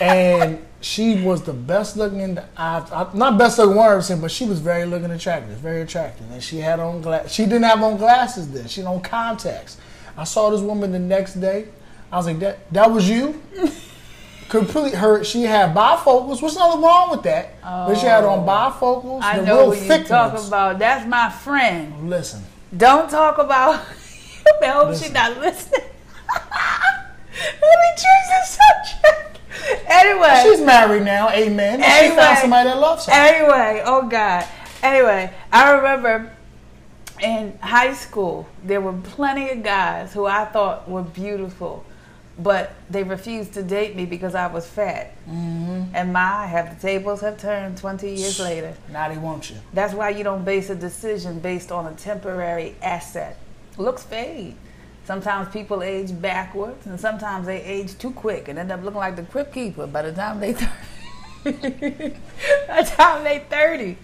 and 0.00 0.64
she 0.80 1.22
was 1.22 1.42
the 1.42 1.52
best 1.52 1.96
looking. 1.96 2.38
I've, 2.56 2.92
I, 2.92 3.08
not 3.14 3.38
best 3.38 3.58
looking 3.58 3.76
one 3.76 3.90
ever 3.90 4.02
seen 4.02 4.20
but 4.20 4.30
she 4.30 4.44
was 4.44 4.60
very 4.60 4.84
looking 4.84 5.10
attractive, 5.10 5.56
very 5.58 5.82
attractive. 5.82 6.30
And 6.30 6.42
she 6.42 6.58
had 6.58 6.80
on 6.80 7.00
glass. 7.00 7.32
She 7.32 7.44
didn't 7.44 7.62
have 7.64 7.82
on 7.82 7.96
glasses 7.96 8.50
then. 8.50 8.68
She 8.68 8.80
had 8.80 8.88
on 8.88 9.00
contacts. 9.00 9.78
I 10.16 10.24
saw 10.24 10.50
this 10.50 10.60
woman 10.60 10.92
the 10.92 10.98
next 10.98 11.34
day. 11.34 11.68
I 12.12 12.16
was 12.16 12.26
like, 12.26 12.38
that 12.40 12.70
that 12.72 12.90
was 12.90 13.08
you. 13.08 13.42
Completely 14.48 14.92
her. 14.92 15.24
She 15.24 15.42
had 15.42 15.74
bifocals. 15.74 16.42
What's 16.42 16.56
nothing 16.56 16.82
wrong 16.82 17.10
with 17.10 17.22
that? 17.22 17.60
But 17.62 17.94
she 17.94 18.06
had 18.06 18.24
on 18.24 18.40
oh, 18.40 18.46
bifocals. 18.46 19.22
I 19.22 19.38
the 19.40 19.46
know 19.46 19.56
real 19.56 19.68
what 19.68 19.80
you 19.80 20.04
talk 20.04 20.34
ones. 20.34 20.48
about. 20.48 20.78
That's 20.78 21.08
my 21.08 21.30
friend. 21.30 22.10
Listen, 22.10 22.42
Don't 22.76 23.10
talk 23.10 23.38
about. 23.38 23.80
I 24.62 24.66
hope 24.66 24.94
she's 24.94 25.12
not 25.12 25.38
listening. 25.38 25.80
Let 26.34 27.78
me 27.80 27.90
choose 27.96 28.28
the 28.28 28.44
subject. 28.44 29.33
Anyway. 29.86 30.40
she's 30.42 30.60
married 30.60 31.04
now. 31.04 31.30
Amen. 31.30 31.82
And 31.82 32.10
She 32.10 32.16
found 32.16 32.38
somebody 32.38 32.68
that 32.68 32.78
loves 32.78 33.06
her. 33.06 33.12
Anyway, 33.12 33.82
oh 33.84 34.06
God. 34.08 34.46
Anyway, 34.82 35.32
I 35.52 35.72
remember 35.72 36.30
in 37.22 37.56
high 37.58 37.94
school 37.94 38.46
there 38.62 38.80
were 38.80 38.92
plenty 38.92 39.50
of 39.50 39.62
guys 39.62 40.12
who 40.12 40.26
I 40.26 40.44
thought 40.44 40.88
were 40.88 41.02
beautiful, 41.02 41.84
but 42.38 42.74
they 42.90 43.02
refused 43.02 43.54
to 43.54 43.62
date 43.62 43.96
me 43.96 44.04
because 44.04 44.34
I 44.34 44.48
was 44.48 44.66
fat. 44.66 45.16
Mm-hmm. 45.28 45.94
And 45.94 46.12
my, 46.12 46.46
have 46.46 46.74
the 46.74 46.80
tables 46.80 47.20
have 47.20 47.38
turned 47.38 47.78
20 47.78 48.10
years 48.10 48.40
later. 48.40 48.74
Now 48.90 49.08
they 49.08 49.18
want 49.18 49.50
you. 49.50 49.56
That's 49.72 49.94
why 49.94 50.10
you 50.10 50.24
don't 50.24 50.44
base 50.44 50.70
a 50.70 50.74
decision 50.74 51.38
based 51.40 51.72
on 51.72 51.86
a 51.86 51.94
temporary 51.94 52.74
asset. 52.82 53.38
Looks 53.78 54.02
fade. 54.02 54.56
Sometimes 55.04 55.52
people 55.52 55.82
age 55.82 56.18
backwards, 56.20 56.86
and 56.86 56.98
sometimes 56.98 57.46
they 57.46 57.62
age 57.62 57.98
too 57.98 58.10
quick 58.12 58.48
and 58.48 58.58
end 58.58 58.72
up 58.72 58.82
looking 58.82 58.98
like 58.98 59.16
the 59.16 59.22
crypt 59.22 59.52
keeper 59.52 59.86
by 59.86 60.02
the 60.02 60.12
time 60.12 60.40
they 60.40 60.54
30. 60.54 60.70
by 61.44 62.82
the 62.82 62.90
time 62.96 63.22
they 63.22 63.40
30. 63.50 63.98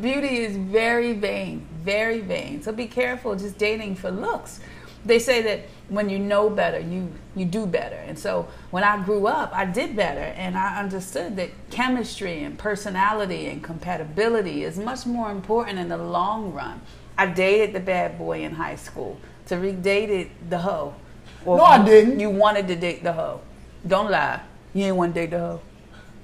Beauty 0.00 0.38
is 0.38 0.56
very 0.56 1.12
vain, 1.12 1.66
very 1.82 2.20
vain. 2.20 2.62
So 2.62 2.72
be 2.72 2.86
careful 2.86 3.36
just 3.36 3.58
dating 3.58 3.94
for 3.94 4.10
looks. 4.10 4.60
They 5.04 5.18
say 5.18 5.40
that 5.42 5.60
when 5.88 6.10
you 6.10 6.18
know 6.18 6.50
better, 6.50 6.78
you 6.78 7.10
you 7.34 7.44
do 7.44 7.64
better. 7.64 7.96
And 7.96 8.18
so 8.18 8.48
when 8.70 8.84
I 8.84 9.02
grew 9.02 9.26
up, 9.26 9.52
I 9.54 9.64
did 9.64 9.96
better, 9.96 10.20
and 10.20 10.58
I 10.58 10.80
understood 10.80 11.36
that 11.36 11.50
chemistry 11.70 12.42
and 12.42 12.58
personality 12.58 13.46
and 13.46 13.62
compatibility 13.62 14.64
is 14.64 14.78
much 14.78 15.06
more 15.06 15.30
important 15.30 15.78
in 15.78 15.88
the 15.88 15.96
long 15.96 16.52
run. 16.52 16.82
I 17.16 17.26
dated 17.26 17.74
the 17.74 17.80
bad 17.80 18.18
boy 18.18 18.42
in 18.42 18.52
high 18.52 18.76
school. 18.76 19.18
Tariq 19.50 19.82
dated 19.82 20.30
the 20.48 20.58
hoe. 20.58 20.94
Or 21.44 21.56
No, 21.58 21.64
I 21.64 21.84
didn't. 21.84 22.20
You 22.20 22.30
wanted 22.30 22.68
to 22.68 22.76
date 22.76 23.02
the 23.02 23.12
hoe. 23.12 23.40
Don't 23.86 24.10
lie. 24.10 24.40
You 24.74 24.84
didn't 24.84 24.96
want 24.96 25.14
to 25.14 25.20
date 25.20 25.30
the 25.30 25.38
hoe. 25.38 25.60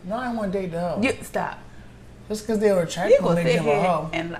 No, 0.04 0.16
I 0.16 0.24
didn't 0.26 0.36
want 0.38 0.52
to 0.52 0.60
date 0.60 0.70
the 0.70 0.80
hoe. 0.80 1.00
You 1.02 1.12
stop. 1.22 1.58
Just 2.28 2.46
because 2.46 2.60
they 2.60 2.70
were 2.72 2.86
will 2.86 3.34
don't 3.34 3.34
make 3.44 3.56
them 3.56 3.68
a 3.68 3.82
hoe. 3.82 4.10
and 4.12 4.30
li- 4.32 4.36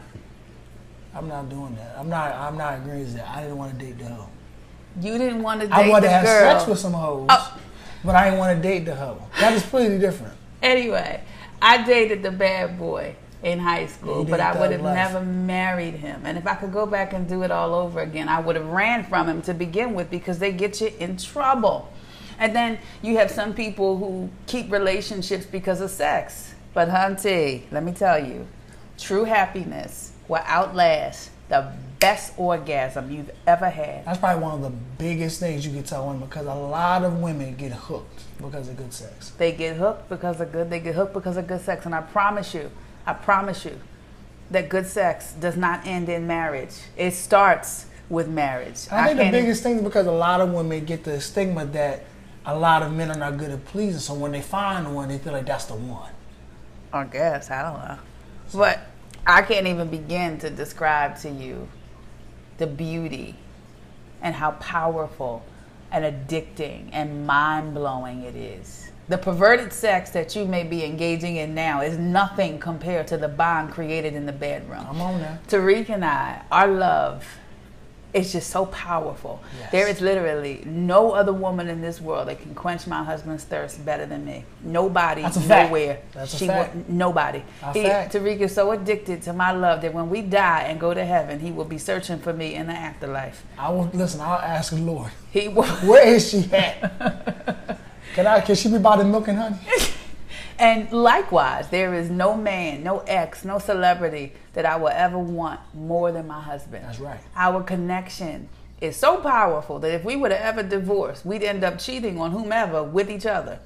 I'm 1.15 1.29
not 1.29 1.49
doing 1.49 1.75
that. 1.77 1.97
I'm 1.99 2.09
not. 2.09 2.33
I'm 2.35 2.57
not 2.59 2.75
agreeing 2.79 3.01
with 3.01 3.15
that. 3.15 3.29
I 3.29 3.43
didn't 3.43 3.57
want 3.59 3.79
to 3.79 3.85
date 3.85 3.99
the 3.99 4.05
hoe. 4.07 4.29
you 5.01 5.19
didn't 5.19 5.43
want 5.43 5.61
to 5.63 5.67
date 5.67 5.75
I 5.75 5.89
wanted 5.89 6.07
to 6.07 6.13
have 6.13 6.25
girl. 6.25 6.59
sex 6.59 6.69
with 6.69 6.79
some 6.79 6.93
hoes, 6.93 7.27
Oh. 7.31 7.59
but 8.05 8.15
I 8.15 8.25
didn't 8.27 8.39
want 8.39 8.57
to 8.63 8.69
date 8.69 8.85
the 8.85 8.95
hoe. 8.95 9.19
That 9.41 9.53
is 9.55 9.63
completely 9.63 9.99
different. 9.99 10.35
Anyway, 10.63 11.21
I 11.61 11.85
dated 11.85 12.23
the 12.23 12.31
bad 12.31 12.79
boy 12.79 13.15
in 13.47 13.61
high 13.61 13.87
school, 13.87 14.25
but 14.25 14.41
I 14.41 14.59
would 14.59 14.73
have 14.73 14.83
never 14.83 15.21
married 15.21 15.95
him. 15.95 16.23
And 16.25 16.37
if 16.37 16.49
I 16.49 16.57
could 16.57 16.73
go 16.73 16.85
back 16.85 17.13
and 17.13 17.29
do 17.29 17.45
it 17.45 17.53
all 17.53 17.75
over 17.75 18.01
again, 18.01 18.29
I 18.29 18.41
would 18.41 18.57
have 18.57 18.67
ran 18.67 19.05
from 19.05 19.29
him 19.29 19.41
to 19.43 19.55
begin 19.55 19.95
with 19.95 20.11
because 20.11 20.41
they 20.41 20.51
get 20.51 20.81
you 20.81 20.91
in 20.99 21.17
trouble. 21.17 21.93
And 22.41 22.55
then 22.55 22.81
you 23.03 23.17
have 23.19 23.31
some 23.31 23.55
people 23.55 23.97
who 23.99 24.29
keep 24.49 24.71
relationships 24.71 25.47
because 25.47 25.81
of 25.81 25.91
sex. 25.91 26.55
But 26.75 26.89
hunty, 26.89 27.63
let 27.71 27.85
me 27.85 27.93
tell 27.93 28.23
you, 28.23 28.49
true 28.99 29.25
happiness 29.25 30.13
will 30.27 30.43
outlast 30.45 31.31
the 31.49 31.73
best 32.01 32.35
orgasm 32.37 33.13
you've 33.13 33.31
ever 33.47 33.71
had. 33.71 34.05
That's 34.05 34.19
probably 34.19 34.43
one 34.43 34.55
of 34.55 34.63
the 34.63 34.77
biggest 34.99 35.39
things 35.39 35.65
you 35.65 35.73
can 35.73 35.85
tell 35.85 36.09
women 36.09 36.27
because 36.29 36.47
a 36.47 36.55
lot 36.55 37.05
of 37.05 37.21
women 37.21 37.55
get 37.55 37.73
hooked 37.73 38.25
because 38.43 38.69
of 38.69 38.77
good 38.77 38.93
sex. 38.93 39.31
They 39.39 39.53
get 39.53 39.77
hooked 39.77 40.09
because 40.09 40.41
of 40.41 40.51
good. 40.51 40.69
They 40.69 40.81
get 40.81 40.97
hooked 40.97 41.15
because 41.15 41.37
of 41.37 41.47
good 41.47 41.61
sex, 41.61 41.87
and 41.87 41.95
I 41.95 42.01
promise 42.01 42.53
you, 42.53 42.71
I 43.07 43.13
promise 43.13 43.65
you, 43.65 43.79
that 44.51 44.69
good 44.69 44.87
sex 44.87 45.33
does 45.33 45.57
not 45.57 45.87
end 45.87 46.09
in 46.09 46.27
marriage. 46.27 46.75
It 46.97 47.13
starts 47.13 47.87
with 48.09 48.29
marriage. 48.29 48.87
I 48.91 49.09
think 49.09 49.19
the 49.19 49.31
biggest 49.31 49.63
thing 49.63 49.77
is 49.77 49.83
because 49.83 50.07
a 50.07 50.13
lot 50.13 50.41
of 50.41 50.53
women 50.53 50.85
get 50.85 51.05
the 51.05 51.21
stigma 51.21 51.67
that 51.67 52.05
a 52.45 52.57
lot 52.57 52.83
of 52.83 52.93
men 52.93 53.11
are 53.11 53.19
not 53.19 53.37
good 53.39 53.51
at 53.51 53.65
pleasing. 53.67 54.01
So 54.01 54.15
when 54.15 54.33
they 54.33 54.43
find 54.43 54.95
one, 54.95 55.09
they 55.09 55.19
feel 55.19 55.33
like 55.33 55.47
that's 55.47 55.65
the 55.65 55.75
one. 55.75 56.13
I 56.93 57.05
guess 57.05 57.51
I 57.51 57.63
don't 57.63 57.85
know, 57.85 57.99
but 58.55 58.81
I 59.27 59.43
can't 59.43 59.67
even 59.67 59.89
begin 59.89 60.39
to 60.39 60.51
describe 60.51 61.19
to 61.19 61.29
you 61.29 61.69
the 62.59 62.67
beauty 62.67 63.35
and 64.23 64.35
how 64.35 64.53
powerful 64.53 65.45
and 65.91 66.05
addicting 66.05 66.89
and 66.93 67.27
mind 67.27 67.75
blowing 67.75 68.23
it 68.23 68.37
is. 68.37 68.91
The 69.09 69.19
perverted 69.19 69.73
sex 69.73 70.11
that 70.11 70.35
you 70.35 70.45
may 70.45 70.65
be 70.65 70.85
engaging 70.85 71.37
in 71.37 71.55
now 71.55 71.81
is 71.81 71.97
nothing 71.97 72.59
compared 72.59 73.07
to 73.09 73.17
the 73.17 73.29
bond 73.29 73.71
created 73.71 74.15
in 74.15 74.27
the 74.27 74.33
bedroom. 74.33 74.85
Come 74.85 75.01
on 75.01 75.21
now. 75.21 75.39
Tariq 75.49 75.89
and 75.91 76.05
I, 76.05 76.43
our 76.51 76.67
love 76.67 77.25
is 78.13 78.33
just 78.33 78.51
so 78.51 78.67
powerful. 78.67 79.43
Yes. 79.61 79.71
There 79.73 79.87
is 79.89 80.01
literally 80.01 80.63
no 80.65 81.13
other 81.13 81.33
woman 81.33 81.69
in 81.69 81.83
this 81.83 82.01
world 82.01 82.27
that 82.29 82.41
can 82.41 82.55
quench 82.55 82.87
my 82.87 83.05
husband's 83.05 83.45
thirst 83.45 83.85
better 83.85 84.07
than 84.07 84.25
me. 84.25 84.45
Nobody, 84.63 85.23
That's 85.23 85.37
nowhere. 85.47 86.01
That's 86.13 86.35
a 86.35 86.39
she 86.39 86.47
fact. 86.47 86.75
Will, 86.75 86.85
nobody. 86.89 87.43
A 87.63 87.73
He, 87.75 87.83
fact. 87.85 88.15
Tariq 88.15 88.41
is 88.41 88.55
so 88.55 88.71
addicted 88.73 89.23
to 89.23 89.33
my 89.33 89.53
love 89.53 89.83
that 89.83 89.93
when 89.93 90.09
we 90.09 90.23
die 90.23 90.63
and 90.63 90.81
go 90.81 90.95
to 90.95 91.05
heaven, 91.05 91.41
he 91.41 91.53
will 91.53 91.65
be 91.67 91.79
searching 91.79 92.19
for 92.19 92.33
me 92.33 92.55
in 92.55 92.67
the 92.69 92.73
afterlife. 92.73 93.45
I 93.59 93.71
will 93.71 93.91
listen. 93.93 94.21
I'll 94.21 94.39
ask 94.39 94.73
the 94.73 94.81
Lord, 94.81 95.13
He 95.31 95.47
will. 95.49 95.65
where 95.87 96.07
is 96.09 96.31
she 96.31 96.51
at? 96.53 97.53
can 98.17 98.27
I? 98.27 98.41
Can 98.41 98.55
she 98.55 98.71
be 98.71 98.79
the 98.79 99.05
milk 99.05 99.29
and 99.29 99.39
honey? 99.39 99.59
And 100.59 100.91
likewise, 100.91 101.69
there 101.69 101.93
is 101.93 102.09
no 102.09 102.35
man, 102.35 102.83
no 102.83 103.01
ex, 103.01 103.45
no 103.45 103.59
celebrity 103.59 104.33
that 104.55 104.65
I 104.65 104.77
will 104.77 104.89
ever 104.89 105.19
want 105.19 105.61
more 105.75 106.11
than 106.13 106.27
my 106.27 106.41
husband. 106.41 106.87
That's 106.87 106.99
right. 106.99 107.21
Our 107.37 107.63
connection 107.63 108.49
is 108.81 108.97
so 108.97 109.19
powerful 109.19 109.79
that 109.81 109.93
if 109.93 110.03
we 110.03 110.17
were 110.17 110.31
to 110.31 110.43
ever 110.43 110.63
divorce, 110.63 111.27
we'd 111.27 111.43
end 111.43 111.63
up 111.63 111.79
cheating 111.79 112.19
on 112.19 112.31
whomever 112.31 112.83
with 112.83 113.11
each 113.11 113.27
other. 113.27 113.59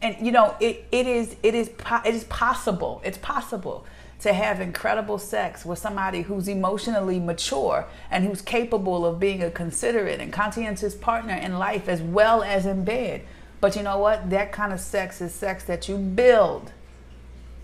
And 0.00 0.16
you 0.24 0.32
know, 0.32 0.56
it, 0.60 0.86
it 0.90 1.06
is 1.06 1.36
it 1.42 1.54
is 1.54 1.68
po- 1.68 2.00
it 2.06 2.14
is 2.14 2.24
possible. 2.24 3.02
It's 3.04 3.18
possible 3.18 3.84
to 4.20 4.32
have 4.32 4.62
incredible 4.62 5.18
sex 5.18 5.66
with 5.66 5.78
somebody 5.78 6.22
who's 6.22 6.48
emotionally 6.48 7.20
mature 7.20 7.86
and 8.10 8.24
who's 8.24 8.40
capable 8.40 9.04
of 9.04 9.20
being 9.20 9.42
a 9.42 9.50
considerate 9.50 10.20
and 10.20 10.32
conscientious 10.32 10.94
partner 10.94 11.34
in 11.34 11.58
life 11.58 11.86
as 11.86 12.00
well 12.00 12.42
as 12.42 12.64
in 12.64 12.82
bed. 12.82 13.26
But 13.64 13.76
you 13.76 13.82
know 13.82 13.96
what? 13.96 14.28
That 14.28 14.52
kind 14.52 14.74
of 14.74 14.80
sex 14.80 15.22
is 15.22 15.32
sex 15.32 15.64
that 15.64 15.88
you 15.88 15.96
build. 15.96 16.70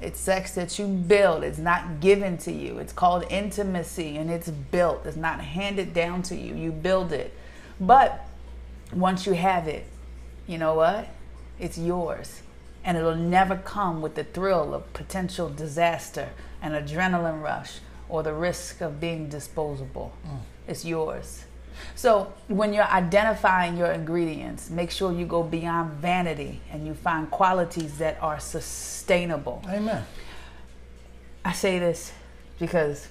It's 0.00 0.18
sex 0.18 0.54
that 0.54 0.78
you 0.78 0.86
build. 0.86 1.44
It's 1.44 1.58
not 1.58 2.00
given 2.00 2.38
to 2.38 2.50
you. 2.50 2.78
It's 2.78 2.94
called 2.94 3.26
intimacy 3.28 4.16
and 4.16 4.30
it's 4.30 4.48
built. 4.48 5.04
It's 5.04 5.18
not 5.18 5.42
handed 5.42 5.92
down 5.92 6.22
to 6.22 6.34
you. 6.34 6.54
You 6.54 6.72
build 6.72 7.12
it. 7.12 7.34
But 7.78 8.26
once 8.94 9.26
you 9.26 9.34
have 9.34 9.68
it, 9.68 9.84
you 10.46 10.56
know 10.56 10.72
what? 10.72 11.06
It's 11.58 11.76
yours. 11.76 12.40
And 12.82 12.96
it'll 12.96 13.14
never 13.14 13.56
come 13.56 14.00
with 14.00 14.14
the 14.14 14.24
thrill 14.24 14.72
of 14.72 14.90
potential 14.94 15.50
disaster, 15.50 16.30
an 16.62 16.72
adrenaline 16.72 17.42
rush, 17.42 17.80
or 18.08 18.22
the 18.22 18.32
risk 18.32 18.80
of 18.80 19.00
being 19.00 19.28
disposable. 19.28 20.14
Mm. 20.26 20.38
It's 20.66 20.82
yours. 20.82 21.44
So 21.94 22.32
when 22.48 22.72
you're 22.72 22.84
identifying 22.84 23.76
your 23.76 23.92
ingredients, 23.92 24.70
make 24.70 24.90
sure 24.90 25.12
you 25.12 25.26
go 25.26 25.42
beyond 25.42 25.92
vanity 25.94 26.60
and 26.72 26.86
you 26.86 26.94
find 26.94 27.30
qualities 27.30 27.98
that 27.98 28.18
are 28.22 28.40
sustainable. 28.40 29.62
Amen. 29.68 30.04
I 31.44 31.52
say 31.52 31.78
this 31.78 32.12
because 32.58 33.08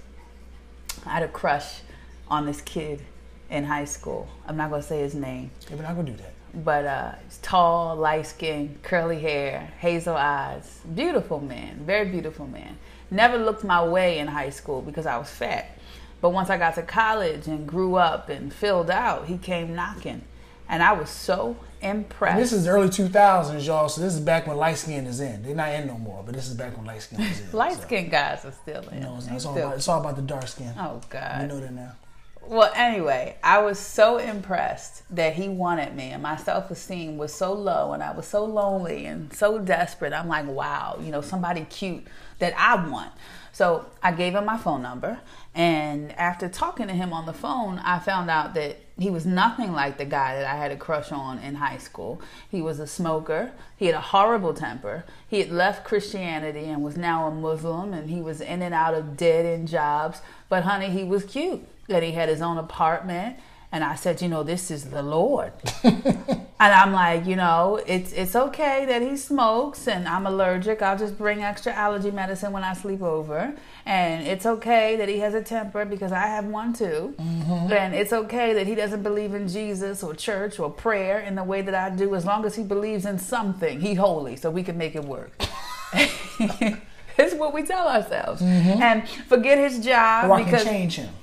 I 1.05 1.09
had 1.11 1.23
a 1.23 1.27
crush 1.27 1.81
on 2.27 2.45
this 2.45 2.61
kid 2.61 3.01
in 3.49 3.63
high 3.63 3.85
school. 3.85 4.27
I'm 4.47 4.57
not 4.57 4.69
gonna 4.69 4.83
say 4.83 4.99
his 5.01 5.15
name, 5.15 5.49
Yeah, 5.69 5.75
We're 5.77 5.83
not 5.83 5.95
gonna 5.95 6.11
do 6.11 6.17
that. 6.17 6.33
but 6.63 6.85
uh, 6.85 7.11
he's 7.23 7.37
tall, 7.39 7.95
light 7.95 8.27
skinned, 8.27 8.83
curly 8.83 9.19
hair, 9.19 9.71
hazel 9.79 10.15
eyes, 10.15 10.79
beautiful 10.93 11.39
man, 11.39 11.79
very 11.85 12.07
beautiful 12.09 12.45
man. 12.45 12.77
Never 13.09 13.37
looked 13.39 13.63
my 13.63 13.83
way 13.83 14.19
in 14.19 14.27
high 14.27 14.51
school 14.51 14.83
because 14.83 15.07
I 15.07 15.17
was 15.17 15.29
fat. 15.29 15.78
But 16.21 16.31
once 16.31 16.49
I 16.49 16.57
got 16.57 16.75
to 16.75 16.83
college 16.83 17.47
and 17.47 17.67
grew 17.67 17.95
up 17.95 18.29
and 18.29 18.53
filled 18.53 18.89
out, 18.89 19.27
he 19.27 19.37
came 19.37 19.75
knocking, 19.75 20.23
and 20.67 20.83
I 20.83 20.91
was 20.93 21.09
so 21.09 21.55
impressed. 21.81 22.37
This 22.37 22.51
is 22.53 22.67
early 22.67 22.89
2000s, 22.89 23.65
y'all. 23.65 23.87
So 23.87 24.01
this 24.01 24.13
is 24.13 24.19
back 24.19 24.45
when 24.45 24.57
light 24.57 24.77
skin 24.77 25.05
is 25.07 25.21
in. 25.21 25.43
They're 25.43 25.55
not 25.55 25.73
in 25.73 25.87
no 25.87 25.97
more, 25.97 26.21
but 26.25 26.35
this 26.35 26.47
is 26.49 26.55
back 26.55 26.75
when 26.75 26.85
light 26.85 27.01
skin 27.01 27.21
is 27.21 27.39
in. 27.41 27.51
light 27.53 27.75
so, 27.75 27.81
skinned 27.81 28.11
guys 28.11 28.43
are 28.43 28.51
still 28.51 28.81
in. 28.89 28.95
You 28.95 29.03
know, 29.03 29.15
it's, 29.17 29.27
it's 29.27 29.45
all 29.45 29.53
still- 29.53 29.67
about, 29.67 29.77
it's 29.77 29.87
all 29.87 30.01
about 30.01 30.15
the 30.17 30.21
dark 30.21 30.47
skin. 30.47 30.73
oh 30.77 31.01
God. 31.09 31.41
You 31.41 31.47
know 31.47 31.59
that 31.59 31.73
now. 31.73 31.93
Well, 32.41 32.71
anyway, 32.73 33.37
I 33.43 33.59
was 33.59 33.77
so 33.77 34.17
impressed 34.17 35.03
that 35.15 35.33
he 35.35 35.47
wanted 35.49 35.95
me, 35.95 36.05
and 36.05 36.23
my 36.23 36.35
self 36.35 36.71
esteem 36.71 37.17
was 37.17 37.31
so 37.31 37.53
low, 37.53 37.93
and 37.93 38.01
I 38.01 38.11
was 38.11 38.25
so 38.25 38.43
lonely 38.43 39.05
and 39.05 39.31
so 39.31 39.59
desperate. 39.59 40.13
I'm 40.13 40.27
like, 40.27 40.47
wow, 40.47 40.97
you 40.99 41.11
know, 41.11 41.21
somebody 41.21 41.61
cute 41.69 42.05
that 42.39 42.55
I 42.57 42.89
want. 42.89 43.11
So 43.51 43.85
I 44.01 44.13
gave 44.13 44.33
him 44.33 44.45
my 44.45 44.57
phone 44.57 44.81
number, 44.81 45.19
and 45.59 46.17
after 46.17 46.47
talking 46.47 46.87
to 46.87 46.93
him 46.93 47.11
on 47.11 47.25
the 47.25 47.33
phone, 47.33 47.79
I 47.79 47.99
found 47.99 48.29
out 48.29 48.53
that 48.53 48.77
he 48.97 49.09
was 49.09 49.25
nothing 49.25 49.73
like 49.73 49.97
the 49.97 50.05
guy 50.05 50.35
that 50.35 50.45
I 50.45 50.55
had 50.55 50.71
a 50.71 50.77
crush 50.77 51.11
on 51.11 51.37
in 51.39 51.55
high 51.55 51.79
school. 51.79 52.21
He 52.49 52.61
was 52.61 52.79
a 52.79 52.87
smoker, 52.87 53.51
he 53.75 53.87
had 53.87 53.95
a 53.95 53.99
horrible 53.99 54.53
temper, 54.53 55.03
he 55.27 55.39
had 55.39 55.51
left 55.51 55.83
Christianity 55.83 56.63
and 56.63 56.81
was 56.81 56.95
now 56.95 57.27
a 57.27 57.31
Muslim, 57.31 57.93
and 57.93 58.09
he 58.09 58.21
was 58.21 58.39
in 58.39 58.61
and 58.61 58.73
out 58.73 58.93
of 58.93 59.17
dead 59.17 59.45
end 59.45 59.67
jobs. 59.67 60.21
But 60.47 60.63
honey, 60.63 60.91
he 60.91 61.03
was 61.03 61.25
cute 61.25 61.67
that 61.89 62.03
he 62.03 62.13
had 62.13 62.29
his 62.29 62.41
own 62.41 62.57
apartment. 62.57 63.35
And 63.71 63.83
I 63.83 63.93
said, 63.95 64.19
you 64.21 64.27
know, 64.27 64.41
this 64.41 64.71
is 64.71 64.85
the 64.85 65.03
Lord. 65.03 65.53
and 65.83 66.47
I'm 66.59 66.91
like, 66.91 67.27
you 67.27 67.35
know, 67.35 67.79
it's 67.85 68.11
it's 68.13 68.35
okay 68.35 68.85
that 68.87 69.03
he 69.03 69.15
smokes 69.15 69.87
and 69.87 70.07
I'm 70.07 70.25
allergic. 70.25 70.81
I'll 70.81 70.97
just 70.97 71.19
bring 71.19 71.43
extra 71.43 71.71
allergy 71.73 72.09
medicine 72.09 72.51
when 72.51 72.63
I 72.63 72.73
sleep 72.73 73.03
over. 73.03 73.53
And 73.85 74.25
it's 74.25 74.47
okay 74.47 74.95
that 74.95 75.07
he 75.07 75.19
has 75.19 75.35
a 75.35 75.43
temper 75.43 75.85
because 75.85 76.11
I 76.11 76.25
have 76.27 76.45
one 76.45 76.73
too. 76.73 77.13
Mm-hmm. 77.19 77.71
And 77.71 77.93
it's 77.93 78.11
okay 78.11 78.53
that 78.53 78.65
he 78.65 78.73
doesn't 78.73 79.03
believe 79.03 79.35
in 79.35 79.47
Jesus 79.47 80.01
or 80.01 80.15
church 80.15 80.59
or 80.59 80.71
prayer 80.71 81.19
in 81.19 81.35
the 81.35 81.43
way 81.43 81.61
that 81.61 81.75
I 81.75 81.91
do, 81.91 82.15
as 82.15 82.25
long 82.25 82.45
as 82.45 82.55
he 82.55 82.63
believes 82.63 83.05
in 83.05 83.19
something. 83.19 83.81
He's 83.81 83.99
holy, 83.99 84.35
so 84.35 84.49
we 84.49 84.63
can 84.63 84.79
make 84.79 84.95
it 84.95 85.03
work. 85.03 85.31
it's 85.93 87.35
what 87.35 87.53
we 87.53 87.63
tell 87.63 87.87
ourselves. 87.87 88.41
Mm-hmm. 88.41 88.81
And 88.81 89.09
forget 89.27 89.57
his 89.57 89.83
job 89.83 90.29
Or 90.29 90.33
I 90.33 90.41
can 90.41 90.51
because 90.51 90.63
change 90.63 90.95
him. 90.95 91.13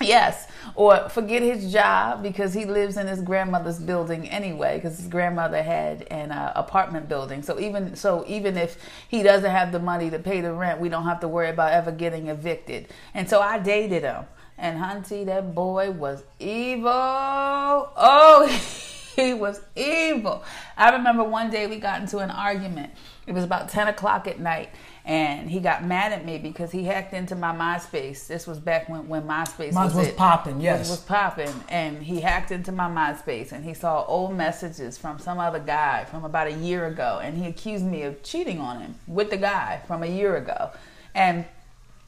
Yes, 0.00 0.48
or 0.74 1.08
forget 1.08 1.42
his 1.42 1.72
job 1.72 2.22
because 2.22 2.52
he 2.52 2.64
lives 2.64 2.96
in 2.96 3.06
his 3.06 3.22
grandmother's 3.22 3.78
building 3.78 4.28
anyway. 4.28 4.76
Because 4.76 4.96
his 4.98 5.06
grandmother 5.06 5.62
had 5.62 6.02
an 6.10 6.32
uh, 6.32 6.52
apartment 6.56 7.08
building, 7.08 7.42
so 7.42 7.60
even 7.60 7.94
so, 7.94 8.24
even 8.26 8.56
if 8.56 8.76
he 9.08 9.22
doesn't 9.22 9.50
have 9.50 9.70
the 9.70 9.78
money 9.78 10.10
to 10.10 10.18
pay 10.18 10.40
the 10.40 10.52
rent, 10.52 10.80
we 10.80 10.88
don't 10.88 11.04
have 11.04 11.20
to 11.20 11.28
worry 11.28 11.50
about 11.50 11.72
ever 11.72 11.92
getting 11.92 12.26
evicted. 12.26 12.88
And 13.14 13.28
so 13.30 13.40
I 13.40 13.60
dated 13.60 14.02
him, 14.02 14.24
and 14.58 14.80
Hunty, 14.82 15.24
that 15.26 15.54
boy 15.54 15.92
was 15.92 16.24
evil. 16.40 16.90
Oh, 16.90 18.46
he 19.16 19.32
was 19.32 19.60
evil. 19.76 20.42
I 20.76 20.90
remember 20.90 21.22
one 21.22 21.50
day 21.50 21.68
we 21.68 21.78
got 21.78 22.00
into 22.00 22.18
an 22.18 22.30
argument. 22.30 22.92
It 23.26 23.32
was 23.32 23.44
about 23.44 23.68
ten 23.70 23.88
o'clock 23.88 24.26
at 24.26 24.38
night, 24.38 24.70
and 25.04 25.50
he 25.50 25.60
got 25.60 25.84
mad 25.84 26.12
at 26.12 26.24
me 26.24 26.38
because 26.38 26.70
he 26.70 26.84
hacked 26.84 27.14
into 27.14 27.34
my 27.34 27.52
MySpace. 27.54 28.26
This 28.26 28.46
was 28.46 28.58
back 28.58 28.88
when, 28.88 29.08
when 29.08 29.22
MySpace 29.22 29.72
Mine 29.72 29.86
was, 29.86 29.94
was 29.94 30.12
popping, 30.12 30.60
yes. 30.60 30.90
was 30.90 31.00
popping, 31.00 31.52
and 31.68 32.02
he 32.02 32.20
hacked 32.20 32.50
into 32.50 32.70
my 32.70 32.88
MySpace 32.88 33.52
and 33.52 33.64
he 33.64 33.72
saw 33.72 34.04
old 34.04 34.34
messages 34.34 34.98
from 34.98 35.18
some 35.18 35.38
other 35.38 35.58
guy 35.58 36.04
from 36.04 36.24
about 36.24 36.48
a 36.48 36.52
year 36.52 36.86
ago, 36.86 37.20
and 37.22 37.38
he 37.38 37.46
accused 37.46 37.84
me 37.84 38.02
of 38.02 38.22
cheating 38.22 38.60
on 38.60 38.80
him 38.80 38.94
with 39.06 39.30
the 39.30 39.38
guy 39.38 39.80
from 39.86 40.02
a 40.02 40.08
year 40.08 40.36
ago, 40.36 40.70
and. 41.14 41.44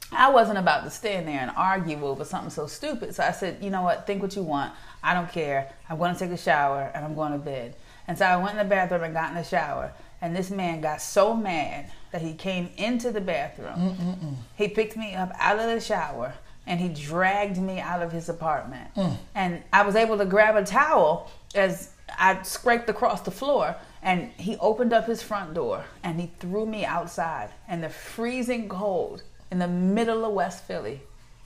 I 0.09 0.29
wasn't 0.29 0.57
about 0.57 0.85
to 0.85 0.89
stand 0.89 1.27
there 1.27 1.41
and 1.41 1.51
argue 1.57 2.05
over 2.05 2.23
something 2.23 2.49
so 2.49 2.65
stupid. 2.65 3.13
So 3.13 3.23
I 3.23 3.31
said, 3.31 3.57
you 3.61 3.69
know 3.69 3.81
what? 3.81 4.07
Think 4.07 4.21
what 4.21 4.37
you 4.37 4.41
want. 4.41 4.71
I 5.03 5.13
don't 5.13 5.29
care. 5.29 5.69
I'm 5.89 5.97
going 5.97 6.13
to 6.13 6.19
take 6.19 6.31
a 6.31 6.37
shower 6.37 6.89
and 6.95 7.03
I'm 7.03 7.13
going 7.13 7.33
to 7.33 7.37
bed. 7.37 7.75
And 8.07 8.17
so 8.17 8.23
I 8.23 8.37
went 8.37 8.51
in 8.51 8.57
the 8.57 8.63
bathroom 8.63 9.03
and 9.03 9.13
got 9.13 9.31
in 9.31 9.35
the 9.35 9.43
shower. 9.43 9.91
And 10.21 10.35
this 10.35 10.49
man 10.49 10.81
got 10.81 11.01
so 11.01 11.33
mad 11.33 11.91
that 12.11 12.21
he 12.21 12.33
came 12.33 12.69
into 12.77 13.11
the 13.11 13.21
bathroom. 13.21 14.37
He 14.55 14.67
picked 14.67 14.97
me 14.97 15.13
up 15.13 15.31
out 15.37 15.59
of 15.59 15.67
the 15.67 15.79
shower 15.79 16.33
and 16.65 16.79
he 16.79 16.89
dragged 16.89 17.57
me 17.57 17.79
out 17.79 18.01
of 18.01 18.11
his 18.11 18.29
apartment. 18.29 18.93
Mm. 18.95 19.17
And 19.33 19.63
I 19.71 19.83
was 19.83 19.95
able 19.95 20.17
to 20.17 20.25
grab 20.25 20.55
a 20.55 20.65
towel 20.65 21.31
as 21.55 21.91
I 22.19 22.41
scraped 22.43 22.89
across 22.89 23.21
the 23.21 23.31
floor. 23.31 23.75
And 24.01 24.31
he 24.37 24.57
opened 24.57 24.93
up 24.93 25.05
his 25.05 25.23
front 25.23 25.53
door 25.53 25.85
and 26.03 26.19
he 26.19 26.31
threw 26.39 26.65
me 26.65 26.85
outside 26.85 27.49
in 27.69 27.81
the 27.81 27.89
freezing 27.89 28.69
cold 28.69 29.23
in 29.51 29.59
the 29.59 29.67
middle 29.67 30.25
of 30.25 30.33
West 30.33 30.63
Philly 30.65 31.01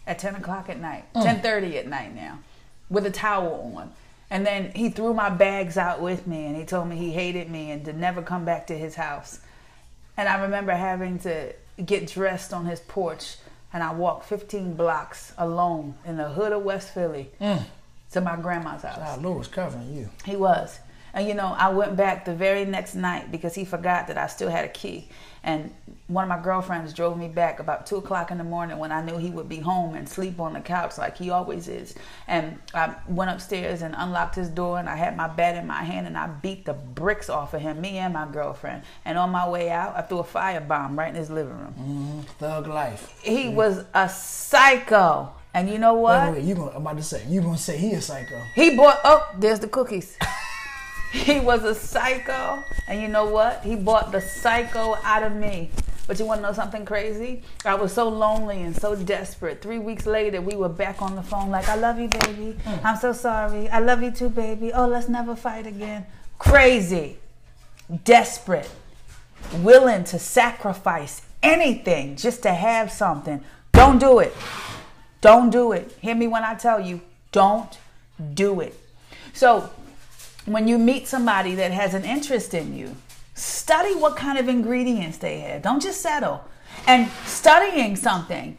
at 0.07 0.17
10 0.19 0.35
o'clock 0.35 0.69
at 0.69 0.79
night, 0.79 1.05
mm. 1.13 1.23
10.30 1.23 1.75
at 1.75 1.87
night 1.87 2.15
now, 2.15 2.39
with 2.89 3.05
a 3.05 3.11
towel 3.11 3.73
on. 3.75 3.91
And 4.31 4.45
then 4.45 4.71
he 4.73 4.89
threw 4.89 5.13
my 5.13 5.29
bags 5.29 5.77
out 5.77 6.01
with 6.01 6.25
me 6.25 6.45
and 6.45 6.55
he 6.55 6.63
told 6.63 6.87
me 6.87 6.95
he 6.95 7.11
hated 7.11 7.51
me 7.51 7.69
and 7.69 7.83
to 7.83 7.91
never 7.91 8.21
come 8.21 8.45
back 8.45 8.65
to 8.67 8.77
his 8.77 8.95
house. 8.95 9.41
And 10.15 10.29
I 10.29 10.41
remember 10.41 10.71
having 10.71 11.19
to 11.19 11.53
get 11.85 12.07
dressed 12.07 12.53
on 12.53 12.65
his 12.65 12.79
porch 12.79 13.35
and 13.73 13.83
I 13.83 13.93
walked 13.93 14.25
15 14.25 14.75
blocks 14.75 15.33
alone 15.37 15.95
in 16.05 16.15
the 16.15 16.29
hood 16.29 16.53
of 16.53 16.63
West 16.63 16.93
Philly 16.93 17.29
to 18.11 18.21
my 18.21 18.37
grandma's 18.37 18.83
house. 18.83 18.99
Ah, 19.01 19.17
Lord 19.19 19.37
was 19.37 19.47
covering 19.49 19.93
you. 19.93 20.09
He 20.25 20.37
was. 20.37 20.79
And 21.13 21.27
you 21.27 21.33
know, 21.33 21.53
I 21.57 21.69
went 21.69 21.97
back 21.97 22.23
the 22.23 22.33
very 22.33 22.63
next 22.63 22.95
night 22.95 23.31
because 23.31 23.53
he 23.53 23.65
forgot 23.65 24.07
that 24.07 24.17
I 24.17 24.27
still 24.27 24.49
had 24.49 24.63
a 24.63 24.69
key. 24.69 25.09
And 25.43 25.73
one 26.07 26.23
of 26.23 26.29
my 26.29 26.39
girlfriends 26.39 26.93
drove 26.93 27.17
me 27.17 27.27
back 27.27 27.59
about 27.59 27.87
two 27.87 27.95
o'clock 27.95 28.29
in 28.31 28.37
the 28.37 28.43
morning 28.43 28.77
when 28.77 28.91
I 28.91 29.01
knew 29.01 29.17
he 29.17 29.29
would 29.29 29.49
be 29.49 29.59
home 29.59 29.95
and 29.95 30.07
sleep 30.07 30.39
on 30.39 30.53
the 30.53 30.59
couch 30.59 30.97
like 30.97 31.17
he 31.17 31.29
always 31.31 31.67
is. 31.67 31.95
And 32.27 32.59
I 32.75 32.93
went 33.07 33.31
upstairs 33.31 33.81
and 33.81 33.95
unlocked 33.97 34.35
his 34.35 34.49
door 34.49 34.77
and 34.77 34.87
I 34.87 34.97
had 34.97 35.17
my 35.17 35.27
bat 35.27 35.55
in 35.55 35.65
my 35.65 35.83
hand 35.83 36.05
and 36.05 36.17
I 36.17 36.27
beat 36.27 36.65
the 36.65 36.73
bricks 36.73 37.29
off 37.29 37.53
of 37.53 37.61
him, 37.61 37.81
me 37.81 37.97
and 37.97 38.13
my 38.13 38.27
girlfriend. 38.31 38.83
And 39.05 39.17
on 39.17 39.31
my 39.31 39.47
way 39.49 39.71
out, 39.71 39.95
I 39.95 40.01
threw 40.01 40.19
a 40.19 40.23
firebomb 40.23 40.97
right 40.97 41.09
in 41.09 41.15
his 41.15 41.29
living 41.31 41.57
room. 41.57 41.73
Mhm. 41.79 42.29
Thug 42.37 42.67
life. 42.67 43.19
He 43.23 43.49
was 43.49 43.83
a 43.93 44.09
psycho. 44.09 45.31
And 45.53 45.69
you 45.69 45.79
know 45.79 45.95
what? 45.95 46.27
Wait, 46.27 46.39
wait, 46.39 46.43
you 46.45 46.55
gonna, 46.55 46.71
I'm 46.71 46.77
about 46.81 46.97
to 46.97 47.03
say, 47.03 47.25
you 47.27 47.41
gonna 47.41 47.57
say 47.57 47.77
he 47.77 47.91
a 47.93 48.01
psycho. 48.01 48.39
He 48.55 48.75
bought 48.75 48.99
oh, 49.03 49.27
there's 49.37 49.59
the 49.59 49.67
cookies. 49.67 50.17
he 51.11 51.39
was 51.39 51.63
a 51.63 51.75
psycho, 51.75 52.63
and 52.87 53.01
you 53.01 53.07
know 53.07 53.25
what? 53.25 53.63
He 53.63 53.75
bought 53.75 54.11
the 54.11 54.21
psycho 54.21 54.97
out 55.03 55.23
of 55.23 55.35
me. 55.35 55.69
But 56.07 56.19
you 56.19 56.25
want 56.25 56.39
to 56.39 56.47
know 56.47 56.53
something 56.53 56.83
crazy? 56.83 57.41
I 57.63 57.75
was 57.75 57.93
so 57.93 58.09
lonely 58.09 58.63
and 58.63 58.75
so 58.75 58.95
desperate. 58.95 59.61
Three 59.61 59.77
weeks 59.77 60.05
later, 60.05 60.41
we 60.41 60.55
were 60.55 60.67
back 60.67 61.01
on 61.01 61.15
the 61.15 61.23
phone, 61.23 61.49
like, 61.49 61.69
I 61.69 61.75
love 61.75 61.99
you, 61.99 62.09
baby. 62.09 62.57
Hmm. 62.65 62.85
I'm 62.85 62.97
so 62.97 63.13
sorry. 63.13 63.69
I 63.69 63.79
love 63.79 64.01
you 64.03 64.11
too, 64.11 64.29
baby. 64.29 64.73
Oh, 64.73 64.87
let's 64.87 65.07
never 65.07 65.35
fight 65.35 65.67
again. 65.67 66.05
Crazy, 66.37 67.17
desperate, 68.03 68.69
willing 69.59 70.03
to 70.05 70.19
sacrifice 70.19 71.21
anything 71.43 72.15
just 72.15 72.41
to 72.43 72.51
have 72.51 72.91
something. 72.91 73.43
Don't 73.71 73.99
do 73.99 74.19
it. 74.19 74.33
Don't 75.21 75.49
do 75.49 75.71
it. 75.71 75.95
Hear 76.01 76.15
me 76.15 76.27
when 76.27 76.43
I 76.43 76.55
tell 76.55 76.79
you, 76.79 76.99
don't 77.31 77.77
do 78.33 78.59
it. 78.59 78.75
So, 79.33 79.69
when 80.45 80.67
you 80.67 80.77
meet 80.77 81.07
somebody 81.07 81.55
that 81.55 81.71
has 81.71 81.93
an 81.93 82.03
interest 82.03 82.53
in 82.53 82.75
you, 82.75 82.95
study 83.35 83.95
what 83.95 84.15
kind 84.15 84.37
of 84.37 84.47
ingredients 84.47 85.17
they 85.17 85.39
have. 85.39 85.61
Don't 85.61 85.81
just 85.81 86.01
settle. 86.01 86.43
And 86.87 87.09
studying 87.25 87.95
something, 87.95 88.57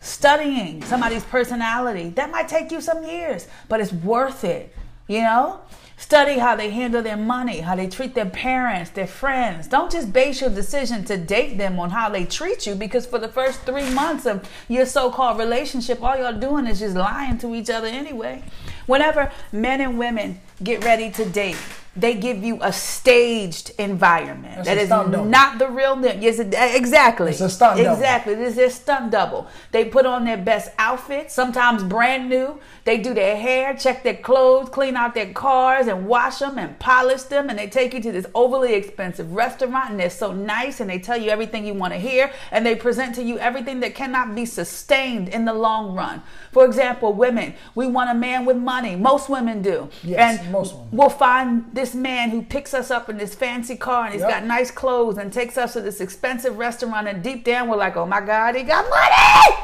studying 0.00 0.82
somebody's 0.84 1.24
personality, 1.24 2.08
that 2.10 2.30
might 2.30 2.48
take 2.48 2.72
you 2.72 2.80
some 2.80 3.04
years, 3.04 3.46
but 3.68 3.80
it's 3.80 3.92
worth 3.92 4.44
it. 4.44 4.74
You 5.06 5.22
know? 5.22 5.60
Study 6.02 6.38
how 6.38 6.56
they 6.56 6.70
handle 6.70 7.00
their 7.00 7.16
money, 7.16 7.60
how 7.60 7.76
they 7.76 7.86
treat 7.86 8.14
their 8.14 8.28
parents, 8.28 8.90
their 8.90 9.06
friends. 9.06 9.68
Don't 9.68 9.90
just 9.90 10.12
base 10.12 10.40
your 10.40 10.50
decision 10.50 11.04
to 11.04 11.16
date 11.16 11.58
them 11.58 11.78
on 11.78 11.90
how 11.90 12.08
they 12.08 12.24
treat 12.24 12.66
you 12.66 12.74
because 12.74 13.06
for 13.06 13.20
the 13.20 13.28
first 13.28 13.60
three 13.60 13.88
months 13.94 14.26
of 14.26 14.48
your 14.68 14.84
so 14.84 15.12
called 15.12 15.38
relationship, 15.38 16.02
all 16.02 16.16
y'all 16.16 16.32
doing 16.32 16.66
is 16.66 16.80
just 16.80 16.96
lying 16.96 17.38
to 17.38 17.54
each 17.54 17.70
other 17.70 17.86
anyway. 17.86 18.42
Whenever 18.86 19.30
men 19.52 19.80
and 19.80 19.98
women 19.98 20.40
get 20.62 20.84
ready 20.84 21.10
to 21.10 21.24
date, 21.24 21.56
they 21.94 22.14
give 22.14 22.42
you 22.42 22.58
a 22.62 22.72
staged 22.72 23.72
environment. 23.78 24.56
That's 24.56 24.68
that 24.68 24.78
a 24.78 24.82
is 24.82 24.88
double. 24.88 25.24
not 25.24 25.58
the 25.58 25.68
real 25.68 25.96
them. 25.96 26.22
Yes, 26.22 26.38
eh, 26.38 26.76
exactly. 26.76 27.32
It's 27.32 27.40
a 27.40 27.50
stunt 27.50 27.78
double. 27.78 27.92
Exactly. 27.92 28.34
This 28.34 28.50
is 28.50 28.56
their 28.56 28.70
stunt 28.70 29.10
double. 29.10 29.46
They 29.72 29.84
put 29.84 30.06
on 30.06 30.24
their 30.24 30.38
best 30.38 30.70
outfits, 30.78 31.34
sometimes 31.34 31.82
brand 31.82 32.30
new. 32.30 32.58
They 32.84 32.98
do 32.98 33.12
their 33.12 33.36
hair, 33.36 33.76
check 33.76 34.02
their 34.02 34.16
clothes, 34.16 34.70
clean 34.70 34.96
out 34.96 35.14
their 35.14 35.32
cars, 35.32 35.86
and 35.86 36.06
wash 36.06 36.38
them 36.38 36.58
and 36.58 36.78
polish 36.78 37.22
them. 37.24 37.50
And 37.50 37.58
they 37.58 37.68
take 37.68 37.92
you 37.92 38.00
to 38.02 38.12
this 38.12 38.26
overly 38.34 38.74
expensive 38.74 39.32
restaurant, 39.32 39.90
and 39.90 40.00
they're 40.00 40.08
so 40.10 40.32
nice, 40.32 40.80
and 40.80 40.88
they 40.88 40.98
tell 40.98 41.18
you 41.18 41.30
everything 41.30 41.66
you 41.66 41.74
want 41.74 41.92
to 41.92 41.98
hear, 41.98 42.32
and 42.50 42.64
they 42.64 42.74
present 42.74 43.14
to 43.16 43.22
you 43.22 43.38
everything 43.38 43.80
that 43.80 43.94
cannot 43.94 44.34
be 44.34 44.46
sustained 44.46 45.28
in 45.28 45.44
the 45.44 45.52
long 45.52 45.94
run. 45.94 46.22
For 46.52 46.64
example, 46.64 47.12
women, 47.12 47.54
we 47.74 47.86
want 47.86 48.10
a 48.10 48.14
man 48.14 48.44
with 48.46 48.56
money. 48.56 48.96
Most 48.96 49.28
women 49.28 49.60
do. 49.62 49.88
Yes, 50.02 50.40
and 50.40 50.52
most 50.52 50.74
women. 50.74 50.88
we'll 50.92 51.10
find 51.10 51.74
this 51.82 51.96
man 51.96 52.30
who 52.30 52.42
picks 52.42 52.72
us 52.74 52.92
up 52.92 53.08
in 53.08 53.18
this 53.18 53.34
fancy 53.34 53.74
car 53.74 54.04
and 54.04 54.12
he's 54.14 54.20
Yep. 54.22 54.30
got 54.30 54.44
nice 54.44 54.70
clothes 54.70 55.18
and 55.18 55.32
takes 55.32 55.58
us 55.58 55.72
to 55.72 55.80
this 55.80 56.00
expensive 56.00 56.56
restaurant 56.56 57.08
and 57.08 57.24
deep 57.24 57.44
down 57.44 57.68
we're 57.68 57.76
like, 57.76 57.96
oh 57.96 58.06
my 58.06 58.20
God, 58.20 58.54
he 58.54 58.62
got 58.62 58.88
money. 58.88 59.56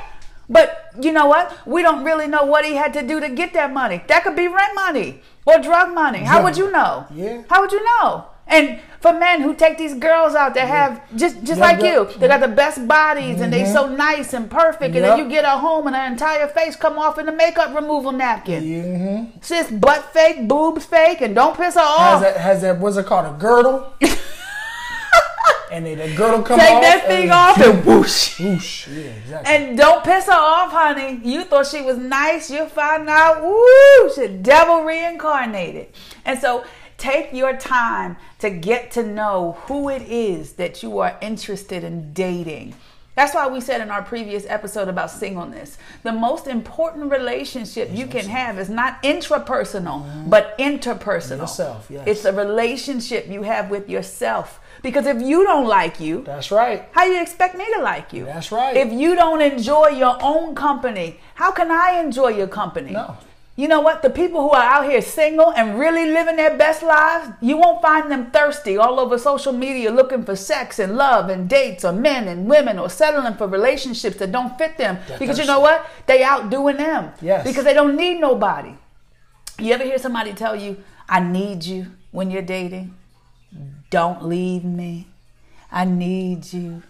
But 0.50 0.90
you 1.00 1.12
know 1.12 1.26
what? 1.26 1.56
We 1.64 1.82
don't 1.82 2.02
really 2.04 2.26
know 2.26 2.42
what 2.44 2.64
he 2.64 2.74
had 2.74 2.92
to 2.94 3.02
do 3.06 3.20
to 3.20 3.28
get 3.28 3.52
that 3.52 3.72
money. 3.72 4.02
That 4.08 4.24
could 4.24 4.34
be 4.34 4.48
rent 4.48 4.74
money 4.74 5.20
or 5.46 5.58
drug 5.58 5.94
money. 5.94 6.20
How 6.24 6.42
would 6.42 6.56
you 6.56 6.72
know? 6.72 7.06
Yeah. 7.14 7.42
How 7.48 7.60
would 7.60 7.70
you 7.70 7.84
know? 7.84 8.26
And 8.48 8.80
for 9.00 9.12
men 9.12 9.42
who 9.42 9.54
take 9.54 9.78
these 9.78 9.94
girls 9.94 10.34
out 10.34 10.54
that 10.54 10.66
have 10.66 11.00
just 11.14 11.36
just 11.44 11.58
Yeah, 11.60 11.64
like 11.66 11.80
yeah. 11.82 11.92
you, 12.00 12.18
they 12.18 12.26
got 12.28 12.40
the 12.40 12.48
best 12.48 12.88
bodies 12.88 13.40
and 13.40 13.52
they 13.52 13.64
so 13.64 13.88
nice 13.88 14.32
and 14.32 14.50
perfect, 14.50 14.94
and 14.96 15.04
then 15.04 15.18
you 15.18 15.28
get 15.28 15.44
her 15.44 15.58
home 15.58 15.86
and 15.86 15.94
her 15.94 16.06
entire 16.06 16.48
face 16.48 16.74
come 16.74 16.98
off 16.98 17.18
in 17.18 17.26
the 17.26 17.32
makeup 17.32 17.74
removal 17.74 18.10
napkin. 18.10 18.64
Mm-hmm. 18.64 19.38
Sis, 19.40 19.70
butt 19.70 20.12
fake, 20.12 20.48
boobs 20.48 20.84
fake, 20.86 21.20
and 21.20 21.34
don't 21.34 21.56
piss 21.56 21.74
her 21.74 21.80
Has 21.80 22.16
off. 22.16 22.20
that 22.22 22.36
has 22.38 22.62
that 22.62 22.78
what's 22.80 22.96
it 22.96 23.06
called 23.06 23.26
a 23.32 23.38
girdle? 23.38 23.92
and 25.70 25.84
then 25.84 25.98
the 25.98 26.16
girdle 26.16 26.42
come 26.42 26.58
Take 26.58 26.70
off. 26.76 26.82
that 26.82 27.04
thing 27.06 27.22
and- 27.24 27.30
off 27.32 27.60
and 27.60 27.84
whoosh. 27.84 28.40
Whoosh. 28.40 28.88
Yeah, 28.88 29.02
exactly. 29.10 29.54
And 29.54 29.76
don't 29.76 30.02
piss 30.02 30.24
her 30.26 30.32
off, 30.32 30.72
honey. 30.72 31.20
You 31.22 31.44
thought 31.44 31.66
she 31.66 31.82
was 31.82 31.98
nice. 31.98 32.50
You'll 32.50 32.66
find 32.66 33.08
out, 33.08 33.42
woo, 33.44 34.10
she's 34.14 34.30
devil 34.40 34.82
reincarnated. 34.84 35.88
And 36.24 36.38
so 36.38 36.64
take 36.98 37.32
your 37.32 37.56
time 37.56 38.16
to 38.40 38.50
get 38.50 38.90
to 38.90 39.02
know 39.02 39.56
who 39.62 39.88
it 39.88 40.02
is 40.02 40.54
that 40.54 40.82
you 40.82 40.98
are 40.98 41.16
interested 41.22 41.84
in 41.84 42.12
dating. 42.12 42.74
That's 43.14 43.34
why 43.34 43.48
we 43.48 43.60
said 43.60 43.80
in 43.80 43.90
our 43.90 44.02
previous 44.02 44.46
episode 44.46 44.86
about 44.86 45.10
singleness 45.10 45.76
the 46.04 46.12
most 46.12 46.46
important 46.46 47.10
relationship 47.10 47.88
you 47.92 48.06
can 48.06 48.26
have 48.26 48.60
is 48.60 48.70
not 48.70 49.02
intrapersonal, 49.02 50.04
mm-hmm. 50.04 50.30
but 50.30 50.56
interpersonal. 50.56 51.38
Yourself, 51.38 51.88
yes. 51.90 52.06
It's 52.06 52.24
a 52.24 52.32
relationship 52.32 53.26
you 53.26 53.42
have 53.42 53.70
with 53.70 53.90
yourself. 53.90 54.60
Because 54.82 55.06
if 55.06 55.20
you 55.20 55.42
don't 55.42 55.66
like 55.66 55.98
you, 55.98 56.22
That's 56.22 56.52
right. 56.52 56.88
how 56.92 57.06
you 57.06 57.20
expect 57.20 57.56
me 57.56 57.66
to 57.74 57.82
like 57.82 58.12
you? 58.12 58.24
That's 58.24 58.52
right. 58.52 58.76
If 58.76 58.92
you 58.92 59.16
don't 59.16 59.42
enjoy 59.42 59.88
your 59.88 60.16
own 60.22 60.54
company, 60.54 61.18
how 61.34 61.50
can 61.50 61.72
I 61.72 61.98
enjoy 61.98 62.28
your 62.28 62.46
company? 62.46 62.92
No. 62.92 63.16
You 63.58 63.66
know 63.66 63.80
what? 63.80 64.02
The 64.02 64.10
people 64.10 64.40
who 64.40 64.50
are 64.50 64.62
out 64.62 64.88
here 64.88 65.02
single 65.02 65.52
and 65.52 65.80
really 65.80 66.12
living 66.12 66.36
their 66.36 66.56
best 66.56 66.80
lives, 66.80 67.30
you 67.40 67.56
won't 67.56 67.82
find 67.82 68.08
them 68.08 68.30
thirsty 68.30 68.76
all 68.76 69.00
over 69.00 69.18
social 69.18 69.52
media 69.52 69.90
looking 69.90 70.24
for 70.24 70.36
sex 70.36 70.78
and 70.78 70.96
love 70.96 71.28
and 71.28 71.48
dates 71.48 71.84
or 71.84 71.92
men 71.92 72.28
and 72.28 72.46
women 72.46 72.78
or 72.78 72.88
settling 72.88 73.34
for 73.34 73.48
relationships 73.48 74.16
that 74.18 74.30
don't 74.30 74.56
fit 74.56 74.78
them. 74.78 75.00
They're 75.08 75.18
because 75.18 75.40
you 75.40 75.44
know 75.44 75.58
what? 75.58 75.84
They 76.06 76.22
outdoing 76.22 76.76
them. 76.76 77.10
Yes. 77.20 77.44
Because 77.44 77.64
they 77.64 77.74
don't 77.74 77.96
need 77.96 78.20
nobody. 78.20 78.74
You 79.58 79.74
ever 79.74 79.82
hear 79.82 79.98
somebody 79.98 80.34
tell 80.34 80.54
you, 80.54 80.76
I 81.08 81.18
need 81.18 81.64
you 81.64 81.88
when 82.12 82.30
you're 82.30 82.42
dating? 82.42 82.94
Don't 83.90 84.24
leave 84.24 84.62
me. 84.62 85.08
I 85.72 85.84
need 85.84 86.52
you. 86.52 86.84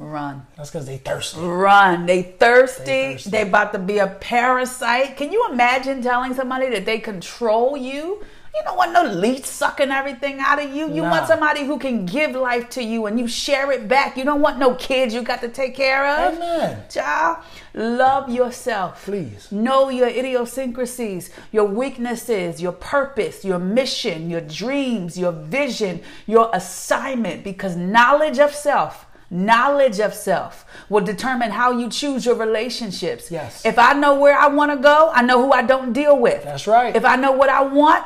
Run. 0.00 0.46
That's 0.56 0.70
because 0.70 0.86
they 0.86 0.96
thirsty. 0.96 1.38
Run. 1.40 2.06
They 2.06 2.22
thirsty. 2.22 2.84
They 2.84 3.16
They 3.26 3.42
about 3.42 3.74
to 3.74 3.78
be 3.78 3.98
a 3.98 4.06
parasite. 4.06 5.18
Can 5.18 5.30
you 5.30 5.46
imagine 5.52 6.02
telling 6.02 6.32
somebody 6.32 6.70
that 6.70 6.86
they 6.86 6.98
control 7.00 7.76
you? 7.76 8.24
You 8.54 8.62
don't 8.64 8.78
want 8.78 8.92
no 8.94 9.04
leech 9.04 9.44
sucking 9.44 9.90
everything 9.90 10.40
out 10.40 10.60
of 10.60 10.74
you. 10.74 10.88
You 10.88 11.02
Nah. 11.02 11.10
want 11.10 11.26
somebody 11.28 11.64
who 11.64 11.78
can 11.78 12.06
give 12.06 12.32
life 12.32 12.70
to 12.70 12.82
you 12.82 13.06
and 13.06 13.20
you 13.20 13.28
share 13.28 13.70
it 13.72 13.88
back. 13.88 14.16
You 14.16 14.24
don't 14.24 14.40
want 14.40 14.58
no 14.58 14.74
kids 14.74 15.12
you 15.14 15.20
got 15.22 15.42
to 15.42 15.48
take 15.48 15.76
care 15.76 16.04
of. 16.06 16.34
Amen. 16.34 16.82
Child, 16.88 17.36
love 17.74 18.30
yourself. 18.30 19.04
Please. 19.04 19.52
Know 19.52 19.90
your 19.90 20.08
idiosyncrasies, 20.08 21.30
your 21.52 21.66
weaknesses, 21.66 22.60
your 22.60 22.72
purpose, 22.72 23.44
your 23.44 23.58
mission, 23.58 24.30
your 24.30 24.40
dreams, 24.40 25.18
your 25.18 25.32
vision, 25.32 26.00
your 26.26 26.50
assignment, 26.52 27.44
because 27.44 27.76
knowledge 27.76 28.38
of 28.40 28.52
self, 28.54 29.06
knowledge 29.30 30.00
of 30.00 30.12
self 30.12 30.64
will 30.88 31.04
determine 31.04 31.50
how 31.50 31.70
you 31.78 31.88
choose 31.88 32.26
your 32.26 32.34
relationships. 32.34 33.30
Yes. 33.30 33.64
If 33.64 33.78
I 33.78 33.92
know 33.92 34.14
where 34.18 34.36
I 34.36 34.48
want 34.48 34.72
to 34.72 34.76
go, 34.76 35.10
I 35.14 35.22
know 35.22 35.42
who 35.44 35.52
I 35.52 35.62
don't 35.62 35.92
deal 35.92 36.18
with. 36.18 36.42
That's 36.44 36.66
right. 36.66 36.94
If 36.94 37.04
I 37.04 37.16
know 37.16 37.32
what 37.32 37.48
I 37.48 37.62
want, 37.62 38.04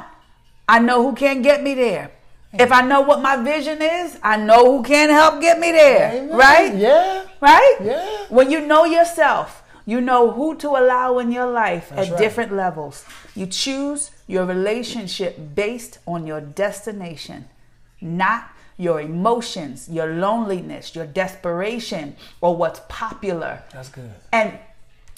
I 0.69 0.79
know 0.79 1.03
who 1.03 1.15
can't 1.15 1.43
get 1.43 1.63
me 1.63 1.75
there. 1.75 2.11
If 2.57 2.71
I 2.71 2.83
know 2.83 3.01
what 3.01 3.21
my 3.21 3.37
vision 3.43 3.83
is, 3.83 4.17
I 4.23 4.37
know 4.37 4.77
who 4.77 4.85
can 4.85 5.11
help 5.11 5.41
get 5.41 5.59
me 5.59 5.73
there. 5.73 6.13
Amen. 6.13 6.37
Right? 6.37 6.75
Yeah. 6.75 7.25
Right? 7.41 7.77
Yeah. 7.83 8.27
When 8.29 8.51
you 8.51 8.65
know 8.65 8.85
yourself, 8.85 9.65
you 9.87 10.01
know 10.01 10.31
who 10.31 10.55
to 10.57 10.69
allow 10.69 11.19
in 11.19 11.33
your 11.33 11.47
life 11.51 11.91
That's 11.91 12.09
at 12.09 12.13
right. 12.13 12.19
different 12.19 12.53
levels. 12.53 13.05
You 13.35 13.47
choose 13.47 14.13
your 14.27 14.47
relationship 14.47 15.37
based 15.55 15.99
on 16.07 16.27
your 16.27 16.41
destination, 16.41 17.49
not 18.01 18.51
your 18.77 19.01
emotions, 19.01 19.89
your 19.89 20.07
loneliness, 20.15 20.95
your 20.95 21.07
desperation, 21.07 22.17
or 22.41 22.57
what's 22.57 22.81
popular. 22.89 23.63
That's 23.73 23.89
good. 23.89 24.11
And 24.33 24.59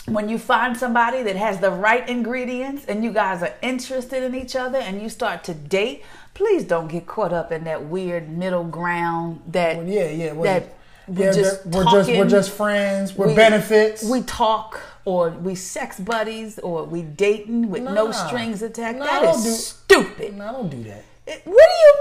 when 0.07 0.29
you 0.29 0.39
find 0.39 0.77
somebody 0.77 1.23
that 1.25 1.37
has 1.37 1.59
the 1.59 1.71
right 1.71 2.09
ingredients 2.09 2.85
and 2.87 3.03
you 3.03 3.13
guys 3.13 3.43
are 3.43 3.55
interested 3.63 4.23
in 4.23 4.35
each 4.35 4.55
other 4.55 4.79
and 4.79 5.03
you 5.03 5.09
start 5.09 5.43
to 5.45 5.55
date, 5.55 6.05
please 6.35 6.65
don't 6.65 6.89
get 6.89 7.07
caught 7.07 7.33
up 7.33 7.51
in 7.51 7.65
that 7.65 7.85
weird 7.85 8.29
middle 8.29 8.65
ground 8.65 9.41
that 9.49 9.79
Well, 9.79 9.87
yeah, 9.87 10.11
yeah. 10.11 10.33
Well, 10.33 10.45
that 10.45 10.75
we're 11.09 11.33
just 11.33 11.67
we're 11.67 11.85
just 11.85 12.11
we're 12.11 12.29
just 12.29 12.51
friends. 12.51 13.15
We're 13.17 13.29
we- 13.29 13.35
benefits. 13.35 14.05
We 14.05 14.23
talk 14.23 14.81
or 15.05 15.31
we 15.31 15.55
sex 15.55 15.99
buddies 16.01 16.59
or 16.59 16.85
we 16.85 17.03
dating 17.03 17.71
with 17.71 17.83
no 17.83 18.13
strings 18.13 18.63
attached. 18.63 18.99
Nah, 18.99 19.07
that 19.07 19.23
don't 19.23 19.37
is 19.39 19.45
do- 19.45 19.51
stupid. 19.53 20.37
no, 20.37 20.49
I 20.49 20.53
don't 20.53 20.69
do 20.69 20.83
that. 20.85 21.05
What 21.27 21.45
do 21.45 21.51
you 21.51 21.95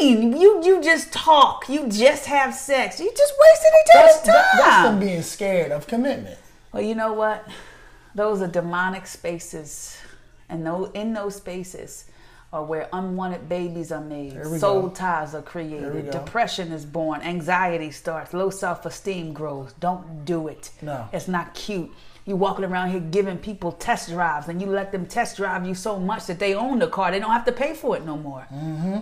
mean? 0.00 0.36
You 0.40 0.62
you 0.64 0.82
just 0.82 1.12
talk. 1.12 1.68
You 1.68 1.88
just 1.88 2.26
have 2.26 2.54
sex. 2.54 3.00
You 3.00 3.10
just 3.16 3.34
wasted 3.40 3.72
each 3.80 3.86
That's, 3.92 4.14
other's 4.14 4.26
that, 4.26 4.50
that's 4.56 4.76
time. 4.76 4.84
them 4.84 5.00
being 5.00 5.22
scared 5.22 5.72
of 5.72 5.86
commitment. 5.86 6.38
Well, 6.72 6.82
you 6.82 6.94
know 6.94 7.12
what? 7.12 7.46
Those 8.14 8.40
are 8.40 8.46
demonic 8.46 9.06
spaces, 9.06 9.98
and 10.48 10.64
those 10.66 10.90
in 10.94 11.12
those 11.12 11.36
spaces 11.36 12.04
are 12.52 12.64
where 12.64 12.88
unwanted 12.92 13.48
babies 13.48 13.92
are 13.92 14.00
made, 14.00 14.32
soul 14.58 14.82
go. 14.82 14.88
ties 14.90 15.34
are 15.34 15.42
created, 15.42 16.10
depression 16.10 16.72
is 16.72 16.84
born, 16.86 17.20
anxiety 17.20 17.90
starts, 17.90 18.32
low 18.32 18.48
self-esteem 18.48 19.32
grows. 19.34 19.74
Don't 19.74 20.24
do 20.24 20.48
it. 20.48 20.70
No. 20.80 21.08
it's 21.12 21.28
not 21.28 21.52
cute. 21.54 21.90
You 22.28 22.36
walking 22.36 22.66
around 22.66 22.90
here 22.90 23.00
giving 23.00 23.38
people 23.38 23.72
test 23.72 24.10
drives, 24.10 24.48
and 24.48 24.60
you 24.60 24.66
let 24.66 24.92
them 24.92 25.06
test 25.06 25.38
drive 25.38 25.66
you 25.66 25.74
so 25.74 25.98
much 25.98 26.26
that 26.26 26.38
they 26.38 26.54
own 26.54 26.78
the 26.78 26.86
car, 26.86 27.10
they 27.10 27.20
don't 27.20 27.30
have 27.30 27.46
to 27.46 27.52
pay 27.52 27.72
for 27.72 27.96
it 27.96 28.04
no 28.04 28.18
more. 28.18 28.46
Mm-hmm. 28.52 28.98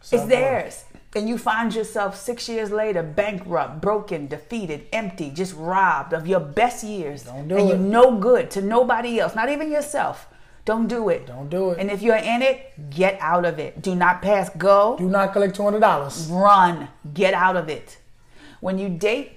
It's 0.00 0.08
Self-worth. 0.08 0.28
theirs. 0.30 0.84
And 1.14 1.28
you 1.28 1.38
find 1.38 1.72
yourself 1.72 2.16
six 2.16 2.48
years 2.48 2.72
later 2.72 3.04
bankrupt, 3.04 3.80
broken, 3.80 4.26
defeated, 4.26 4.88
empty, 4.92 5.30
just 5.30 5.54
robbed 5.54 6.12
of 6.12 6.26
your 6.26 6.40
best 6.40 6.82
years. 6.82 7.22
Don't 7.22 7.46
do 7.46 7.56
and 7.56 7.66
it. 7.66 7.68
you're 7.68 7.78
no 7.78 8.18
good 8.18 8.50
to 8.50 8.60
nobody 8.60 9.20
else, 9.20 9.36
not 9.36 9.48
even 9.48 9.70
yourself. 9.70 10.26
Don't 10.64 10.88
do 10.88 11.08
it. 11.10 11.28
Don't 11.28 11.48
do 11.48 11.70
it. 11.70 11.78
And 11.78 11.88
if 11.88 12.02
you're 12.02 12.16
in 12.16 12.42
it, 12.42 12.90
get 12.90 13.16
out 13.20 13.44
of 13.44 13.60
it. 13.60 13.80
Do 13.80 13.94
not 13.94 14.22
pass 14.22 14.50
go. 14.58 14.96
Do 14.98 15.08
not 15.08 15.32
collect 15.32 15.54
two 15.54 15.62
hundred 15.62 15.80
dollars. 15.80 16.26
Run. 16.28 16.88
Get 17.14 17.32
out 17.32 17.54
of 17.54 17.68
it. 17.68 17.98
When 18.58 18.76
you 18.78 18.88
date 18.88 19.34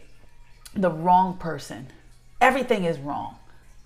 the 0.73 0.89
wrong 0.89 1.37
person, 1.37 1.89
everything 2.41 2.83
is 2.85 2.99
wrong. 2.99 3.35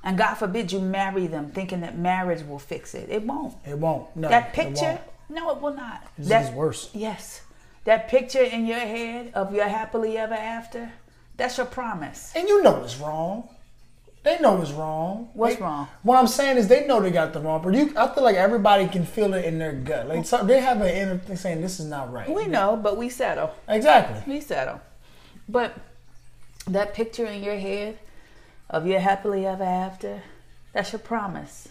And 0.03 0.17
God 0.17 0.35
forbid 0.35 0.71
you 0.71 0.79
marry 0.79 1.27
them 1.27 1.51
thinking 1.51 1.81
that 1.81 1.97
marriage 1.97 2.43
will 2.45 2.59
fix 2.59 2.95
it. 2.95 3.09
It 3.09 3.23
won't. 3.23 3.55
It 3.65 3.77
won't. 3.77 4.15
No, 4.15 4.29
That 4.29 4.51
picture, 4.53 4.85
won't. 4.85 5.01
no, 5.29 5.51
it 5.51 5.61
will 5.61 5.75
not. 5.75 6.07
It's 6.17 6.29
that, 6.29 6.53
worse. 6.55 6.89
Yes. 6.93 7.41
That 7.85 8.07
picture 8.07 8.41
in 8.43 8.65
your 8.65 8.79
head 8.79 9.31
of 9.35 9.53
your 9.53 9.67
happily 9.67 10.17
ever 10.17 10.33
after, 10.33 10.91
that's 11.37 11.57
your 11.57 11.67
promise. 11.67 12.31
And 12.35 12.47
you 12.47 12.63
know 12.63 12.83
it's 12.83 12.97
wrong. 12.97 13.47
They 14.23 14.39
know 14.39 14.61
it's 14.61 14.71
wrong. 14.71 15.29
What's 15.33 15.55
They- 15.55 15.61
wrong? 15.61 15.87
What 16.03 16.17
I'm 16.17 16.27
saying 16.27 16.57
is 16.57 16.67
they 16.67 16.85
know 16.85 16.99
they 16.99 17.09
got 17.11 17.33
the 17.33 17.39
wrong. 17.39 17.61
But 17.63 17.73
you, 17.73 17.93
I 17.97 18.07
feel 18.13 18.23
like 18.23 18.35
everybody 18.35 18.87
can 18.87 19.03
feel 19.05 19.33
it 19.33 19.45
in 19.45 19.57
their 19.59 19.73
gut. 19.73 20.07
Like 20.07 20.25
so 20.25 20.43
they 20.43 20.61
have 20.61 20.81
an 20.81 20.89
inner 20.89 21.17
thing 21.17 21.35
saying 21.37 21.61
this 21.61 21.79
is 21.79 21.87
not 21.87 22.11
right. 22.11 22.29
We 22.29 22.45
know, 22.47 22.75
but 22.75 22.97
we 22.97 23.09
settle. 23.09 23.51
Exactly. 23.67 24.21
We 24.31 24.39
settle. 24.41 24.79
But 25.49 25.73
that 26.67 26.93
picture 26.93 27.25
in 27.25 27.43
your 27.43 27.57
head 27.57 27.97
of 28.71 28.87
your 28.87 29.01
happily 29.01 29.45
ever 29.45 29.63
after, 29.63 30.23
that's 30.73 30.93
your 30.93 30.99
promise. 30.99 31.67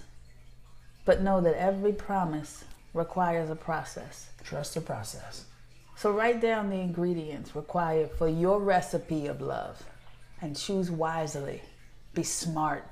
But 1.06 1.22
know 1.22 1.40
that 1.40 1.58
every 1.58 1.92
promise 1.92 2.64
requires 2.92 3.48
a 3.50 3.56
process. 3.56 4.28
Trust 4.44 4.74
the 4.74 4.82
process. 4.82 5.46
So 5.96 6.12
write 6.12 6.40
down 6.40 6.70
the 6.70 6.76
ingredients 6.76 7.56
required 7.56 8.10
for 8.12 8.28
your 8.28 8.60
recipe 8.60 9.26
of 9.26 9.40
love 9.40 9.82
and 10.40 10.56
choose 10.56 10.90
wisely. 10.90 11.62
Be 12.14 12.22
smart. 12.22 12.86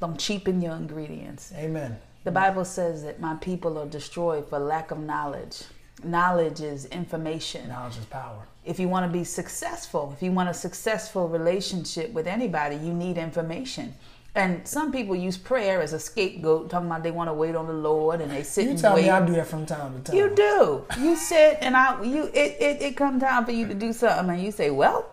Don't 0.00 0.18
cheapen 0.18 0.60
your 0.60 0.74
ingredients. 0.76 1.52
Amen. 1.56 1.98
The 2.24 2.30
Bible 2.30 2.64
says 2.64 3.02
that 3.02 3.20
my 3.20 3.34
people 3.36 3.78
are 3.78 3.86
destroyed 3.86 4.48
for 4.48 4.58
lack 4.58 4.90
of 4.90 4.98
knowledge. 4.98 5.64
Knowledge 6.04 6.60
is 6.60 6.86
information. 6.86 7.68
Knowledge 7.68 7.98
is 7.98 8.04
power. 8.06 8.46
If 8.64 8.78
you 8.78 8.88
want 8.88 9.10
to 9.10 9.12
be 9.12 9.24
successful, 9.24 10.12
if 10.16 10.22
you 10.22 10.32
want 10.32 10.48
a 10.48 10.54
successful 10.54 11.28
relationship 11.28 12.12
with 12.12 12.26
anybody, 12.26 12.76
you 12.76 12.92
need 12.92 13.18
information. 13.18 13.94
And 14.36 14.66
some 14.66 14.90
people 14.90 15.14
use 15.14 15.36
prayer 15.36 15.80
as 15.80 15.92
a 15.92 16.00
scapegoat, 16.00 16.68
talking 16.68 16.88
about 16.88 17.04
they 17.04 17.12
want 17.12 17.28
to 17.30 17.34
wait 17.34 17.54
on 17.54 17.68
the 17.68 17.72
Lord 17.72 18.20
and 18.20 18.32
they 18.32 18.42
sit 18.42 18.68
You 18.68 18.76
tell 18.76 18.94
wait. 18.96 19.04
me 19.04 19.10
I 19.10 19.24
do 19.24 19.32
that 19.34 19.46
from 19.46 19.64
time 19.64 19.94
to 19.94 20.00
time. 20.00 20.16
You 20.16 20.34
do. 20.34 20.84
You 21.00 21.14
sit 21.14 21.58
and 21.60 21.76
I 21.76 22.02
you 22.02 22.24
it, 22.34 22.56
it, 22.60 22.82
it 22.82 22.96
come 22.96 23.20
time 23.20 23.44
for 23.44 23.52
you 23.52 23.68
to 23.68 23.74
do 23.74 23.92
something 23.92 24.34
and 24.34 24.42
you 24.42 24.50
say, 24.50 24.70
Well, 24.70 25.08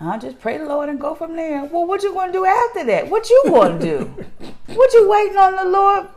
I'll 0.00 0.18
just 0.18 0.40
pray 0.40 0.58
the 0.58 0.64
Lord 0.64 0.88
and 0.88 1.00
go 1.00 1.14
from 1.14 1.36
there. 1.36 1.64
Well, 1.66 1.86
what 1.86 2.02
you 2.02 2.12
gonna 2.12 2.32
do 2.32 2.44
after 2.44 2.84
that? 2.86 3.08
What 3.08 3.30
you 3.30 3.42
gonna 3.46 3.78
do? 3.78 4.12
what 4.66 4.92
you 4.92 5.08
waiting 5.08 5.36
on 5.36 5.54
the 5.54 5.70
Lord? 5.70 6.08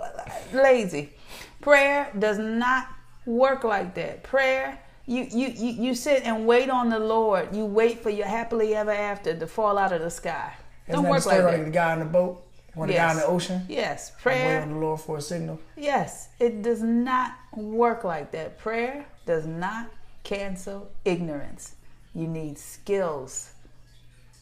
Lazy. 0.51 1.13
Prayer 1.61 2.11
does 2.17 2.39
not 2.39 2.88
work 3.28 3.63
like 3.63 3.93
that. 3.95 4.23
Prayer 4.23 4.80
you, 5.07 5.25
you, 5.32 5.47
you, 5.47 5.71
you 5.84 5.95
sit 5.95 6.23
and 6.23 6.45
wait 6.45 6.69
on 6.69 6.89
the 6.89 6.99
Lord. 6.99 7.55
You 7.55 7.65
wait 7.65 8.03
for 8.03 8.09
your 8.09 8.28
happily 8.28 8.75
ever 8.75 8.91
after 8.91 9.34
to 9.38 9.47
fall 9.47 9.78
out 9.78 9.93
of 9.93 10.01
the 10.01 10.09
sky. 10.09 10.53
Isn't 10.88 10.95
Don't 10.95 11.03
that 11.03 11.07
the 11.07 11.11
work 11.11 11.21
story 11.21 11.41
like 11.43 11.57
that. 11.57 11.65
the 11.65 11.71
guy 11.71 11.93
in 11.93 11.99
the 11.99 12.05
boat 12.05 12.43
or 12.75 12.88
the 12.88 12.93
guy 12.93 13.11
in 13.11 13.17
the 13.17 13.25
ocean? 13.25 13.65
Yes, 13.69 14.11
Wait 14.11 14.21
prayer 14.21 14.61
on 14.61 14.73
the 14.73 14.80
Lord 14.80 14.99
for 14.99 15.17
a 15.17 15.21
signal. 15.21 15.61
Yes, 15.78 16.28
it 16.39 16.61
does 16.61 16.82
not 16.82 17.32
work 17.55 18.03
like 18.03 18.32
that. 18.32 18.59
Prayer 18.59 19.05
does 19.25 19.45
not 19.45 19.89
cancel 20.23 20.91
ignorance. 21.05 21.75
You 22.13 22.28
need 22.28 22.57
skills 22.57 23.51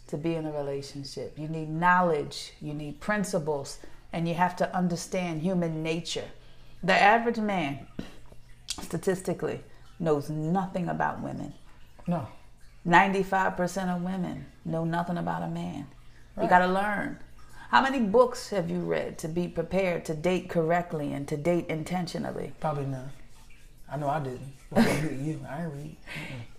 to 0.08 0.18
be 0.18 0.34
in 0.34 0.48
a 0.48 0.52
relationship. 0.52 1.38
You 1.38 1.48
need 1.48 1.70
knowledge, 1.70 2.54
you 2.60 2.74
need 2.74 3.00
principles, 3.00 3.78
and 4.12 4.28
you 4.28 4.34
have 4.34 4.56
to 4.56 4.76
understand 4.76 5.44
human 5.44 5.84
nature. 5.84 6.30
The 6.84 6.94
average 6.94 7.38
man, 7.38 7.86
statistically, 8.82 9.62
knows 10.00 10.30
nothing 10.30 10.90
about 10.90 11.22
women. 11.22 11.54
No. 12.08 12.28
95% 12.86 13.96
of 13.96 14.02
women 14.04 14.46
know 14.64 14.86
nothing 14.86 15.18
about 15.18 15.44
a 15.44 15.48
man. 15.48 15.88
You 16.42 16.48
got 16.48 16.60
to 16.60 16.68
learn. 16.68 17.20
How 17.70 17.82
many 17.82 18.00
books 18.00 18.50
have 18.50 18.70
you 18.70 18.80
read 18.80 19.18
to 19.20 19.28
be 19.28 19.48
prepared 19.48 20.06
to 20.06 20.14
date 20.14 20.50
correctly 20.50 21.14
and 21.14 21.28
to 21.28 21.38
date 21.38 21.68
intentionally? 21.68 22.54
Probably 22.60 22.86
none. 22.86 23.10
I 23.92 23.98
know 23.98 24.10
I 24.10 24.20
didn't. 24.20 24.54
Well, 24.70 25.04
you, 25.04 25.10
you, 25.10 25.46
I 25.50 25.64
read. 25.64 25.98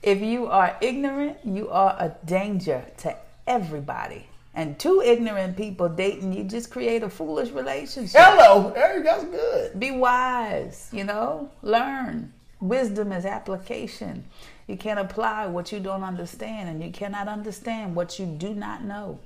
If 0.03 0.21
you 0.21 0.47
are 0.47 0.77
ignorant, 0.81 1.39
you 1.45 1.69
are 1.69 1.97
a 1.99 2.15
danger 2.25 2.85
to 2.99 3.17
everybody. 3.47 4.27
And 4.57 4.79
two 4.79 5.03
ignorant 5.03 5.55
people 5.55 5.87
dating, 5.91 6.33
you 6.33 6.43
just 6.43 6.71
create 6.71 7.03
a 7.03 7.11
foolish 7.11 7.51
relationship. 7.51 8.19
Hello, 8.19 8.73
Eric, 8.75 9.05
that's 9.05 9.25
good. 9.25 9.79
Be 9.79 9.91
wise, 9.91 10.89
you 10.93 11.05
know, 11.05 11.51
learn. 11.61 12.33
Wisdom 12.59 13.13
is 13.13 13.27
application. 13.27 14.25
You 14.67 14.79
can't 14.79 14.99
apply 14.99 15.47
what 15.47 15.73
you 15.73 15.79
don't 15.79 16.03
understand, 16.03 16.71
and 16.71 16.83
you 16.83 16.91
cannot 16.91 17.29
understand 17.29 17.95
what 17.95 18.19
you 18.19 18.25
do 18.25 18.55
not 18.55 18.83
know. 18.83 19.21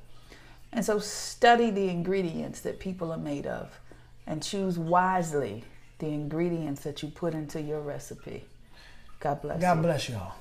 And 0.73 0.85
so, 0.85 0.99
study 0.99 1.71
the 1.71 1.89
ingredients 1.89 2.61
that 2.63 2.81
people 2.81 3.13
are 3.13 3.19
made 3.19 3.47
of 3.47 3.79
and 4.27 4.43
choose 4.43 4.79
wisely 4.79 5.63
the 6.01 6.09
ingredients 6.09 6.83
that 6.83 7.05
you 7.05 7.09
put 7.09 7.35
into 7.35 7.61
your 7.61 7.81
recipe. 7.81 8.47
God 9.21 9.43
bless 9.43 9.61
God 9.61 9.77
you. 9.77 9.83
bless 9.83 10.09
y'all. 10.09 10.33